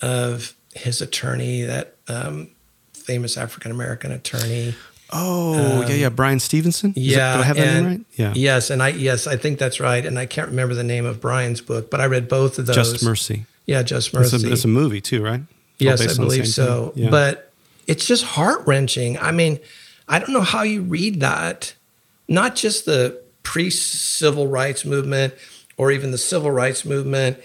of 0.00 0.54
his 0.74 1.02
attorney, 1.02 1.62
that 1.62 1.96
um, 2.08 2.50
famous 2.94 3.36
African 3.36 3.70
American 3.70 4.12
attorney. 4.12 4.74
Oh, 5.10 5.82
um, 5.82 5.88
yeah, 5.88 5.94
yeah, 5.94 6.08
Bryan 6.10 6.38
Stevenson. 6.40 6.92
Is 6.94 7.08
yeah, 7.08 7.16
that, 7.16 7.34
do 7.34 7.40
I 7.40 7.44
have 7.44 7.56
that 7.56 7.74
name 7.74 7.86
right? 7.86 8.00
Yeah. 8.16 8.32
Yes, 8.34 8.70
and 8.70 8.82
I 8.82 8.88
yes, 8.88 9.26
I 9.26 9.36
think 9.36 9.58
that's 9.58 9.80
right. 9.80 10.04
And 10.04 10.18
I 10.18 10.26
can't 10.26 10.48
remember 10.48 10.74
the 10.74 10.84
name 10.84 11.04
of 11.04 11.20
Bryan's 11.20 11.60
book, 11.60 11.90
but 11.90 12.00
I 12.00 12.06
read 12.06 12.28
both 12.28 12.58
of 12.58 12.66
those. 12.66 12.76
Just 12.76 13.04
Mercy. 13.04 13.46
Yeah, 13.66 13.82
Just 13.82 14.14
Mercy. 14.14 14.36
It's 14.36 14.44
a, 14.44 14.52
it's 14.52 14.64
a 14.64 14.68
movie 14.68 15.00
too, 15.00 15.22
right? 15.22 15.42
Yes, 15.78 16.00
I 16.00 16.20
believe 16.20 16.48
so. 16.48 16.92
Yeah. 16.94 17.10
But 17.10 17.47
it's 17.88 18.06
just 18.06 18.22
heart 18.22 18.64
wrenching. 18.66 19.18
I 19.18 19.32
mean, 19.32 19.58
I 20.06 20.20
don't 20.20 20.32
know 20.32 20.42
how 20.42 20.62
you 20.62 20.82
read 20.82 21.20
that. 21.20 21.74
Not 22.28 22.54
just 22.54 22.84
the 22.84 23.20
pre 23.42 23.70
civil 23.70 24.46
rights 24.46 24.84
movement 24.84 25.34
or 25.76 25.90
even 25.90 26.12
the 26.12 26.18
civil 26.18 26.50
rights 26.50 26.84
movement 26.84 27.38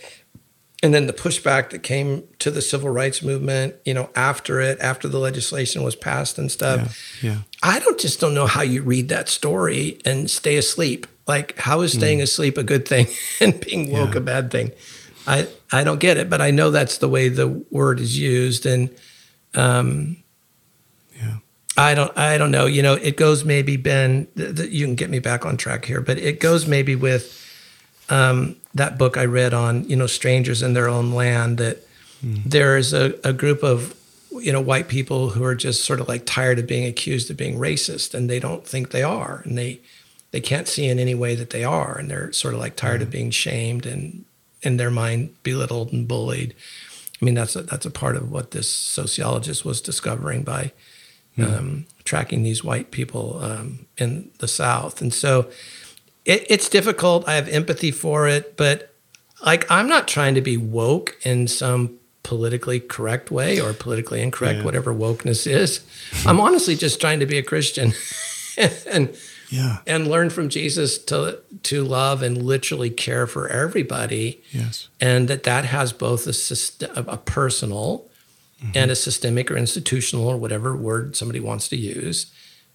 and 0.84 0.94
then 0.94 1.08
the 1.08 1.14
pushback 1.14 1.70
that 1.70 1.82
came 1.82 2.28
to 2.40 2.52
the 2.52 2.62
civil 2.62 2.90
rights 2.90 3.24
movement, 3.24 3.76
you 3.86 3.94
know, 3.94 4.10
after 4.16 4.60
it, 4.60 4.78
after 4.82 5.08
the 5.08 5.18
legislation 5.18 5.82
was 5.82 5.96
passed 5.96 6.38
and 6.38 6.52
stuff. 6.52 7.22
Yeah. 7.24 7.32
yeah. 7.32 7.38
I 7.64 7.80
don't 7.80 7.98
just 7.98 8.20
don't 8.20 8.34
know 8.34 8.48
how 8.48 8.64
you 8.64 8.82
read 8.82 9.08
that 9.08 9.30
story 9.30 9.98
and 10.04 10.30
stay 10.30 10.58
asleep. 10.58 11.08
Like, 11.26 11.58
how 11.58 11.82
is 11.82 11.94
staying 11.94 12.20
mm. 12.20 12.24
asleep 12.24 12.58
a 12.58 12.64
good 12.64 12.86
thing 12.86 13.08
and 13.40 13.58
being 13.62 13.94
woke 13.94 14.12
yeah. 14.12 14.18
a 14.18 14.22
bad 14.22 14.52
thing? 14.52 14.74
I 15.26 15.48
I 15.72 15.86
don't 15.86 16.02
get 16.02 16.18
it, 16.18 16.30
but 16.30 16.42
I 16.42 16.52
know 16.52 16.70
that's 16.70 16.98
the 16.98 17.08
way 17.08 17.30
the 17.30 17.48
word 17.72 18.02
is 18.02 18.20
used, 18.20 18.66
and 18.66 18.94
um, 19.56 20.18
I 21.76 21.96
don't 21.96 22.16
I 22.18 22.38
don't 22.38 22.52
know. 22.52 22.66
You 22.66 22.84
know, 22.84 22.94
it 22.94 23.18
goes 23.18 23.44
maybe 23.44 23.78
Ben. 23.78 24.28
Th- 24.38 24.56
th- 24.56 24.72
you 24.72 24.86
can 24.86 24.96
get 24.96 25.10
me 25.10 25.20
back 25.20 25.46
on 25.46 25.58
track 25.58 25.86
here, 25.86 26.02
but 26.02 26.18
it 26.18 26.40
goes 26.40 26.68
maybe 26.68 26.96
with 26.96 27.40
um, 28.10 28.56
that 28.74 28.98
book 28.98 29.18
I 29.18 29.26
read 29.26 29.54
on, 29.54 29.88
you 29.90 29.96
know, 29.96 30.08
strangers 30.08 30.62
in 30.62 30.74
their 30.74 30.90
own 30.90 31.14
land, 31.14 31.58
that 31.58 31.80
mm. 32.24 32.44
there's 32.44 32.94
a, 32.94 33.14
a 33.24 33.34
group 33.34 33.64
of, 33.64 33.96
you 34.32 34.52
know, 34.52 34.62
white 34.62 34.88
people 34.88 35.30
who 35.30 35.44
are 35.44 35.56
just 35.56 35.84
sort 35.84 36.00
of 36.00 36.08
like 36.08 36.26
tired 36.26 36.60
of 36.60 36.68
being 36.68 36.86
accused 36.86 37.30
of 37.30 37.38
being 37.38 37.58
racist 37.58 38.14
and 38.14 38.30
they 38.30 38.40
don't 38.40 38.68
think 38.68 38.92
they 38.92 39.04
are. 39.04 39.42
And 39.46 39.58
they, 39.58 39.80
they 40.32 40.42
can't 40.42 40.68
see 40.68 40.86
in 40.88 41.00
any 41.00 41.16
way 41.16 41.36
that 41.36 41.52
they 41.52 41.64
are. 41.64 41.98
And 41.98 42.10
they're 42.10 42.32
sort 42.34 42.54
of 42.54 42.60
like 42.60 42.76
tired 42.76 43.00
mm. 43.00 43.04
of 43.04 43.12
being 43.12 43.32
shamed 43.32 43.86
and 43.86 44.26
in 44.62 44.78
their 44.78 44.92
mind 44.92 45.36
belittled 45.44 45.94
and 45.94 46.08
bullied. 46.08 46.56
I 47.22 47.26
mean, 47.26 47.36
that's 47.36 47.56
a, 47.56 47.64
that's 47.64 47.86
a 47.86 47.92
part 47.92 48.16
of 48.16 48.32
what 48.32 48.52
this 48.52 48.70
sociologist 48.70 49.64
was 49.64 49.82
discovering 49.82 50.44
by 50.44 50.72
mm. 51.38 51.58
um, 51.58 51.86
tracking 52.04 52.44
these 52.44 52.64
white 52.64 52.92
people 52.92 53.40
um, 53.42 53.86
in 53.98 54.32
the 54.40 54.48
South. 54.48 55.02
And 55.02 55.14
so, 55.14 55.50
it, 56.26 56.46
it's 56.50 56.70
difficult. 56.70 57.28
I 57.28 57.36
have 57.36 57.48
empathy 57.48 57.92
for 57.92 58.28
it, 58.28 58.58
but 58.58 58.94
like 59.46 59.70
I'm 59.70 59.88
not 59.88 60.08
trying 60.08 60.36
to 60.36 60.42
be 60.42 60.58
woke 60.58 61.18
in 61.24 61.48
some 61.48 62.00
politically 62.24 62.80
correct 62.80 63.30
way 63.30 63.60
or 63.60 63.74
politically 63.74 64.22
incorrect, 64.22 64.60
yeah. 64.60 64.66
whatever 64.66 64.94
wokeness 64.94 65.46
is. 65.46 65.82
I'm 66.26 66.40
honestly 66.40 66.76
just 66.76 67.02
trying 67.02 67.20
to 67.20 67.26
be 67.26 67.38
a 67.38 67.44
Christian 67.44 67.94
and 68.88 69.16
yeah. 69.50 69.80
and 69.86 70.08
learn 70.08 70.30
from 70.30 70.50
Jesus 70.50 70.98
to 71.06 71.40
to 71.64 71.84
love 71.84 72.24
and 72.24 72.42
literally 72.42 72.90
care 72.90 73.28
for 73.28 73.48
everybody. 73.50 74.42
Yes, 74.52 74.88
and 75.02 75.28
that 75.28 75.44
that 75.44 75.66
has 75.66 75.92
both 75.92 76.26
a 76.26 76.34
system, 76.34 76.92
a 77.08 77.18
personal 77.18 78.10
mm-hmm. 78.64 78.72
and 78.78 78.92
a 78.92 78.96
systemic 78.96 79.52
or 79.52 79.58
institutional 79.58 80.28
or 80.28 80.38
whatever 80.38 80.76
word 80.76 81.16
somebody 81.16 81.40
wants 81.40 81.68
to 81.70 81.76
use 81.76 82.32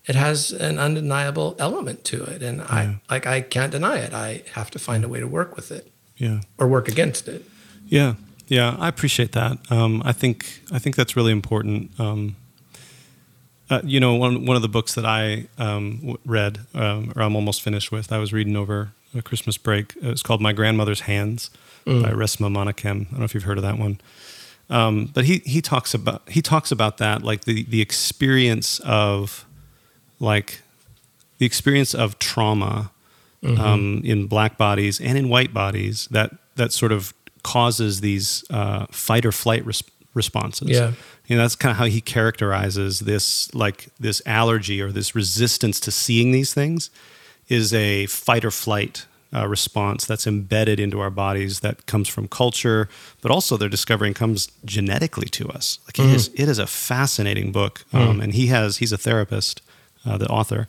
it 0.08 0.14
has 0.14 0.52
an 0.52 0.78
undeniable 0.78 1.54
element 1.58 2.02
to 2.04 2.24
it. 2.24 2.42
And 2.42 2.58
yeah. 2.58 2.66
i 2.70 3.00
like 3.10 3.26
i 3.26 3.40
can't 3.42 3.70
deny 3.70 3.98
it. 3.98 4.12
I 4.12 4.42
have 4.54 4.70
to 4.72 4.78
find 4.78 5.04
a 5.04 5.08
way 5.08 5.20
to 5.20 5.28
work 5.28 5.54
with 5.54 5.70
it. 5.70 5.92
Yeah. 6.16 6.40
Or 6.58 6.66
work 6.66 6.88
against 6.88 7.28
it. 7.28 7.44
Yeah. 7.86 8.14
Yeah. 8.48 8.76
I 8.78 8.88
appreciate 8.88 9.32
that. 9.32 9.58
Um, 9.70 10.02
i 10.04 10.12
think 10.12 10.62
i 10.72 10.78
think 10.78 10.96
that's 10.96 11.14
really 11.14 11.32
important. 11.32 11.98
Um, 12.00 12.36
uh, 13.70 13.82
you 13.84 14.00
know 14.00 14.14
one, 14.14 14.46
one 14.46 14.56
of 14.56 14.62
the 14.62 14.68
books 14.68 14.94
that 14.94 15.04
i 15.04 15.46
um, 15.58 16.16
read 16.24 16.60
um, 16.74 17.12
or 17.14 17.22
i'm 17.22 17.36
almost 17.36 17.60
finished 17.60 17.92
with 17.92 18.10
i 18.10 18.16
was 18.16 18.32
reading 18.32 18.56
over 18.56 18.92
a 19.14 19.20
christmas 19.20 19.58
break. 19.58 19.94
It's 20.00 20.22
called 20.22 20.40
my 20.40 20.54
grandmother's 20.54 21.00
hands 21.00 21.50
mm. 21.86 22.02
by 22.02 22.10
resmaa 22.10 22.50
menakem 22.50 23.02
i 23.08 23.10
don't 23.10 23.18
know 23.18 23.24
if 23.24 23.34
you've 23.34 23.42
heard 23.42 23.58
of 23.58 23.64
that 23.64 23.78
one 23.78 24.00
um, 24.70 25.06
but 25.06 25.24
he, 25.24 25.38
he 25.44 25.62
talks 25.62 25.94
about 25.94 26.28
he 26.28 26.42
talks 26.42 26.70
about 26.70 26.98
that 26.98 27.22
like 27.22 27.44
the, 27.44 27.64
the 27.64 27.80
experience 27.80 28.80
of 28.80 29.46
like 30.20 30.60
the 31.38 31.46
experience 31.46 31.94
of 31.94 32.18
trauma 32.18 32.90
mm-hmm. 33.42 33.60
um, 33.60 34.02
in 34.04 34.26
black 34.26 34.58
bodies 34.58 35.00
and 35.00 35.16
in 35.16 35.28
white 35.28 35.54
bodies 35.54 36.06
that 36.10 36.32
that 36.56 36.72
sort 36.72 36.92
of 36.92 37.14
causes 37.42 38.00
these 38.00 38.44
uh, 38.50 38.86
fight 38.90 39.24
or 39.24 39.32
flight 39.32 39.64
res- 39.64 39.82
responses. 40.12 40.68
Yeah, 40.68 40.92
you 41.26 41.36
know 41.36 41.42
that's 41.42 41.56
kind 41.56 41.70
of 41.70 41.78
how 41.78 41.86
he 41.86 42.00
characterizes 42.00 43.00
this 43.00 43.52
like 43.54 43.88
this 43.98 44.20
allergy 44.26 44.82
or 44.82 44.92
this 44.92 45.14
resistance 45.14 45.80
to 45.80 45.90
seeing 45.90 46.32
these 46.32 46.52
things 46.52 46.90
is 47.48 47.72
a 47.72 48.06
fight 48.06 48.44
or 48.44 48.50
flight 48.50 49.06
uh, 49.34 49.46
response 49.46 50.06
that's 50.06 50.26
embedded 50.26 50.80
into 50.80 51.00
our 51.00 51.10
bodies 51.10 51.60
that 51.60 51.86
comes 51.86 52.08
from 52.08 52.28
culture, 52.28 52.88
but 53.20 53.30
also 53.30 53.56
they're 53.56 53.68
discovering 53.68 54.14
comes 54.14 54.50
genetically 54.64 55.28
to 55.28 55.48
us. 55.48 55.78
Like 55.86 55.94
mm-hmm. 55.94 56.10
it 56.10 56.16
is, 56.16 56.28
it 56.34 56.48
is 56.48 56.58
a 56.58 56.66
fascinating 56.66 57.52
book, 57.52 57.84
um, 57.92 58.00
mm-hmm. 58.00 58.20
and 58.22 58.34
he 58.34 58.46
has 58.46 58.78
he's 58.78 58.92
a 58.92 58.98
therapist, 58.98 59.60
uh, 60.06 60.16
the 60.16 60.28
author, 60.28 60.60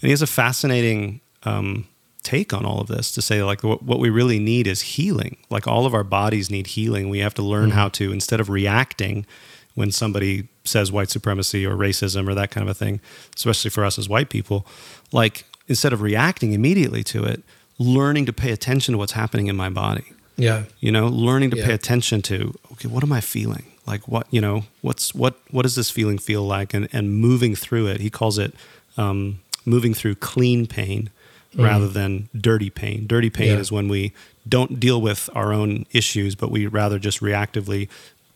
and 0.00 0.02
he 0.02 0.10
has 0.10 0.22
a 0.22 0.26
fascinating 0.26 1.20
um, 1.42 1.86
take 2.22 2.52
on 2.52 2.64
all 2.64 2.80
of 2.80 2.88
this 2.88 3.12
to 3.12 3.22
say 3.22 3.42
like 3.42 3.62
what, 3.62 3.82
what, 3.82 3.98
we 4.00 4.10
really 4.10 4.38
need 4.38 4.66
is 4.66 4.80
healing. 4.80 5.36
Like 5.48 5.66
all 5.66 5.86
of 5.86 5.94
our 5.94 6.04
bodies 6.04 6.50
need 6.50 6.68
healing. 6.68 7.08
We 7.08 7.20
have 7.20 7.34
to 7.34 7.42
learn 7.42 7.70
mm-hmm. 7.70 7.78
how 7.78 7.88
to 7.90 8.12
instead 8.12 8.40
of 8.40 8.50
reacting 8.50 9.26
when 9.74 9.92
somebody 9.92 10.48
says 10.64 10.90
white 10.90 11.10
supremacy 11.10 11.64
or 11.64 11.76
racism 11.76 12.28
or 12.28 12.34
that 12.34 12.50
kind 12.50 12.68
of 12.68 12.70
a 12.70 12.74
thing, 12.74 13.00
especially 13.36 13.70
for 13.70 13.84
us 13.84 13.98
as 13.98 14.08
white 14.08 14.28
people, 14.28 14.66
like 15.12 15.44
instead 15.68 15.92
of 15.92 16.02
reacting 16.02 16.52
immediately 16.52 17.04
to 17.04 17.24
it, 17.24 17.42
learning 17.78 18.26
to 18.26 18.32
pay 18.32 18.52
attention 18.52 18.92
to 18.92 18.98
what's 18.98 19.12
happening 19.12 19.46
in 19.48 19.56
my 19.56 19.68
body. 19.68 20.04
Yeah. 20.36 20.64
You 20.80 20.92
know, 20.92 21.06
learning 21.08 21.50
to 21.52 21.56
yeah. 21.56 21.66
pay 21.66 21.72
attention 21.72 22.22
to, 22.22 22.54
okay, 22.72 22.88
what 22.88 23.02
am 23.02 23.12
I 23.12 23.20
feeling? 23.20 23.72
like 23.86 24.06
what 24.08 24.26
you 24.30 24.40
know 24.40 24.64
what's 24.82 25.14
what 25.14 25.38
what 25.50 25.62
does 25.62 25.74
this 25.74 25.90
feeling 25.90 26.18
feel 26.18 26.42
like 26.42 26.74
and 26.74 26.88
and 26.92 27.16
moving 27.16 27.54
through 27.54 27.86
it 27.86 28.00
he 28.00 28.10
calls 28.10 28.38
it 28.38 28.54
um, 28.96 29.40
moving 29.64 29.94
through 29.94 30.14
clean 30.16 30.66
pain 30.66 31.10
mm. 31.54 31.64
rather 31.64 31.88
than 31.88 32.28
dirty 32.38 32.70
pain 32.70 33.06
dirty 33.06 33.30
pain 33.30 33.52
yeah. 33.52 33.58
is 33.58 33.72
when 33.72 33.88
we 33.88 34.12
don't 34.48 34.78
deal 34.78 35.00
with 35.00 35.30
our 35.34 35.52
own 35.52 35.86
issues 35.92 36.34
but 36.34 36.50
we 36.50 36.66
rather 36.66 36.98
just 36.98 37.20
reactively 37.20 37.88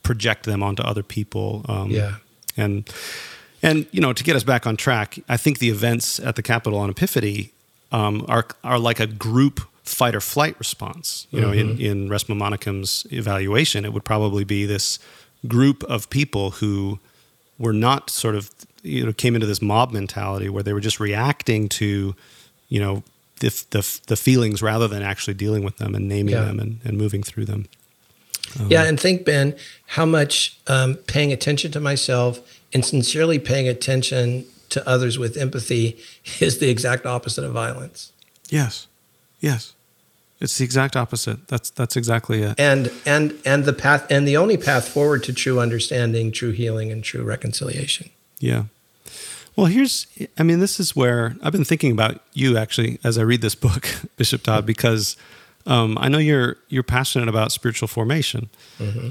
project 0.02 0.44
them 0.46 0.62
onto 0.62 0.82
other 0.82 1.02
people 1.02 1.64
um, 1.68 1.90
yeah 1.90 2.16
and 2.56 2.88
and 3.62 3.86
you 3.90 4.00
know 4.00 4.12
to 4.12 4.24
get 4.24 4.36
us 4.36 4.44
back 4.44 4.66
on 4.66 4.76
track 4.76 5.18
i 5.28 5.36
think 5.36 5.58
the 5.58 5.70
events 5.70 6.18
at 6.20 6.36
the 6.36 6.42
capitol 6.42 6.78
on 6.78 6.90
epiphany 6.90 7.52
um, 7.92 8.24
are 8.28 8.46
are 8.62 8.78
like 8.78 9.00
a 9.00 9.06
group 9.06 9.60
fight 9.84 10.14
or 10.14 10.20
flight 10.20 10.56
response. 10.58 11.26
You 11.30 11.40
know, 11.40 11.52
in, 11.52 11.78
in 11.80 12.08
Resmaa 12.08 12.36
Menakem's 12.36 13.06
evaluation, 13.10 13.84
it 13.84 13.92
would 13.92 14.04
probably 14.04 14.44
be 14.44 14.64
this 14.66 14.98
group 15.48 15.82
of 15.84 16.08
people 16.10 16.52
who 16.52 17.00
were 17.58 17.72
not 17.72 18.08
sort 18.10 18.34
of, 18.36 18.50
you 18.82 19.04
know, 19.04 19.12
came 19.12 19.34
into 19.34 19.46
this 19.46 19.60
mob 19.60 19.90
mentality 19.92 20.48
where 20.48 20.62
they 20.62 20.72
were 20.72 20.80
just 20.80 21.00
reacting 21.00 21.68
to, 21.68 22.14
you 22.68 22.80
know, 22.80 23.02
the, 23.40 23.48
the, 23.70 24.00
the 24.06 24.16
feelings 24.16 24.62
rather 24.62 24.86
than 24.86 25.02
actually 25.02 25.34
dealing 25.34 25.64
with 25.64 25.78
them 25.78 25.94
and 25.94 26.08
naming 26.08 26.34
Yeah. 26.34 26.44
them 26.44 26.60
and, 26.60 26.80
and 26.84 26.96
moving 26.96 27.22
through 27.22 27.46
them. 27.46 27.66
Yeah, 28.68 28.84
and 28.84 28.98
think, 28.98 29.24
Ben, 29.24 29.56
how 29.86 30.04
much 30.04 30.58
um, 30.66 30.96
paying 31.06 31.32
attention 31.32 31.70
to 31.72 31.80
myself 31.80 32.40
and 32.72 32.84
sincerely 32.84 33.38
paying 33.38 33.68
attention 33.68 34.44
to 34.70 34.88
others 34.88 35.18
with 35.18 35.36
empathy 35.36 35.98
is 36.40 36.58
the 36.58 36.70
exact 36.70 37.06
opposite 37.06 37.44
of 37.44 37.52
violence. 37.52 38.12
Yes. 38.48 38.86
Yes. 39.40 39.74
It's 40.40 40.56
the 40.56 40.64
exact 40.64 40.96
opposite. 40.96 41.48
That's 41.48 41.68
that's 41.68 41.96
exactly 41.96 42.42
it. 42.42 42.58
And 42.58 42.90
and 43.04 43.38
and 43.44 43.66
the 43.66 43.74
path 43.74 44.10
and 44.10 44.26
the 44.26 44.38
only 44.38 44.56
path 44.56 44.88
forward 44.88 45.22
to 45.24 45.34
true 45.34 45.60
understanding, 45.60 46.32
true 46.32 46.50
healing, 46.50 46.90
and 46.90 47.04
true 47.04 47.22
reconciliation. 47.22 48.08
Yeah. 48.38 48.64
Well, 49.54 49.66
here's, 49.66 50.06
I 50.38 50.42
mean, 50.42 50.60
this 50.60 50.80
is 50.80 50.96
where 50.96 51.36
I've 51.42 51.52
been 51.52 51.64
thinking 51.64 51.92
about 51.92 52.22
you 52.32 52.56
actually 52.56 52.98
as 53.04 53.18
I 53.18 53.22
read 53.22 53.42
this 53.42 53.54
book, 53.54 53.86
Bishop 54.16 54.42
Todd, 54.42 54.64
because 54.64 55.16
um, 55.66 55.98
I 56.00 56.08
know 56.08 56.18
you're 56.18 56.56
you're 56.68 56.82
passionate 56.82 57.28
about 57.28 57.52
spiritual 57.52 57.86
formation, 57.88 58.48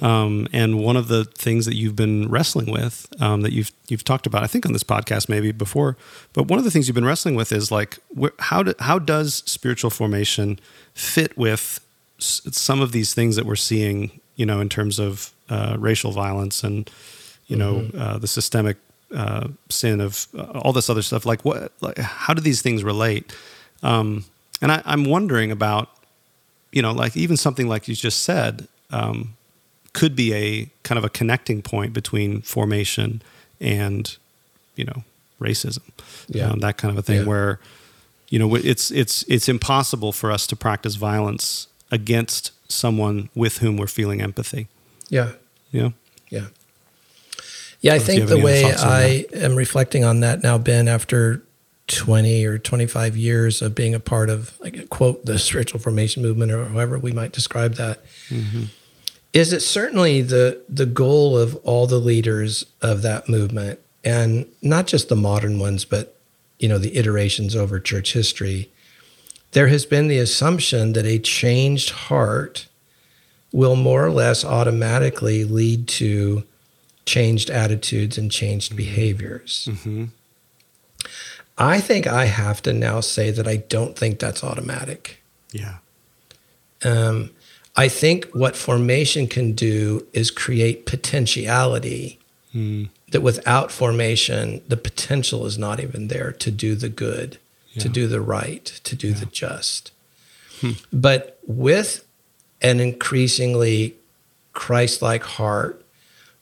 um, 0.01 0.47
and 0.51 0.79
one 0.79 0.97
of 0.97 1.07
the 1.07 1.25
things 1.25 1.65
that 1.65 1.75
you've 1.75 1.95
been 1.95 2.27
wrestling 2.29 2.71
with 2.71 3.07
um, 3.21 3.41
that 3.41 3.51
you've 3.53 3.71
you've 3.88 4.03
talked 4.03 4.25
about, 4.25 4.43
I 4.43 4.47
think 4.47 4.65
on 4.65 4.73
this 4.73 4.83
podcast 4.83 5.29
maybe 5.29 5.51
before, 5.51 5.95
but 6.33 6.47
one 6.47 6.57
of 6.59 6.65
the 6.65 6.71
things 6.71 6.88
you've 6.88 6.95
been 6.95 7.05
wrestling 7.05 7.35
with 7.35 7.51
is 7.51 7.71
like 7.71 7.99
wh- 8.19 8.35
how 8.39 8.63
do, 8.63 8.73
how 8.79 8.97
does 8.99 9.43
spiritual 9.45 9.89
formation 9.91 10.59
fit 10.93 11.38
with 11.38 11.79
s- 12.19 12.41
some 12.51 12.81
of 12.81 12.91
these 12.91 13.13
things 13.13 13.35
that 13.35 13.45
we're 13.45 13.55
seeing, 13.55 14.19
you 14.35 14.45
know, 14.45 14.59
in 14.59 14.69
terms 14.69 14.99
of 14.99 15.31
uh, 15.49 15.75
racial 15.79 16.12
violence 16.12 16.63
and 16.63 16.89
you 17.47 17.55
know 17.55 17.89
uh, 17.97 18.17
the 18.17 18.27
systemic 18.27 18.77
uh, 19.15 19.47
sin 19.69 20.01
of 20.01 20.27
uh, 20.38 20.43
all 20.59 20.73
this 20.73 20.89
other 20.89 21.01
stuff. 21.03 21.25
Like 21.25 21.45
what? 21.45 21.71
Like 21.81 21.97
how 21.99 22.33
do 22.33 22.41
these 22.41 22.62
things 22.63 22.83
relate? 22.83 23.31
Um, 23.83 24.25
and 24.62 24.71
I, 24.71 24.81
I'm 24.85 25.05
wondering 25.05 25.51
about, 25.51 25.89
you 26.71 26.82
know, 26.82 26.91
like 26.91 27.17
even 27.17 27.38
something 27.38 27.67
like 27.67 27.88
you 27.88 27.95
just 27.95 28.23
said 28.23 28.67
um, 28.91 29.36
could 29.93 30.15
be 30.15 30.34
a 30.34 30.69
kind 30.84 30.97
of 30.97 31.03
a 31.03 31.10
connecting 31.10 31.62
point 31.62 31.93
between 31.93 32.41
formation 32.41 33.21
and, 33.60 34.15
you 34.75 34.86
know, 34.86 35.03
racism, 35.39 35.82
Yeah. 36.27 36.49
um, 36.49 36.60
that 36.60 36.77
kind 36.77 36.91
of 36.91 36.97
a 36.97 37.01
thing. 37.01 37.21
Yeah. 37.21 37.27
Where, 37.27 37.60
you 38.29 38.38
know, 38.39 38.55
it's 38.55 38.91
it's 38.91 39.23
it's 39.27 39.49
impossible 39.49 40.12
for 40.12 40.32
us 40.32 40.45
to 40.47 40.55
practice 40.55 40.95
violence 40.95 41.67
against 41.91 42.51
someone 42.71 43.29
with 43.34 43.58
whom 43.58 43.77
we're 43.77 43.88
feeling 43.88 44.21
empathy. 44.21 44.67
Yeah, 45.10 45.32
know? 45.73 45.93
yeah, 46.29 46.47
yeah. 47.82 47.95
I 47.95 47.99
think 47.99 48.27
the 48.27 48.38
way 48.38 48.63
I 48.65 49.25
am 49.34 49.55
reflecting 49.55 50.03
on 50.05 50.19
that 50.19 50.43
now, 50.43 50.60
Ben, 50.60 50.88
after 50.88 51.41
twenty 51.89 52.45
or 52.45 52.58
twenty-five 52.58 53.17
years 53.17 53.62
of 53.62 53.75
being 53.75 53.93
a 53.93 53.99
part 53.99 54.30
of, 54.30 54.58
like, 54.62 54.88
quote, 54.89 55.25
the 55.25 55.38
spiritual 55.38 55.82
formation 55.82 56.21
movement, 56.21 56.52
or 56.54 56.65
however 56.65 56.97
we 56.97 57.12
might 57.12 57.34
describe 57.34 57.73
that, 57.73 58.06
mm-hmm. 58.30 58.63
is 59.34 59.52
it 59.52 59.60
certainly 59.62 60.21
the 60.21 60.62
the 60.69 60.86
goal 60.86 61.38
of 61.38 61.58
all 61.65 61.88
the 61.88 61.99
leaders 61.99 62.65
of 62.82 63.02
that 63.02 63.28
movement, 63.28 63.80
and 64.06 64.45
not 64.62 64.88
just 64.88 65.10
the 65.10 65.15
modern 65.15 65.60
ones, 65.60 65.84
but 65.84 66.15
you 66.60 66.69
know 66.69 66.78
the 66.78 66.95
iterations 66.95 67.56
over 67.56 67.80
church 67.80 68.13
history. 68.13 68.69
There 69.52 69.67
has 69.67 69.86
been 69.86 70.08
the 70.08 70.19
assumption 70.19 70.93
that 70.93 71.06
a 71.06 71.17
changed 71.17 71.89
heart 71.89 72.67
will 73.52 73.75
more 73.75 74.06
or 74.06 74.12
less 74.12 74.45
automatically 74.45 75.43
lead 75.43 75.88
to 75.88 76.43
changed 77.06 77.49
attitudes 77.49 78.17
and 78.17 78.32
changed 78.32 78.69
mm-hmm. 78.69 78.78
behaviors. 78.78 79.67
Mm-hmm. 79.71 80.06
I 81.60 81.82
think 81.82 82.08
I 82.08 82.26
have 82.26 82.62
to 82.63 82.74
now 82.74 83.02
say 83.02 83.32
that 83.32 83.48
I 83.48 83.58
don't 83.58 83.98
think 83.98 84.17
that's 84.17 84.43
automatic. 84.43 85.22
Yeah. 85.52 85.78
Um, 86.84 87.32
I 87.76 87.89
think 87.89 88.26
what 88.34 88.56
formation 88.56 89.28
can 89.28 89.52
do 89.52 90.08
is 90.13 90.32
create 90.32 90.86
potentiality 90.86 92.19
that 93.12 93.22
without 93.22 93.72
formation, 93.72 94.62
the 94.67 94.78
potential 94.78 95.45
is 95.45 95.58
not 95.58 95.80
even 95.80 96.08
there 96.08 96.32
to 96.32 96.50
do 96.50 96.76
the 96.76 96.89
good, 96.89 97.38
to 97.78 97.88
do 97.89 98.08
the 98.08 98.22
right, 98.22 98.65
to 98.65 98.95
do 98.95 99.13
the 99.13 99.26
just. 99.26 99.91
But 100.91 101.39
with 101.45 102.06
an 102.62 102.80
increasingly 102.80 103.95
Christ 104.54 105.02
like 105.02 105.24
heart, 105.24 105.86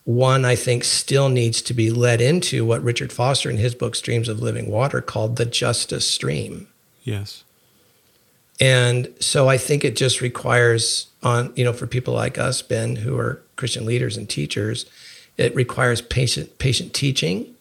one 0.08 0.46
I 0.46 0.56
think 0.56 0.86
still 0.86 1.28
needs 1.28 1.62
to 1.64 1.74
be 1.74 1.92
led 1.92 2.22
into 2.22 2.64
what 2.64 2.82
Richard 2.82 3.12
Foster 3.12 3.50
in 3.50 3.58
his 3.58 3.76
book 3.76 3.94
Streams 3.94 4.30
of 4.30 4.40
Living 4.40 4.72
Water 4.72 5.02
called 5.02 5.36
the 5.36 5.46
justice 5.46 6.10
stream. 6.10 6.70
Yes. 7.04 7.44
And 8.58 9.14
so 9.20 9.50
I 9.50 9.58
think 9.58 9.84
it 9.84 9.98
just 9.98 10.22
requires 10.22 11.08
on, 11.24 11.52
you 11.58 11.66
know, 11.66 11.74
for 11.74 11.88
people 11.88 12.14
like 12.14 12.38
us, 12.38 12.62
Ben, 12.62 12.96
who 12.96 13.18
are 13.18 13.42
Christian 13.58 13.86
leaders 13.86 14.16
and 14.16 14.30
teachers, 14.30 14.86
it 15.36 15.54
requires 15.54 16.00
patient 16.00 16.58
patient 16.58 16.94
teaching. 16.94 17.54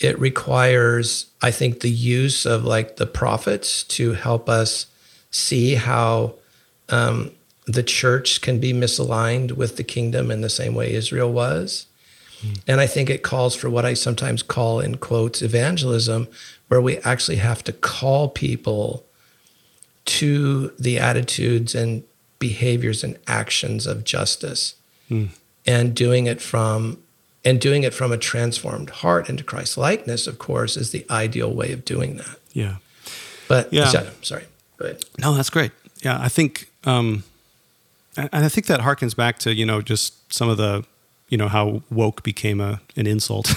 It 0.00 0.18
requires, 0.18 1.26
I 1.42 1.50
think, 1.50 1.80
the 1.80 1.90
use 1.90 2.46
of 2.46 2.64
like 2.64 2.96
the 2.96 3.06
prophets 3.06 3.84
to 3.84 4.14
help 4.14 4.48
us 4.48 4.86
see 5.30 5.74
how 5.74 6.36
um, 6.88 7.32
the 7.74 7.82
church 7.82 8.40
can 8.40 8.58
be 8.60 8.72
misaligned 8.72 9.52
with 9.52 9.76
the 9.76 9.84
kingdom 9.84 10.30
in 10.30 10.40
the 10.40 10.48
same 10.50 10.74
way 10.74 10.92
Israel 10.92 11.32
was. 11.32 11.86
And 12.66 12.80
I 12.80 12.86
think 12.86 13.10
it 13.10 13.22
calls 13.22 13.54
for 13.54 13.68
what 13.68 13.84
I 13.84 13.92
sometimes 13.92 14.42
call, 14.42 14.80
in 14.80 14.96
quotes, 14.96 15.42
evangelism, 15.42 16.26
where 16.68 16.80
we 16.80 16.96
actually 16.98 17.36
have 17.36 17.62
to 17.64 17.72
call 17.72 18.28
people 18.30 19.04
to 20.06 20.72
the 20.78 20.98
attitudes 20.98 21.74
and 21.74 22.02
behaviors 22.38 23.04
and 23.04 23.18
actions 23.26 23.86
of 23.86 24.04
justice 24.04 24.74
and 25.66 25.94
doing 25.94 26.26
it 26.26 26.40
from 26.40 26.96
and 27.44 27.60
doing 27.60 27.82
it 27.82 27.92
from 27.92 28.12
a 28.12 28.16
transformed 28.16 28.88
heart 28.90 29.28
into 29.28 29.42
Christ 29.44 29.76
likeness 29.76 30.26
of 30.26 30.38
course 30.38 30.76
is 30.76 30.90
the 30.92 31.04
ideal 31.10 31.52
way 31.52 31.72
of 31.72 31.84
doing 31.84 32.16
that 32.16 32.38
Yeah. 32.52 32.76
but 33.48 33.70
Yeah. 33.72 33.88
so- 33.90 34.10
sorry 34.22 34.44
go 34.78 34.86
ahead 34.86 35.04
No, 35.18 35.34
that's 35.34 35.50
great. 35.50 35.72
Yeah, 36.02 36.18
I 36.18 36.28
think, 36.30 36.70
um, 36.84 37.24
and 38.16 38.28
I 38.32 38.48
think 38.48 38.66
that 38.66 38.80
harkens 38.80 39.14
back 39.14 39.38
to 39.40 39.54
you 39.54 39.66
know 39.66 39.80
just 39.80 40.32
some 40.32 40.48
of 40.48 40.56
the, 40.56 40.84
you 41.28 41.38
know 41.38 41.48
how 41.48 41.82
woke 41.90 42.22
became 42.22 42.60
a 42.60 42.80
an 42.96 43.06
insult, 43.06 43.54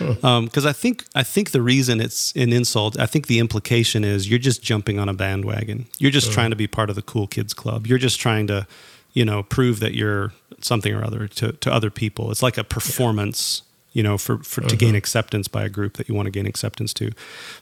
um, 0.24 0.46
because 0.46 0.64
I 0.64 0.72
think 0.72 1.04
I 1.14 1.22
think 1.22 1.50
the 1.50 1.62
reason 1.62 2.00
it's 2.00 2.32
an 2.32 2.52
insult, 2.52 2.98
I 2.98 3.06
think 3.06 3.26
the 3.26 3.38
implication 3.38 4.04
is 4.04 4.28
you're 4.28 4.38
just 4.38 4.62
jumping 4.62 4.98
on 4.98 5.08
a 5.08 5.14
bandwagon. 5.14 5.86
You're 5.98 6.10
just 6.10 6.32
trying 6.32 6.50
to 6.50 6.56
be 6.56 6.66
part 6.66 6.88
of 6.88 6.96
the 6.96 7.02
cool 7.02 7.26
kids 7.26 7.52
club. 7.52 7.86
You're 7.86 7.98
just 7.98 8.18
trying 8.18 8.46
to, 8.46 8.66
you 9.12 9.24
know, 9.24 9.42
prove 9.42 9.80
that 9.80 9.94
you're 9.94 10.32
something 10.60 10.94
or 10.94 11.04
other 11.04 11.28
to 11.28 11.52
to 11.52 11.72
other 11.72 11.90
people. 11.90 12.30
It's 12.30 12.42
like 12.42 12.58
a 12.58 12.64
performance. 12.64 13.62
You 13.92 14.04
know, 14.04 14.18
for, 14.18 14.38
for 14.44 14.60
to 14.60 14.76
gain 14.76 14.90
uh-huh. 14.90 14.98
acceptance 14.98 15.48
by 15.48 15.64
a 15.64 15.68
group 15.68 15.96
that 15.96 16.08
you 16.08 16.14
want 16.14 16.26
to 16.26 16.30
gain 16.30 16.46
acceptance 16.46 16.94
to, 16.94 17.10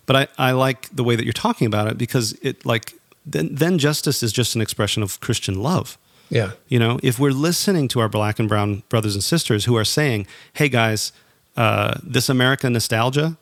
but 0.05 0.14
I, 0.14 0.48
I 0.51 0.53
like 0.53 0.94
the 0.94 1.03
way 1.03 1.16
that 1.16 1.24
you're 1.24 1.33
talking 1.33 1.66
about 1.66 1.88
it 1.88 1.96
because 1.96 2.35
it 2.42 2.66
like 2.66 2.92
then 3.24 3.55
then 3.55 3.79
justice 3.79 4.22
is 4.22 4.31
just 4.31 4.55
an 4.55 4.61
expression 4.61 5.03
of 5.03 5.20
Christian 5.20 5.62
love. 5.62 5.96
Yeah 6.31 6.51
You 6.69 6.79
know, 6.79 6.99
if 7.03 7.19
we're 7.19 7.33
listening 7.33 7.88
to 7.88 8.01
our 8.01 8.09
black 8.09 8.38
and 8.38 8.49
brown 8.49 8.83
brothers 8.88 9.14
and 9.14 9.25
sisters 9.25 9.64
who 9.67 9.77
are 9.77 9.85
saying, 9.85 10.27
"Hey 10.55 10.69
guys, 10.69 11.12
uh, 11.57 11.95
this 12.03 12.29
America 12.29 12.69
nostalgia, 12.71 13.37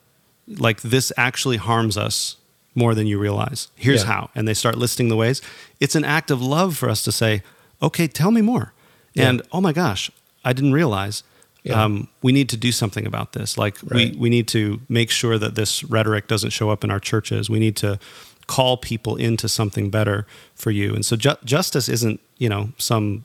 like 0.46 0.81
this 0.83 1.12
actually 1.16 1.57
harms 1.59 1.96
us 1.96 2.37
more 2.75 2.94
than 2.94 3.07
you 3.07 3.18
realize. 3.18 3.68
Here's 3.75 4.03
Yeah. 4.03 4.12
how," 4.12 4.31
and 4.35 4.46
they 4.46 4.55
start 4.55 4.77
listing 4.79 5.09
the 5.09 5.16
ways. 5.16 5.42
It's 5.81 5.94
an 5.94 6.05
act 6.05 6.31
of 6.31 6.40
love 6.40 6.77
for 6.77 6.88
us 6.88 7.03
to 7.05 7.12
say, 7.12 7.42
"Okay, 7.81 8.07
tell 8.09 8.31
me 8.31 8.40
more." 8.42 8.72
Yeah. 9.14 9.29
And 9.31 9.42
oh 9.53 9.61
my 9.61 9.72
gosh, 9.72 10.11
I 10.44 10.53
didn't 10.53 10.72
realize. 10.72 11.22
Yeah. 11.64 11.83
Um, 11.85 12.09
we 12.22 12.31
need 12.33 12.49
to 12.51 12.57
do 12.57 12.70
something 12.70 13.07
about 13.07 13.33
this. 13.33 13.59
Like 13.59 13.77
Right. 13.83 14.12
we 14.14 14.18
we 14.18 14.29
need 14.31 14.46
to 14.49 14.81
make 14.88 15.11
sure 15.11 15.37
that 15.38 15.55
this 15.57 15.83
rhetoric 15.85 16.29
doesn't 16.29 16.51
show 16.53 16.70
up 16.70 16.85
in 16.85 16.90
our 16.90 17.01
churches. 17.01 17.51
We 17.51 17.59
need 17.59 17.75
to 17.77 17.99
call 18.46 18.76
people 18.76 19.16
into 19.16 19.48
something 19.48 19.90
better 19.90 20.26
for 20.54 20.70
you. 20.70 20.94
And 20.94 21.04
so 21.04 21.16
ju- 21.16 21.37
justice 21.44 21.88
isn't, 21.88 22.20
you 22.38 22.48
know, 22.48 22.70
some 22.78 23.24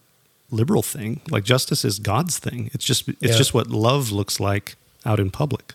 liberal 0.50 0.82
thing. 0.82 1.22
Like 1.30 1.44
justice 1.44 1.86
is 1.86 2.00
God's 2.00 2.40
thing. 2.40 2.70
It's 2.74 2.84
just 2.86 3.08
it's 3.08 3.18
Yeah. 3.22 3.38
just 3.38 3.54
what 3.54 3.68
love 3.68 4.12
looks 4.12 4.40
like 4.40 4.76
out 5.06 5.20
in 5.20 5.30
public. 5.32 5.74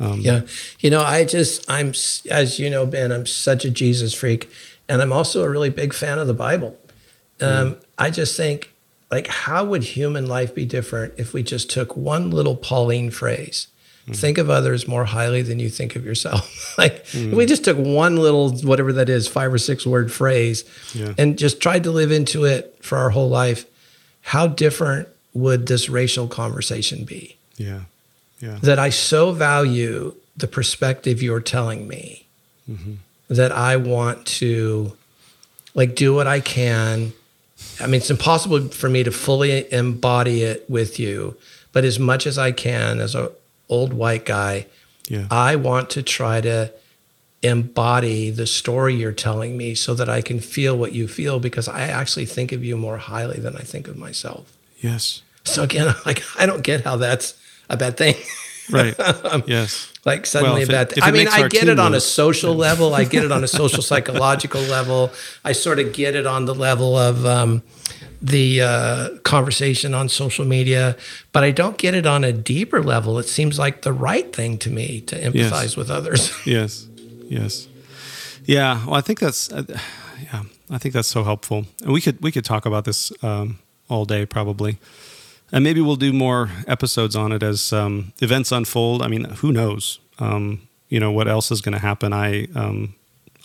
Um, 0.00 0.20
yeah 0.22 0.40
you 0.80 0.90
know 0.90 1.02
i 1.02 1.24
just 1.24 1.64
i'm 1.70 1.92
as 2.28 2.58
you 2.58 2.68
know 2.68 2.84
ben 2.84 3.12
i'm 3.12 3.26
such 3.26 3.64
a 3.64 3.70
jesus 3.70 4.12
freak 4.12 4.50
and 4.88 5.00
i'm 5.00 5.12
also 5.12 5.44
a 5.44 5.48
really 5.48 5.70
big 5.70 5.94
fan 5.94 6.18
of 6.18 6.26
the 6.26 6.34
bible 6.34 6.76
um, 7.40 7.76
i 7.96 8.10
just 8.10 8.36
think 8.36 8.72
like 9.12 9.28
how 9.28 9.64
would 9.64 9.84
human 9.84 10.26
life 10.26 10.52
be 10.52 10.64
different 10.64 11.14
if 11.16 11.32
we 11.32 11.44
just 11.44 11.70
took 11.70 11.96
one 11.96 12.32
little 12.32 12.56
pauline 12.56 13.12
phrase 13.12 13.68
Mm. 14.08 14.16
Think 14.16 14.38
of 14.38 14.50
others 14.50 14.86
more 14.86 15.06
highly 15.06 15.40
than 15.40 15.58
you 15.58 15.70
think 15.70 15.96
of 15.96 16.04
yourself. 16.04 16.74
like 16.78 17.06
mm. 17.06 17.34
we 17.34 17.46
just 17.46 17.64
took 17.64 17.78
one 17.78 18.16
little 18.16 18.52
whatever 18.58 18.92
that 18.94 19.08
is, 19.08 19.26
five 19.26 19.52
or 19.52 19.58
six 19.58 19.86
word 19.86 20.12
phrase, 20.12 20.64
yeah. 20.94 21.14
and 21.16 21.38
just 21.38 21.60
tried 21.60 21.84
to 21.84 21.90
live 21.90 22.12
into 22.12 22.44
it 22.44 22.76
for 22.82 22.98
our 22.98 23.10
whole 23.10 23.28
life. 23.28 23.64
How 24.22 24.46
different 24.46 25.08
would 25.32 25.66
this 25.66 25.88
racial 25.88 26.28
conversation 26.28 27.04
be? 27.04 27.36
Yeah. 27.56 27.80
Yeah. 28.40 28.58
That 28.62 28.78
I 28.78 28.90
so 28.90 29.32
value 29.32 30.14
the 30.36 30.48
perspective 30.48 31.22
you're 31.22 31.40
telling 31.40 31.88
me 31.88 32.26
mm-hmm. 32.70 32.94
that 33.28 33.52
I 33.52 33.76
want 33.76 34.26
to 34.26 34.96
like 35.74 35.94
do 35.94 36.14
what 36.14 36.26
I 36.26 36.40
can. 36.40 37.12
I 37.80 37.86
mean, 37.86 37.96
it's 37.96 38.10
impossible 38.10 38.68
for 38.68 38.88
me 38.88 39.02
to 39.02 39.10
fully 39.10 39.72
embody 39.72 40.42
it 40.42 40.68
with 40.68 40.98
you, 40.98 41.36
but 41.72 41.84
as 41.84 41.98
much 41.98 42.26
as 42.26 42.36
I 42.36 42.52
can 42.52 43.00
as 43.00 43.14
a 43.14 43.32
old 43.68 43.92
white 43.92 44.24
guy, 44.24 44.66
yeah. 45.08 45.26
I 45.30 45.56
want 45.56 45.90
to 45.90 46.02
try 46.02 46.40
to 46.40 46.72
embody 47.42 48.30
the 48.30 48.46
story 48.46 48.94
you're 48.94 49.12
telling 49.12 49.56
me 49.56 49.74
so 49.74 49.92
that 49.94 50.08
I 50.08 50.22
can 50.22 50.40
feel 50.40 50.76
what 50.76 50.92
you 50.92 51.06
feel 51.06 51.38
because 51.38 51.68
I 51.68 51.82
actually 51.82 52.24
think 52.24 52.52
of 52.52 52.64
you 52.64 52.76
more 52.76 52.96
highly 52.96 53.38
than 53.38 53.54
I 53.54 53.60
think 53.60 53.86
of 53.86 53.98
myself. 53.98 54.56
Yes. 54.78 55.22
So 55.44 55.62
again, 55.62 55.94
like 56.06 56.22
I 56.38 56.46
don't 56.46 56.62
get 56.62 56.84
how 56.84 56.96
that's 56.96 57.34
a 57.68 57.76
bad 57.76 57.96
thing. 57.96 58.16
Right. 58.70 58.94
yes. 59.46 59.92
Like 60.04 60.26
suddenly 60.26 60.60
well, 60.60 60.68
a 60.68 60.72
bad 60.72 60.90
thing. 60.90 61.02
I 61.02 61.10
mean, 61.10 61.28
I 61.28 61.48
get 61.48 61.68
it 61.68 61.78
on 61.78 61.94
a 61.94 62.00
social 62.00 62.54
level. 62.54 62.94
I 62.94 63.04
get 63.04 63.24
it 63.24 63.32
on 63.32 63.42
a 63.42 63.48
social 63.60 63.82
psychological 63.82 64.60
level. 64.62 65.10
I 65.44 65.52
sort 65.52 65.78
of 65.78 65.92
get 65.92 66.14
it 66.14 66.26
on 66.26 66.44
the 66.44 66.54
level 66.54 66.96
of 66.96 67.24
um, 67.24 67.62
the 68.20 68.60
uh, 68.60 69.08
conversation 69.22 69.94
on 69.94 70.08
social 70.08 70.44
media, 70.44 70.96
but 71.32 71.42
I 71.42 71.50
don't 71.50 71.78
get 71.78 71.94
it 71.94 72.06
on 72.06 72.24
a 72.24 72.32
deeper 72.32 72.82
level. 72.82 73.18
It 73.18 73.24
seems 73.24 73.58
like 73.58 73.82
the 73.82 73.92
right 73.92 74.34
thing 74.34 74.58
to 74.58 74.70
me 74.70 75.00
to 75.02 75.20
empathize 75.20 75.62
yes. 75.62 75.76
with 75.76 75.90
others. 75.90 76.32
yes. 76.46 76.86
Yes. 77.28 77.68
Yeah. 78.44 78.84
Well, 78.84 78.94
I 78.94 79.00
think 79.00 79.20
that's, 79.20 79.50
uh, 79.52 79.64
yeah, 80.22 80.42
I 80.70 80.78
think 80.78 80.94
that's 80.94 81.08
so 81.08 81.24
helpful. 81.24 81.66
And 81.82 81.92
we 81.92 82.00
could, 82.00 82.22
we 82.22 82.30
could 82.30 82.44
talk 82.44 82.66
about 82.66 82.84
this 82.84 83.10
um, 83.22 83.58
all 83.88 84.04
day 84.04 84.26
probably 84.26 84.78
and 85.54 85.62
maybe 85.62 85.80
we'll 85.80 85.94
do 85.94 86.12
more 86.12 86.50
episodes 86.66 87.14
on 87.14 87.30
it 87.30 87.40
as 87.40 87.72
um, 87.72 88.12
events 88.20 88.50
unfold. 88.50 89.02
I 89.02 89.06
mean, 89.06 89.24
who 89.36 89.52
knows? 89.52 90.00
Um, 90.18 90.66
you 90.88 90.98
know 90.98 91.12
what 91.12 91.28
else 91.28 91.52
is 91.52 91.60
going 91.60 91.74
to 91.74 91.78
happen? 91.78 92.12
I, 92.12 92.48
um, 92.56 92.96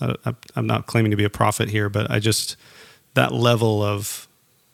I, 0.02 0.34
I'm 0.56 0.66
not 0.66 0.88
claiming 0.88 1.12
to 1.12 1.18
be 1.18 1.24
a 1.24 1.30
prophet 1.30 1.70
here, 1.70 1.88
but 1.88 2.10
I 2.10 2.18
just 2.18 2.58
that 3.14 3.32
level 3.32 3.84
of 3.84 4.28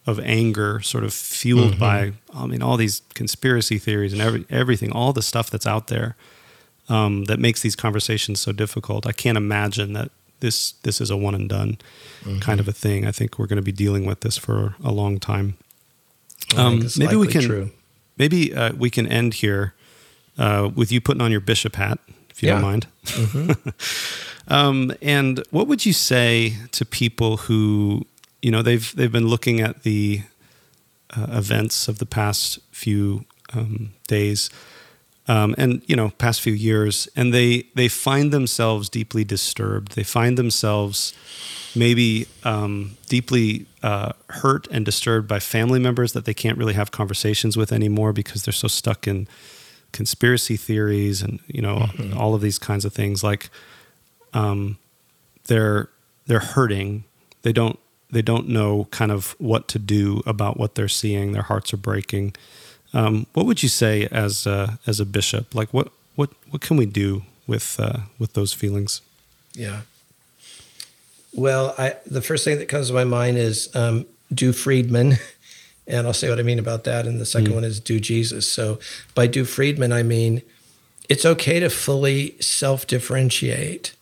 of 0.07 0.19
anger, 0.21 0.79
sort 0.81 1.03
of 1.03 1.13
fueled 1.13 1.71
mm-hmm. 1.71 1.79
by, 1.79 2.13
I 2.33 2.45
mean, 2.45 2.61
all 2.61 2.77
these 2.77 3.01
conspiracy 3.15 3.79
theories 3.79 4.13
and 4.13 4.21
every, 4.21 4.45
everything, 4.51 4.91
all 4.91 5.13
the 5.13 5.23
stuff 5.23 5.49
that's 5.49 5.65
out 5.65 5.87
there 5.87 6.15
um, 6.89 7.23
that 7.23 7.39
makes 7.39 7.63
these 7.63 7.75
conversations 7.75 8.39
so 8.39 8.51
difficult. 8.51 9.07
I 9.07 9.13
can't 9.13 9.37
imagine 9.37 9.93
that 9.93 10.11
this 10.41 10.73
this 10.83 11.01
is 11.01 11.09
a 11.09 11.17
one 11.17 11.35
and 11.35 11.49
done 11.49 11.79
mm-hmm. 12.21 12.39
kind 12.39 12.61
of 12.61 12.67
a 12.69 12.71
thing. 12.71 13.05
I 13.05 13.11
think 13.11 13.37
we're 13.37 13.47
going 13.47 13.57
to 13.57 13.63
be 13.63 13.73
dealing 13.73 14.05
with 14.05 14.21
this 14.21 14.37
for 14.37 14.75
a 14.81 14.91
long 14.91 15.19
time. 15.19 15.57
Um, 16.55 16.87
maybe 16.97 17.15
we 17.15 17.27
can 17.27 17.41
true. 17.41 17.71
maybe 18.17 18.53
uh, 18.53 18.73
we 18.73 18.89
can 18.89 19.07
end 19.07 19.35
here 19.35 19.73
uh, 20.37 20.69
with 20.73 20.91
you 20.91 21.01
putting 21.01 21.21
on 21.21 21.31
your 21.31 21.41
bishop 21.41 21.75
hat, 21.75 21.99
if 22.29 22.41
you 22.41 22.49
yeah. 22.49 22.55
don't 22.55 22.61
mind. 22.61 22.87
Mm-hmm. 23.05 24.53
um, 24.53 24.93
and 25.01 25.43
what 25.51 25.67
would 25.67 25.85
you 25.85 25.93
say 25.93 26.55
to 26.71 26.85
people 26.85 27.37
who, 27.37 28.05
you 28.41 28.51
know, 28.51 28.61
they've 28.61 28.95
they've 28.95 29.11
been 29.11 29.27
looking 29.27 29.61
at 29.61 29.83
the 29.83 30.21
uh, 31.15 31.27
events 31.29 31.87
of 31.87 31.99
the 31.99 32.05
past 32.05 32.59
few 32.71 33.25
um, 33.53 33.93
days, 34.07 34.49
um, 35.27 35.55
and 35.57 35.81
you 35.87 35.95
know, 35.95 36.09
past 36.17 36.41
few 36.41 36.53
years, 36.53 37.07
and 37.15 37.33
they 37.33 37.67
they 37.75 37.87
find 37.87 38.31
themselves 38.31 38.89
deeply 38.89 39.23
disturbed. 39.23 39.93
They 39.95 40.03
find 40.03 40.37
themselves 40.37 41.13
maybe 41.75 42.27
um, 42.43 42.97
deeply 43.07 43.65
uh, 43.83 44.13
hurt 44.29 44.67
and 44.71 44.85
disturbed 44.85 45.27
by 45.27 45.39
family 45.39 45.79
members 45.79 46.13
that 46.13 46.25
they 46.25 46.33
can't 46.33 46.57
really 46.57 46.73
have 46.73 46.91
conversations 46.91 47.57
with 47.57 47.71
anymore 47.71 48.13
because 48.13 48.43
they're 48.43 48.53
so 48.53 48.67
stuck 48.67 49.07
in 49.07 49.27
conspiracy 49.91 50.57
theories 50.57 51.21
and 51.21 51.39
you 51.47 51.61
know 51.61 51.77
mm-hmm. 51.77 52.17
all 52.17 52.35
of 52.35 52.41
these 52.41 52.59
kinds 52.59 52.83
of 52.83 52.93
things 52.93 53.23
like 53.23 53.49
um, 54.33 54.77
they're 55.47 55.89
they're 56.27 56.39
hurting 56.39 57.03
they 57.43 57.53
don't 57.53 57.79
they 58.11 58.21
don't 58.21 58.47
know 58.47 58.85
kind 58.91 59.11
of 59.11 59.35
what 59.39 59.67
to 59.69 59.79
do 59.79 60.21
about 60.25 60.57
what 60.57 60.75
they're 60.75 60.87
seeing 60.87 61.31
their 61.31 61.43
hearts 61.43 61.73
are 61.73 61.77
breaking 61.77 62.35
um, 62.95 63.27
what 63.33 63.45
would 63.45 63.61
you 63.61 63.69
say 63.69 64.07
as 64.11 64.47
a, 64.47 64.79
as 64.87 64.99
a 64.99 65.05
bishop 65.05 65.53
like 65.53 65.71
what 65.73 65.91
what 66.15 66.31
what 66.49 66.61
can 66.61 66.77
we 66.77 66.85
do 66.85 67.23
with 67.45 67.79
uh, 67.79 67.99
with 68.17 68.33
those 68.33 68.53
feelings 68.53 69.01
yeah 69.53 69.81
well, 71.35 71.75
I, 71.77 71.95
the 72.05 72.21
first 72.21 72.45
thing 72.45 72.57
that 72.59 72.69
comes 72.69 72.87
to 72.87 72.93
my 72.93 73.03
mind 73.03 73.37
is 73.37 73.73
um, 73.75 74.05
do 74.33 74.53
Friedman. 74.53 75.17
And 75.87 76.07
I'll 76.07 76.13
say 76.13 76.29
what 76.31 76.39
I 76.39 76.41
mean 76.41 76.57
about 76.57 76.83
that. 76.85 77.05
And 77.05 77.21
the 77.21 77.27
second 77.27 77.51
mm. 77.51 77.53
one 77.53 77.63
is 77.63 77.79
do 77.79 77.99
Jesus. 77.99 78.51
So 78.51 78.79
by 79.13 79.27
do 79.27 79.45
Friedman, 79.45 79.93
I 79.93 80.01
mean 80.01 80.41
it's 81.07 81.27
okay 81.27 81.59
to 81.59 81.69
fully 81.69 82.35
self 82.41 82.87
differentiate, 82.87 83.93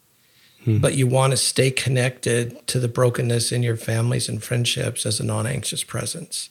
mm. 0.65 0.79
but 0.79 0.95
you 0.95 1.08
want 1.08 1.32
to 1.32 1.38
stay 1.38 1.71
connected 1.71 2.65
to 2.67 2.79
the 2.79 2.88
brokenness 2.88 3.51
in 3.51 3.63
your 3.63 3.75
families 3.75 4.29
and 4.29 4.41
friendships 4.41 5.06
as 5.06 5.19
a 5.19 5.25
non 5.25 5.45
anxious 5.45 5.84
presence. 5.84 6.49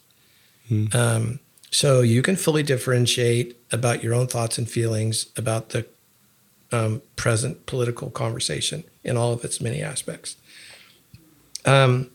Mm. 0.71 0.95
Um, 0.95 1.39
so 1.73 2.03
you 2.03 2.23
can 2.23 2.37
fully 2.37 2.63
differentiate 2.63 3.57
about 3.73 4.05
your 4.05 4.15
own 4.15 4.27
thoughts 4.27 4.59
and 4.59 4.71
feelings 4.71 5.27
about 5.37 5.71
the 5.71 5.87
um, 6.71 7.03
present 7.17 7.67
political 7.67 8.11
conversation 8.11 8.85
in 9.03 9.17
all 9.17 9.33
of 9.33 9.45
its 9.45 9.61
many 9.61 9.83
aspects. 9.83 10.37
Um, 11.65 12.11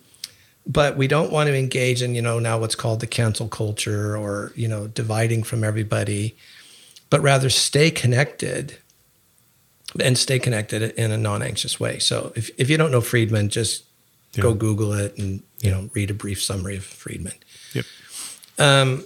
but 0.65 0.95
we 0.95 1.07
don't 1.07 1.31
want 1.31 1.47
to 1.47 1.55
engage 1.55 2.01
in, 2.01 2.13
you 2.13 2.21
know, 2.21 2.39
now 2.39 2.59
what's 2.59 2.75
called 2.75 2.99
the 2.99 3.07
cancel 3.07 3.47
culture 3.47 4.15
or, 4.15 4.51
you 4.55 4.67
know, 4.67 4.87
dividing 4.87 5.43
from 5.43 5.63
everybody, 5.63 6.35
but 7.09 7.21
rather 7.21 7.49
stay 7.49 7.89
connected 7.89 8.77
and 9.99 10.17
stay 10.17 10.37
connected 10.37 10.81
in 10.97 11.11
a 11.11 11.17
non-anxious 11.17 11.79
way. 11.79 11.97
So 11.97 12.31
if, 12.35 12.51
if 12.59 12.69
you 12.69 12.77
don't 12.77 12.91
know 12.91 13.01
Friedman, 13.01 13.49
just 13.49 13.85
yeah. 14.33 14.43
go 14.43 14.53
Google 14.53 14.93
it 14.93 15.17
and, 15.17 15.41
you 15.61 15.71
know, 15.71 15.89
read 15.93 16.11
a 16.11 16.13
brief 16.13 16.43
summary 16.43 16.75
of 16.75 16.83
Friedman. 16.83 17.33
Yep. 17.73 17.85
Um, 18.59 19.05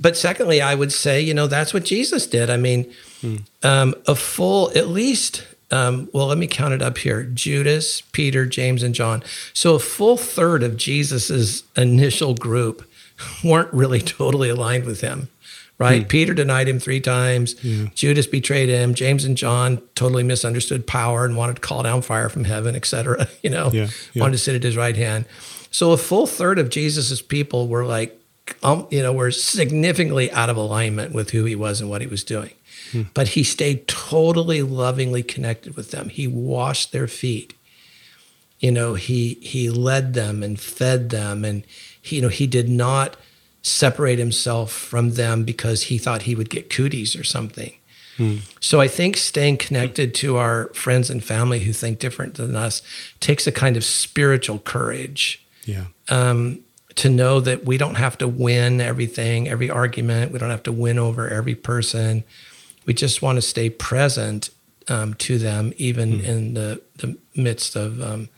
but 0.00 0.16
secondly, 0.16 0.60
I 0.60 0.74
would 0.74 0.92
say, 0.92 1.20
you 1.20 1.34
know, 1.34 1.46
that's 1.46 1.72
what 1.72 1.84
Jesus 1.84 2.26
did. 2.26 2.50
I 2.50 2.56
mean, 2.56 2.92
hmm. 3.20 3.36
um, 3.62 3.94
a 4.06 4.14
full, 4.14 4.70
at 4.76 4.88
least 4.88 5.44
um, 5.70 6.08
well, 6.12 6.26
let 6.26 6.38
me 6.38 6.46
count 6.46 6.74
it 6.74 6.82
up 6.82 6.98
here 6.98 7.24
Judas, 7.24 8.00
Peter, 8.00 8.46
James, 8.46 8.82
and 8.82 8.94
John. 8.94 9.22
So 9.52 9.74
a 9.74 9.78
full 9.78 10.16
third 10.16 10.62
of 10.62 10.76
Jesus's 10.76 11.64
initial 11.76 12.34
group 12.34 12.88
weren't 13.44 13.72
really 13.72 14.00
totally 14.00 14.48
aligned 14.48 14.84
with 14.84 15.00
him, 15.00 15.28
right? 15.78 16.02
Hmm. 16.02 16.08
Peter 16.08 16.34
denied 16.34 16.68
him 16.68 16.78
three 16.78 17.00
times. 17.00 17.56
Yeah. 17.64 17.88
Judas 17.94 18.26
betrayed 18.26 18.68
him. 18.68 18.94
James 18.94 19.24
and 19.24 19.36
John 19.36 19.82
totally 19.94 20.22
misunderstood 20.22 20.86
power 20.86 21.24
and 21.24 21.36
wanted 21.36 21.56
to 21.56 21.62
call 21.62 21.82
down 21.82 22.02
fire 22.02 22.28
from 22.28 22.44
heaven, 22.44 22.76
etc. 22.76 23.28
You 23.42 23.50
know, 23.50 23.70
yeah. 23.72 23.88
Yeah. 24.12 24.22
wanted 24.22 24.32
to 24.32 24.38
sit 24.38 24.56
at 24.56 24.62
his 24.62 24.76
right 24.76 24.96
hand. 24.96 25.24
So 25.70 25.92
a 25.92 25.96
full 25.96 26.26
third 26.26 26.58
of 26.58 26.68
Jesus's 26.68 27.22
people 27.22 27.68
were 27.68 27.84
like, 27.84 28.18
um, 28.62 28.86
you 28.90 29.02
know, 29.02 29.12
we 29.12 29.18
were 29.18 29.30
significantly 29.30 30.30
out 30.32 30.50
of 30.50 30.56
alignment 30.56 31.12
with 31.12 31.30
who 31.30 31.44
he 31.44 31.54
was 31.54 31.80
and 31.80 31.90
what 31.90 32.00
he 32.00 32.06
was 32.06 32.24
doing. 32.24 32.52
Hmm. 32.92 33.02
But 33.14 33.28
he 33.28 33.42
stayed 33.42 33.88
totally 33.88 34.62
lovingly 34.62 35.22
connected 35.22 35.76
with 35.76 35.90
them. 35.90 36.08
He 36.08 36.26
washed 36.26 36.92
their 36.92 37.08
feet. 37.08 37.54
You 38.60 38.72
know, 38.72 38.94
he 38.94 39.34
he 39.42 39.68
led 39.70 40.14
them 40.14 40.42
and 40.42 40.58
fed 40.58 41.10
them 41.10 41.44
and 41.44 41.64
he, 42.00 42.16
you 42.16 42.22
know, 42.22 42.28
he 42.28 42.46
did 42.46 42.68
not 42.68 43.16
separate 43.62 44.18
himself 44.18 44.70
from 44.70 45.14
them 45.14 45.44
because 45.44 45.84
he 45.84 45.98
thought 45.98 46.22
he 46.22 46.34
would 46.34 46.48
get 46.48 46.70
cooties 46.70 47.16
or 47.16 47.24
something. 47.24 47.72
Hmm. 48.16 48.36
So 48.60 48.80
I 48.80 48.88
think 48.88 49.16
staying 49.16 49.58
connected 49.58 50.14
to 50.16 50.36
our 50.36 50.68
friends 50.68 51.10
and 51.10 51.22
family 51.22 51.60
who 51.60 51.72
think 51.72 51.98
different 51.98 52.34
than 52.34 52.56
us 52.56 52.80
takes 53.20 53.46
a 53.46 53.52
kind 53.52 53.76
of 53.76 53.84
spiritual 53.84 54.60
courage. 54.60 55.44
Yeah. 55.64 55.86
Um, 56.08 56.60
to 56.96 57.08
know 57.10 57.40
that 57.40 57.64
we 57.64 57.78
don't 57.78 57.96
have 57.96 58.18
to 58.18 58.28
win 58.28 58.80
everything, 58.80 59.48
every 59.48 59.70
argument. 59.70 60.32
We 60.32 60.38
don't 60.38 60.50
have 60.50 60.62
to 60.64 60.72
win 60.72 60.98
over 60.98 61.28
every 61.28 61.54
person 61.54 62.24
we 62.86 62.94
just 62.94 63.20
want 63.20 63.36
to 63.36 63.42
stay 63.42 63.68
present 63.68 64.50
um, 64.88 65.14
to 65.14 65.36
them, 65.38 65.72
even 65.76 66.20
mm. 66.20 66.24
in 66.24 66.54
the, 66.54 66.80
the 66.96 67.18
midst 67.34 67.76
of 67.76 68.00
um, 68.00 68.28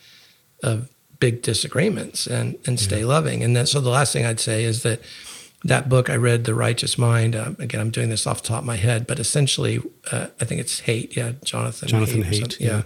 of 0.63 0.89
big 1.21 1.43
disagreements, 1.43 2.27
and 2.27 2.59
and 2.67 2.81
stay 2.81 3.01
yeah. 3.01 3.07
loving. 3.07 3.45
And 3.45 3.55
then, 3.55 3.67
so 3.67 3.81
the 3.81 3.91
last 3.91 4.13
thing 4.13 4.25
I'd 4.25 4.41
say 4.41 4.65
is 4.65 4.83
that 4.83 5.01
that 5.65 5.89
book 5.89 6.09
I 6.09 6.17
read, 6.17 6.45
The 6.45 6.55
Righteous 6.55 6.97
Mind. 6.97 7.35
Um, 7.35 7.57
again, 7.59 7.81
I'm 7.81 7.91
doing 7.91 8.11
this 8.11 8.27
off 8.27 8.43
the 8.43 8.49
top 8.49 8.61
of 8.61 8.65
my 8.65 8.77
head, 8.77 9.07
but 9.07 9.19
essentially, 9.19 9.81
uh, 10.13 10.29
I 10.41 10.45
think 10.45 10.61
it's 10.61 10.83
Haidt. 10.83 11.17
Yeah, 11.17 11.33
Jonathan. 11.45 11.89
Jonathan 11.89 12.23
Haidt. 12.23 12.57
Haidt 12.57 12.61
yeah. 12.61 12.83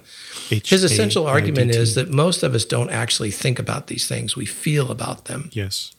yeah. 0.50 0.60
His 0.64 0.82
essential 0.82 1.26
argument 1.26 1.72
is 1.72 1.94
that 1.94 2.08
most 2.10 2.42
of 2.42 2.54
us 2.54 2.64
don't 2.64 2.90
actually 2.90 3.30
think 3.30 3.58
about 3.58 3.88
these 3.88 4.08
things; 4.08 4.36
we 4.36 4.46
feel 4.46 4.90
about 4.90 5.26
them. 5.26 5.50
Yes. 5.52 5.92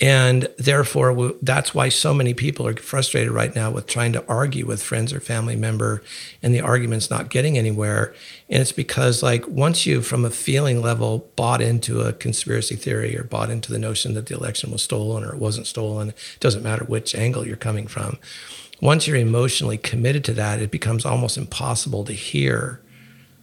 And 0.00 0.48
therefore, 0.58 1.34
that's 1.42 1.74
why 1.74 1.88
so 1.88 2.14
many 2.14 2.34
people 2.34 2.66
are 2.66 2.76
frustrated 2.76 3.32
right 3.32 3.54
now 3.54 3.70
with 3.70 3.86
trying 3.86 4.12
to 4.12 4.24
argue 4.28 4.64
with 4.64 4.82
friends 4.82 5.12
or 5.12 5.20
family 5.20 5.56
member, 5.56 6.02
and 6.42 6.54
the 6.54 6.60
argument's 6.60 7.10
not 7.10 7.30
getting 7.30 7.58
anywhere. 7.58 8.14
And 8.48 8.62
it's 8.62 8.72
because, 8.72 9.22
like, 9.22 9.46
once 9.48 9.86
you, 9.86 10.02
from 10.02 10.24
a 10.24 10.30
feeling 10.30 10.80
level, 10.80 11.30
bought 11.34 11.60
into 11.60 12.02
a 12.02 12.12
conspiracy 12.12 12.76
theory 12.76 13.18
or 13.18 13.24
bought 13.24 13.50
into 13.50 13.72
the 13.72 13.78
notion 13.78 14.14
that 14.14 14.26
the 14.26 14.36
election 14.36 14.70
was 14.70 14.82
stolen 14.82 15.24
or 15.24 15.32
it 15.32 15.40
wasn't 15.40 15.66
stolen, 15.66 16.10
it 16.10 16.16
doesn't 16.40 16.62
matter 16.62 16.84
which 16.84 17.14
angle 17.14 17.46
you're 17.46 17.56
coming 17.56 17.86
from. 17.86 18.18
Once 18.80 19.08
you're 19.08 19.16
emotionally 19.16 19.78
committed 19.78 20.24
to 20.24 20.32
that, 20.34 20.62
it 20.62 20.70
becomes 20.70 21.04
almost 21.04 21.36
impossible 21.36 22.04
to 22.04 22.12
hear 22.12 22.80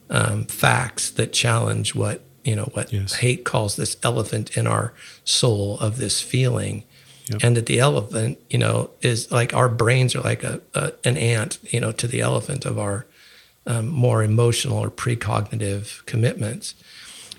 um, 0.10 0.46
facts 0.46 1.10
that 1.12 1.34
challenge 1.34 1.96
what 1.96 2.22
you 2.46 2.56
know 2.56 2.70
what 2.74 2.94
yes. 2.94 3.18
Haidt 3.18 3.44
calls 3.44 3.76
this 3.76 3.98
elephant 4.04 4.56
in 4.56 4.68
our 4.68 4.94
soul 5.24 5.78
of 5.80 5.98
this 5.98 6.22
feeling. 6.22 6.84
Yep. 7.28 7.44
and 7.44 7.58
that 7.58 7.66
the 7.66 7.80
elephant 7.80 8.38
you 8.52 8.60
know 8.60 8.92
is 9.02 9.32
like 9.32 9.52
our 9.52 9.68
brains 9.68 10.16
are 10.16 10.22
like 10.22 10.44
a, 10.44 10.62
a 10.76 10.92
an 11.04 11.18
ant 11.18 11.58
you 11.74 11.80
know 11.80 11.92
to 11.94 12.06
the 12.06 12.22
elephant 12.22 12.66
of 12.66 12.78
our 12.78 13.08
um, 13.66 13.88
more 13.88 14.22
emotional 14.22 14.78
or 14.78 14.92
precognitive 14.92 16.06
commitments. 16.06 16.76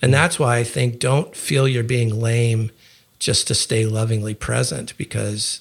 And 0.02 0.12
that's 0.12 0.40
why 0.40 0.57
i 0.59 0.64
think 0.64 0.98
don't 0.98 1.36
feel 1.36 1.68
you're 1.68 1.84
being 1.84 2.20
lame 2.20 2.72
just 3.20 3.46
to 3.46 3.54
stay 3.54 3.86
lovingly 3.86 4.34
present 4.34 4.96
because 4.98 5.61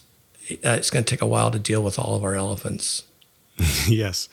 uh, 0.51 0.69
it's 0.79 0.89
going 0.89 1.05
to 1.05 1.09
take 1.15 1.21
a 1.21 1.27
while 1.27 1.51
to 1.51 1.59
deal 1.59 1.83
with 1.83 1.99
all 1.99 2.15
of 2.15 2.23
our 2.23 2.35
elephants. 2.35 3.03
Yes. 3.87 4.27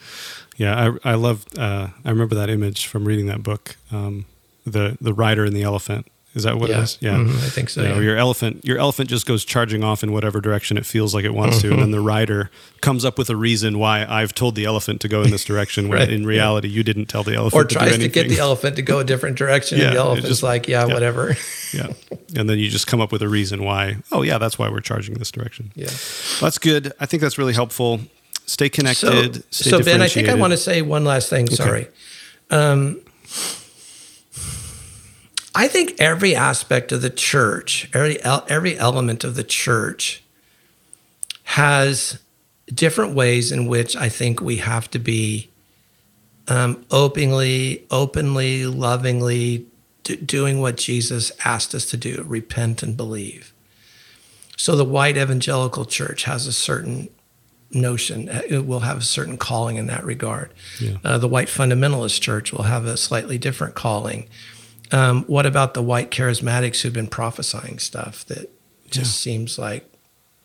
Yeah 0.57 0.97
i, 1.05 1.13
I 1.13 1.15
love 1.15 1.45
uh, 1.59 1.89
i 2.05 2.11
remember 2.11 2.35
that 2.35 2.49
image 2.51 2.87
from 2.87 3.05
reading 3.07 3.27
that 3.27 3.43
book 3.43 3.77
um, 3.91 4.25
the 4.65 4.97
the 5.01 5.15
rider 5.15 5.45
and 5.45 5.55
the 5.55 5.63
elephant. 5.63 6.07
Is 6.35 6.45
that 6.45 6.57
what 6.57 6.71
yeah. 6.71 6.79
it 6.79 6.83
is? 6.85 6.99
Yeah, 7.01 7.17
mm-hmm. 7.17 7.37
I 7.45 7.49
think 7.51 7.69
so. 7.69 7.83
You 7.83 7.89
know, 7.89 7.95
yeah. 7.97 8.01
Your 8.01 8.17
elephant, 8.17 8.65
your 8.65 8.79
elephant 8.79 9.11
just 9.11 9.27
goes 9.27 9.45
charging 9.45 9.85
off 9.85 10.03
in 10.03 10.13
whatever 10.13 10.41
direction 10.41 10.79
it 10.79 10.87
feels 10.87 11.15
like 11.15 11.27
it 11.27 11.35
wants 11.35 11.59
mm-hmm. 11.59 11.69
to, 11.69 11.75
and 11.75 11.83
then 11.83 11.91
the 11.91 12.01
rider 12.01 12.51
comes 12.81 13.05
up 13.05 13.19
with 13.19 13.29
a 13.29 13.37
reason 13.37 13.79
why 13.79 14.07
I've 14.09 14.35
told 14.35 14.55
the 14.55 14.65
elephant 14.65 15.03
to 15.03 15.09
go 15.09 15.21
in 15.23 15.31
this 15.31 15.45
direction. 15.45 15.89
When 15.89 16.09
in 16.11 16.25
reality, 16.25 16.69
yeah. 16.69 16.77
you 16.77 16.83
didn't 16.85 17.07
tell 17.07 17.23
the 17.23 17.35
elephant. 17.35 17.63
Or 17.63 17.67
tries 17.67 17.93
to, 17.93 17.99
to, 17.99 18.09
get 18.09 18.31
the 18.31 18.39
elephant 18.39 18.77
to 18.77 18.83
go 18.83 19.01
a 19.01 19.05
different 19.05 19.37
direction, 19.37 19.79
yeah, 19.79 19.89
and 19.89 19.97
the 19.97 20.01
elephant's 20.01 20.29
just, 20.29 20.43
like, 20.43 20.69
yeah, 20.69 20.87
whatever. 20.87 21.37
yeah, 21.75 21.89
and 22.35 22.49
then 22.49 22.59
you 22.59 22.71
just 22.71 22.87
come 22.87 23.03
up 23.03 23.13
with 23.13 23.21
a 23.21 23.29
reason 23.29 23.63
why. 23.63 23.97
Oh, 24.11 24.23
yeah, 24.23 24.39
that's 24.39 24.59
why 24.59 24.71
we're 24.71 24.81
charging 24.81 25.17
this 25.17 25.31
direction. 25.31 25.71
Yeah, 25.75 25.91
that's 26.41 26.57
good. 26.57 26.95
I 26.99 27.05
think 27.05 27.21
that's 27.21 27.37
really 27.37 27.55
helpful. 27.55 28.01
Stay 28.47 28.71
connected. 28.71 29.35
So, 29.35 29.43
stay 29.51 29.71
so 29.71 29.83
Ben, 29.83 30.01
I 30.01 30.09
think 30.09 30.31
I 30.31 30.35
want 30.35 30.53
to 30.53 30.57
say 30.57 30.81
one 30.81 31.05
last 31.05 31.29
thing. 31.29 31.45
Okay. 31.45 31.55
Sorry. 31.57 31.89
Um, 32.51 33.03
I 35.55 35.69
think 35.69 35.97
every 35.99 36.35
aspect 36.35 36.93
of 36.93 37.03
the 37.03 37.11
church, 37.11 37.89
every 37.93 38.23
every 38.23 38.79
element 38.79 39.25
of 39.25 39.35
the 39.35 39.45
church 39.45 40.23
has 41.45 42.19
different 42.73 43.15
ways 43.15 43.53
in 43.53 43.67
which 43.67 43.95
I 43.97 44.09
think 44.09 44.41
we 44.41 44.57
have 44.59 44.91
to 44.93 44.99
be 44.99 45.51
um, 46.49 46.85
openly, 46.91 47.85
openly, 47.91 48.67
lovingly 48.67 49.67
d- 50.05 50.17
doing 50.17 50.61
what 50.61 50.77
Jesus 50.77 51.33
asked 51.45 51.75
us 51.75 51.87
to 51.87 51.97
do: 51.97 52.25
repent 52.27 52.83
and 52.83 52.97
believe. 52.97 53.53
So 54.57 54.77
the 54.77 54.85
white 54.85 55.17
evangelical 55.17 55.85
church 55.85 56.25
has 56.25 56.47
a 56.47 56.53
certain 56.53 57.09
notion; 57.71 58.29
it 58.49 58.67
will 58.67 58.81
have 58.81 58.99
a 58.99 59.03
certain 59.03 59.37
calling 59.37 59.77
in 59.77 59.87
that 59.89 60.05
regard. 60.05 60.51
Yeah. 60.81 60.97
Uh, 61.05 61.19
the 61.19 61.29
white 61.29 61.49
fundamentalist 61.49 62.23
church 62.23 62.55
will 62.55 62.65
have 62.65 62.87
a 62.87 62.97
slightly 62.97 63.37
different 63.37 63.75
calling. 63.75 64.29
Um, 64.93 65.25
what 65.25 65.47
about 65.47 65.75
the 65.75 65.83
white 65.83 66.11
charismatics 66.11 66.83
who've 66.83 66.93
been 66.93 67.07
prophesying 67.07 67.79
stuff 67.79 68.25
that 68.27 68.51
just 68.91 69.27
yeah. 69.27 69.33
seems 69.33 69.59
like 69.59 69.89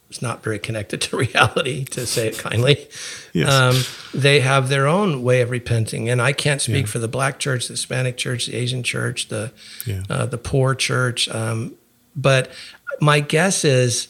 it's 0.10 0.22
not 0.22 0.42
very 0.42 0.58
connected 0.58 1.02
to 1.02 1.18
reality, 1.18 1.86
to 1.86 2.06
say 2.06 2.28
it 2.28 2.38
kindly? 2.38 2.88
Yes. 3.34 3.52
Um, 3.52 3.76
they 4.20 4.40
have 4.40 4.70
their 4.70 4.88
own 4.88 5.22
way 5.22 5.42
of 5.42 5.50
repenting, 5.50 6.10
and 6.10 6.22
I 6.22 6.34
can't 6.34 6.62
speak 6.62 6.86
yeah. 6.86 6.92
for 6.92 7.00
the 7.00 7.08
black 7.08 7.40
church, 7.40 7.68
the 7.68 7.74
Hispanic 7.74 8.18
church, 8.18 8.48
the 8.48 8.56
Asian 8.56 8.84
church, 8.84 9.28
the 9.28 9.52
yeah. 9.86 10.04
uh, 10.10 10.26
the 10.26 10.38
poor 10.38 10.76
church. 10.76 11.28
Um, 11.30 11.76
but 12.16 12.52
my 13.00 13.20
guess 13.20 13.64
is 13.66 14.08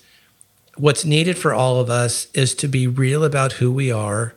what's 0.77 1.03
needed 1.03 1.37
for 1.37 1.53
all 1.53 1.79
of 1.79 1.89
us 1.89 2.27
is 2.33 2.53
to 2.55 2.67
be 2.67 2.87
real 2.87 3.23
about 3.23 3.53
who 3.53 3.71
we 3.71 3.91
are, 3.91 4.35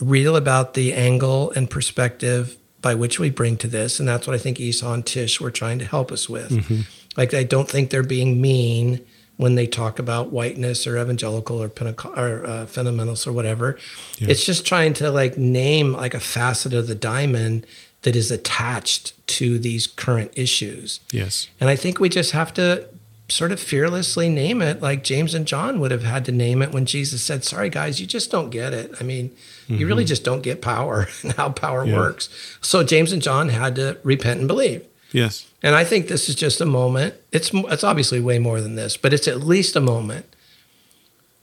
real 0.00 0.36
about 0.36 0.74
the 0.74 0.92
angle 0.92 1.52
and 1.52 1.70
perspective 1.70 2.56
by 2.82 2.94
which 2.94 3.18
we 3.18 3.30
bring 3.30 3.56
to 3.58 3.68
this. 3.68 3.98
And 3.98 4.08
that's 4.08 4.26
what 4.26 4.34
I 4.34 4.38
think 4.38 4.60
Esau 4.60 4.92
and 4.92 5.04
Tish 5.04 5.40
were 5.40 5.50
trying 5.50 5.78
to 5.78 5.84
help 5.84 6.12
us 6.12 6.28
with. 6.28 6.50
Mm-hmm. 6.50 6.80
Like, 7.16 7.34
I 7.34 7.42
don't 7.42 7.68
think 7.68 7.90
they're 7.90 8.02
being 8.02 8.40
mean 8.40 9.04
when 9.36 9.54
they 9.54 9.66
talk 9.66 9.98
about 9.98 10.32
whiteness 10.32 10.86
or 10.86 10.98
evangelical 10.98 11.62
or, 11.62 11.68
Pentecost, 11.68 12.18
or 12.18 12.46
uh, 12.46 12.66
fundamentals 12.66 13.26
or 13.26 13.32
whatever. 13.32 13.78
Yeah. 14.18 14.28
It's 14.30 14.44
just 14.44 14.66
trying 14.66 14.94
to 14.94 15.10
like 15.10 15.36
name 15.36 15.92
like 15.92 16.14
a 16.14 16.20
facet 16.20 16.72
of 16.72 16.86
the 16.86 16.94
diamond 16.94 17.66
that 18.02 18.16
is 18.16 18.30
attached 18.30 19.12
to 19.26 19.58
these 19.58 19.86
current 19.86 20.30
issues. 20.36 21.00
Yes. 21.10 21.48
And 21.60 21.68
I 21.68 21.76
think 21.76 21.98
we 21.98 22.08
just 22.08 22.32
have 22.32 22.54
to 22.54 22.88
sort 23.28 23.50
of 23.52 23.58
fearlessly 23.58 24.28
name 24.28 24.62
it 24.62 24.80
like 24.80 25.02
James 25.02 25.34
and 25.34 25.46
John 25.46 25.80
would 25.80 25.90
have 25.90 26.04
had 26.04 26.24
to 26.26 26.32
name 26.32 26.62
it 26.62 26.72
when 26.72 26.86
Jesus 26.86 27.22
said, 27.22 27.44
Sorry, 27.44 27.68
guys, 27.68 28.00
you 28.00 28.06
just 28.06 28.30
don't 28.30 28.50
get 28.50 28.72
it. 28.72 28.92
I 29.00 29.04
mean, 29.04 29.30
mm-hmm. 29.30 29.74
you 29.74 29.86
really 29.86 30.04
mm-hmm. 30.04 30.08
just 30.08 30.24
don't 30.24 30.42
get 30.42 30.62
power 30.62 31.08
and 31.22 31.32
how 31.32 31.50
power 31.50 31.84
yeah. 31.84 31.96
works. 31.96 32.28
So 32.60 32.84
James 32.84 33.12
and 33.12 33.22
John 33.22 33.48
had 33.48 33.74
to 33.76 33.98
repent 34.02 34.40
and 34.40 34.48
believe. 34.48 34.86
Yes. 35.12 35.50
And 35.62 35.74
I 35.74 35.84
think 35.84 36.08
this 36.08 36.28
is 36.28 36.34
just 36.34 36.60
a 36.60 36.66
moment. 36.66 37.14
It's 37.32 37.50
it's 37.52 37.84
obviously 37.84 38.20
way 38.20 38.38
more 38.38 38.60
than 38.60 38.74
this, 38.74 38.96
but 38.96 39.12
it's 39.12 39.26
at 39.28 39.40
least 39.40 39.76
a 39.76 39.80
moment 39.80 40.26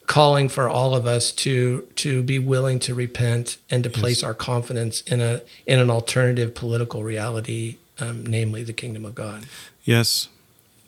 calling 0.05 0.49
for 0.49 0.67
all 0.67 0.93
of 0.95 1.05
us 1.05 1.31
to 1.31 1.87
to 1.95 2.21
be 2.23 2.37
willing 2.37 2.77
to 2.77 2.93
repent 2.93 3.57
and 3.69 3.83
to 3.83 3.89
yes. 3.89 3.99
place 3.99 4.23
our 4.23 4.33
confidence 4.33 5.01
in 5.01 5.21
a 5.21 5.41
in 5.65 5.79
an 5.79 5.89
alternative 5.89 6.53
political 6.53 7.03
reality, 7.03 7.77
um, 7.99 8.25
namely 8.25 8.63
the 8.63 8.73
kingdom 8.73 9.05
of 9.05 9.15
God. 9.15 9.45
Yes, 9.83 10.29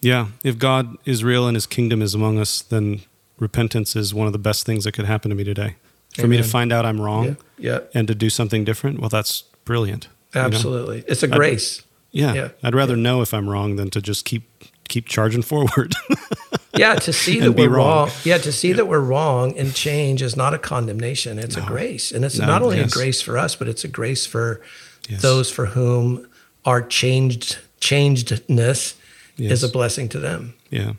yeah, 0.06 0.28
if 0.44 0.60
God 0.60 0.98
is 1.04 1.24
real 1.24 1.48
and 1.48 1.56
his 1.56 1.66
kingdom 1.66 2.00
is 2.02 2.14
among 2.14 2.38
us, 2.38 2.62
then 2.62 3.02
repentance 3.40 3.96
is 3.96 4.14
one 4.14 4.28
of 4.28 4.34
the 4.34 4.40
best 4.40 4.64
things 4.64 4.84
that 4.84 4.92
could 4.92 5.06
happen 5.06 5.30
to 5.30 5.36
me 5.36 5.44
today. 5.44 5.78
For 6.14 6.22
Amen. 6.22 6.30
me 6.30 6.38
to 6.38 6.44
find 6.44 6.72
out 6.72 6.86
I'm 6.86 7.02
wrong 7.02 7.38
yeah. 7.58 7.72
yeah. 7.72 7.80
and 7.96 8.08
to 8.08 8.14
do 8.14 8.30
something 8.30 8.64
different, 8.64 9.00
well, 9.00 9.10
that's 9.10 9.42
brilliant. 9.66 10.08
Absolutely. 10.36 10.98
You 10.98 11.02
know? 11.02 11.08
It's 11.10 11.24
a 11.24 11.28
grace. 11.28 11.80
I'd, 11.80 11.86
yeah, 12.12 12.34
yeah, 12.34 12.50
I'd 12.64 12.76
rather 12.76 12.96
yeah. 12.96 13.02
know 13.02 13.22
if 13.22 13.34
I'm 13.34 13.50
wrong 13.50 13.78
than 13.78 13.90
to 13.90 14.02
just 14.02 14.26
keep 14.26 14.44
keep 14.88 15.08
charging 15.08 15.42
forward. 15.42 15.96
yeah, 16.78 16.96
to 16.96 17.12
see 17.12 17.40
that 17.42 17.54
we're 17.54 17.68
wrong. 17.68 18.08
wrong. 18.08 18.10
Yeah, 18.24 18.38
to 18.38 18.52
see 18.52 18.74
that 18.74 18.88
we're 18.88 19.00
wrong 19.00 19.58
and 19.58 19.74
change 19.74 20.22
is 20.22 20.38
not 20.38 20.54
a 20.54 20.60
condemnation. 20.60 21.40
It's 21.40 21.58
no. 21.58 21.64
a 21.64 21.66
grace. 21.66 22.12
And 22.12 22.24
it's 22.24 22.38
no, 22.38 22.46
not 22.46 22.62
only 22.62 22.78
yes. 22.78 22.94
a 22.94 22.98
grace 22.98 23.22
for 23.22 23.40
us, 23.40 23.56
but 23.56 23.68
it's 23.68 23.84
a 23.84 23.88
grace 23.88 24.28
for 24.28 24.62
yes. 25.10 25.24
those 25.24 25.50
for 25.50 25.66
whom 25.66 26.30
our 26.64 26.84
changed 26.84 27.58
changedness 27.82 28.94
yes. 29.38 29.52
is 29.52 29.64
a 29.64 29.70
blessing 29.70 30.10
to 30.10 30.20
them. 30.20 30.54
Yeah. 30.70 30.94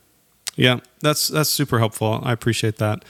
Yeah, 0.57 0.81
that's 1.01 1.29
that's 1.29 1.51
super 1.51 1.79
helpful. 1.79 2.21
I 2.23 2.33
appreciate 2.33 2.79
that. 2.79 3.05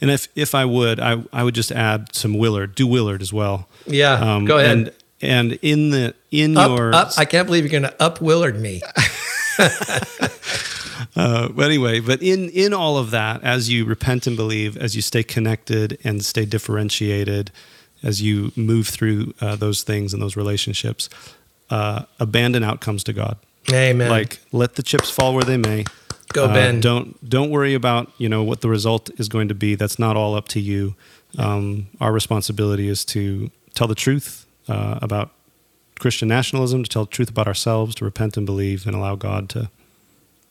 And 0.00 0.10
if 0.10 0.28
if 0.34 0.54
I 0.54 0.64
would, 0.64 0.98
I 1.00 1.22
I 1.32 1.44
would 1.44 1.54
just 1.54 1.70
add 1.70 2.14
some 2.14 2.36
Willard. 2.36 2.74
Do 2.74 2.86
Willard 2.86 3.22
as 3.22 3.32
well. 3.32 3.68
Yeah, 3.86 4.14
um, 4.14 4.44
go 4.44 4.58
ahead. 4.58 4.76
And, 4.76 4.92
and 5.20 5.52
in 5.62 5.90
the 5.90 6.14
in 6.30 6.56
up, 6.56 6.70
your 6.70 6.92
up, 6.94 7.12
I 7.16 7.24
can't 7.24 7.46
believe 7.46 7.64
you're 7.64 7.80
going 7.80 7.84
to 7.84 8.02
up 8.02 8.20
Willard 8.20 8.58
me. 8.60 8.82
uh, 9.58 11.48
but 11.48 11.64
anyway, 11.64 12.00
but 12.00 12.20
in 12.20 12.48
in 12.50 12.74
all 12.74 12.98
of 12.98 13.12
that, 13.12 13.44
as 13.44 13.70
you 13.70 13.84
repent 13.84 14.26
and 14.26 14.36
believe, 14.36 14.76
as 14.76 14.96
you 14.96 15.02
stay 15.02 15.22
connected 15.22 15.98
and 16.02 16.24
stay 16.24 16.44
differentiated, 16.44 17.52
as 18.02 18.20
you 18.20 18.52
move 18.56 18.88
through 18.88 19.34
uh, 19.40 19.54
those 19.54 19.84
things 19.84 20.12
and 20.12 20.20
those 20.20 20.36
relationships, 20.36 21.08
uh, 21.70 22.02
abandon 22.18 22.64
outcomes 22.64 23.04
to 23.04 23.12
God. 23.12 23.38
Amen. 23.72 24.10
Like 24.10 24.40
let 24.52 24.74
the 24.74 24.82
chips 24.82 25.10
fall 25.10 25.34
where 25.34 25.44
they 25.44 25.56
may. 25.56 25.84
Go 26.32 26.44
uh, 26.44 26.52
Ben. 26.52 26.80
Don't 26.80 27.28
don't 27.28 27.50
worry 27.50 27.74
about 27.74 28.10
you 28.18 28.28
know 28.28 28.42
what 28.42 28.60
the 28.60 28.68
result 28.68 29.10
is 29.18 29.28
going 29.28 29.48
to 29.48 29.54
be. 29.54 29.74
That's 29.74 29.98
not 29.98 30.16
all 30.16 30.34
up 30.34 30.48
to 30.48 30.60
you. 30.60 30.94
Um, 31.38 31.88
our 32.00 32.12
responsibility 32.12 32.88
is 32.88 33.04
to 33.06 33.50
tell 33.74 33.86
the 33.86 33.94
truth 33.94 34.46
uh, 34.68 34.98
about 35.02 35.30
Christian 35.98 36.28
nationalism, 36.28 36.82
to 36.82 36.88
tell 36.88 37.04
the 37.04 37.10
truth 37.10 37.30
about 37.30 37.46
ourselves, 37.46 37.94
to 37.96 38.04
repent 38.04 38.36
and 38.36 38.46
believe, 38.46 38.86
and 38.86 38.94
allow 38.94 39.14
God 39.14 39.48
to 39.50 39.70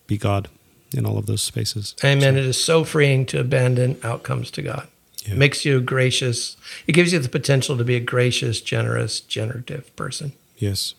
be 0.08 0.18
God 0.18 0.50
in 0.94 1.06
all 1.06 1.18
of 1.18 1.26
those 1.26 1.42
spaces. 1.42 1.96
Amen. 2.04 2.34
So, 2.34 2.40
it 2.40 2.46
is 2.46 2.64
so 2.64 2.84
freeing 2.84 3.26
to 3.28 3.40
abandon 3.40 4.00
outcomes 4.04 4.52
to 4.52 4.62
God. 4.62 4.88
Yeah. 5.26 5.34
It 5.34 5.38
makes 5.38 5.66
you 5.66 5.82
gracious. 5.82 6.56
It 6.86 6.94
gives 6.94 7.12
you 7.12 7.20
the 7.20 7.30
potential 7.30 7.78
to 7.78 7.84
be 7.84 7.96
a 7.96 8.00
gracious, 8.00 8.62
generous, 8.62 9.20
generative 9.20 9.94
person. 9.96 10.34
Yes. 10.58 10.94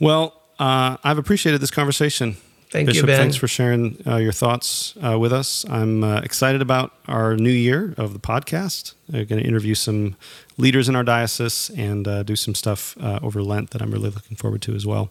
Well, 0.00 0.39
uh, 0.60 0.96
I've 1.02 1.18
appreciated 1.18 1.60
this 1.60 1.70
conversation. 1.70 2.36
Thank 2.70 2.86
Bishop, 2.86 3.02
you, 3.02 3.06
Ben. 3.08 3.18
Thanks 3.18 3.36
for 3.36 3.48
sharing 3.48 4.00
uh, 4.06 4.16
your 4.16 4.30
thoughts 4.30 4.94
uh, 5.04 5.18
with 5.18 5.32
us. 5.32 5.64
I'm 5.68 6.04
uh, 6.04 6.20
excited 6.20 6.62
about 6.62 6.94
our 7.08 7.34
new 7.34 7.50
year 7.50 7.94
of 7.96 8.12
the 8.12 8.20
podcast. 8.20 8.94
We're 9.10 9.24
going 9.24 9.42
to 9.42 9.48
interview 9.48 9.74
some 9.74 10.14
leaders 10.56 10.88
in 10.88 10.94
our 10.94 11.02
diocese 11.02 11.70
and 11.76 12.06
uh, 12.06 12.22
do 12.22 12.36
some 12.36 12.54
stuff 12.54 12.96
uh, 13.00 13.18
over 13.22 13.42
Lent 13.42 13.70
that 13.70 13.82
I'm 13.82 13.90
really 13.90 14.10
looking 14.10 14.36
forward 14.36 14.62
to 14.62 14.74
as 14.76 14.86
well. 14.86 15.10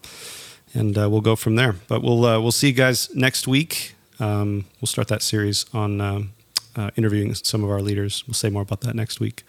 And 0.72 0.96
we'll 0.96 1.20
go 1.20 1.36
from 1.36 1.56
there. 1.56 1.74
But 1.88 2.02
we'll 2.02 2.20
we'll 2.20 2.52
see 2.52 2.68
you 2.68 2.72
guys 2.72 3.14
next 3.14 3.46
week. 3.46 3.96
Um, 4.20 4.66
we'll 4.80 4.86
start 4.86 5.08
that 5.08 5.22
series 5.22 5.66
on 5.74 6.00
um, 6.00 6.32
uh, 6.76 6.90
interviewing 6.96 7.34
some 7.34 7.64
of 7.64 7.70
our 7.70 7.80
leaders. 7.80 8.24
We'll 8.26 8.34
say 8.34 8.50
more 8.50 8.62
about 8.62 8.82
that 8.82 8.94
next 8.94 9.18
week. 9.18 9.42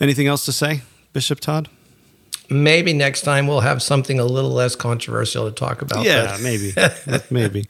Anything 0.00 0.28
else 0.28 0.44
to 0.44 0.52
say, 0.52 0.82
Bishop 1.12 1.40
Todd? 1.40 1.68
Maybe 2.52 2.92
next 2.92 3.22
time 3.22 3.46
we'll 3.46 3.60
have 3.60 3.82
something 3.82 4.20
a 4.20 4.24
little 4.24 4.50
less 4.50 4.76
controversial 4.76 5.48
to 5.48 5.52
talk 5.54 5.80
about. 5.80 6.04
Yeah, 6.04 6.36
maybe. 6.42 6.74
maybe. 7.30 7.66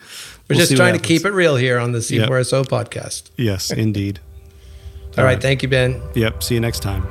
We're 0.49 0.57
we'll 0.57 0.67
just 0.67 0.77
trying 0.77 0.95
to 0.95 1.01
keep 1.01 1.25
it 1.25 1.31
real 1.31 1.57
here 1.57 1.79
on 1.79 1.93
the 1.93 2.01
C4SO 2.01 2.65
yep. 2.65 2.67
podcast. 2.67 3.31
Yes, 3.37 3.71
indeed. 3.77 4.19
All, 4.19 5.21
All 5.21 5.25
right. 5.25 5.35
right. 5.35 5.43
Thank 5.43 5.63
you, 5.63 5.69
Ben. 5.69 6.03
Yep. 6.15 6.43
See 6.43 6.55
you 6.55 6.61
next 6.61 6.81
time. 6.81 7.07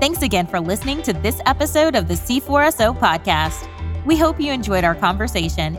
Thanks 0.00 0.22
again 0.22 0.46
for 0.46 0.60
listening 0.60 1.02
to 1.02 1.12
this 1.12 1.40
episode 1.44 1.94
of 1.94 2.08
the 2.08 2.14
C4SO 2.14 2.98
podcast. 2.98 3.68
We 4.06 4.16
hope 4.16 4.40
you 4.40 4.52
enjoyed 4.52 4.84
our 4.84 4.94
conversation. 4.94 5.76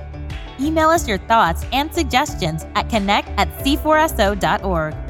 Email 0.60 0.90
us 0.90 1.08
your 1.08 1.18
thoughts 1.20 1.66
and 1.72 1.94
suggestions 1.94 2.66
at 2.76 2.90
connect 2.90 3.30
at 3.38 3.48
c4so.org. 3.60 5.09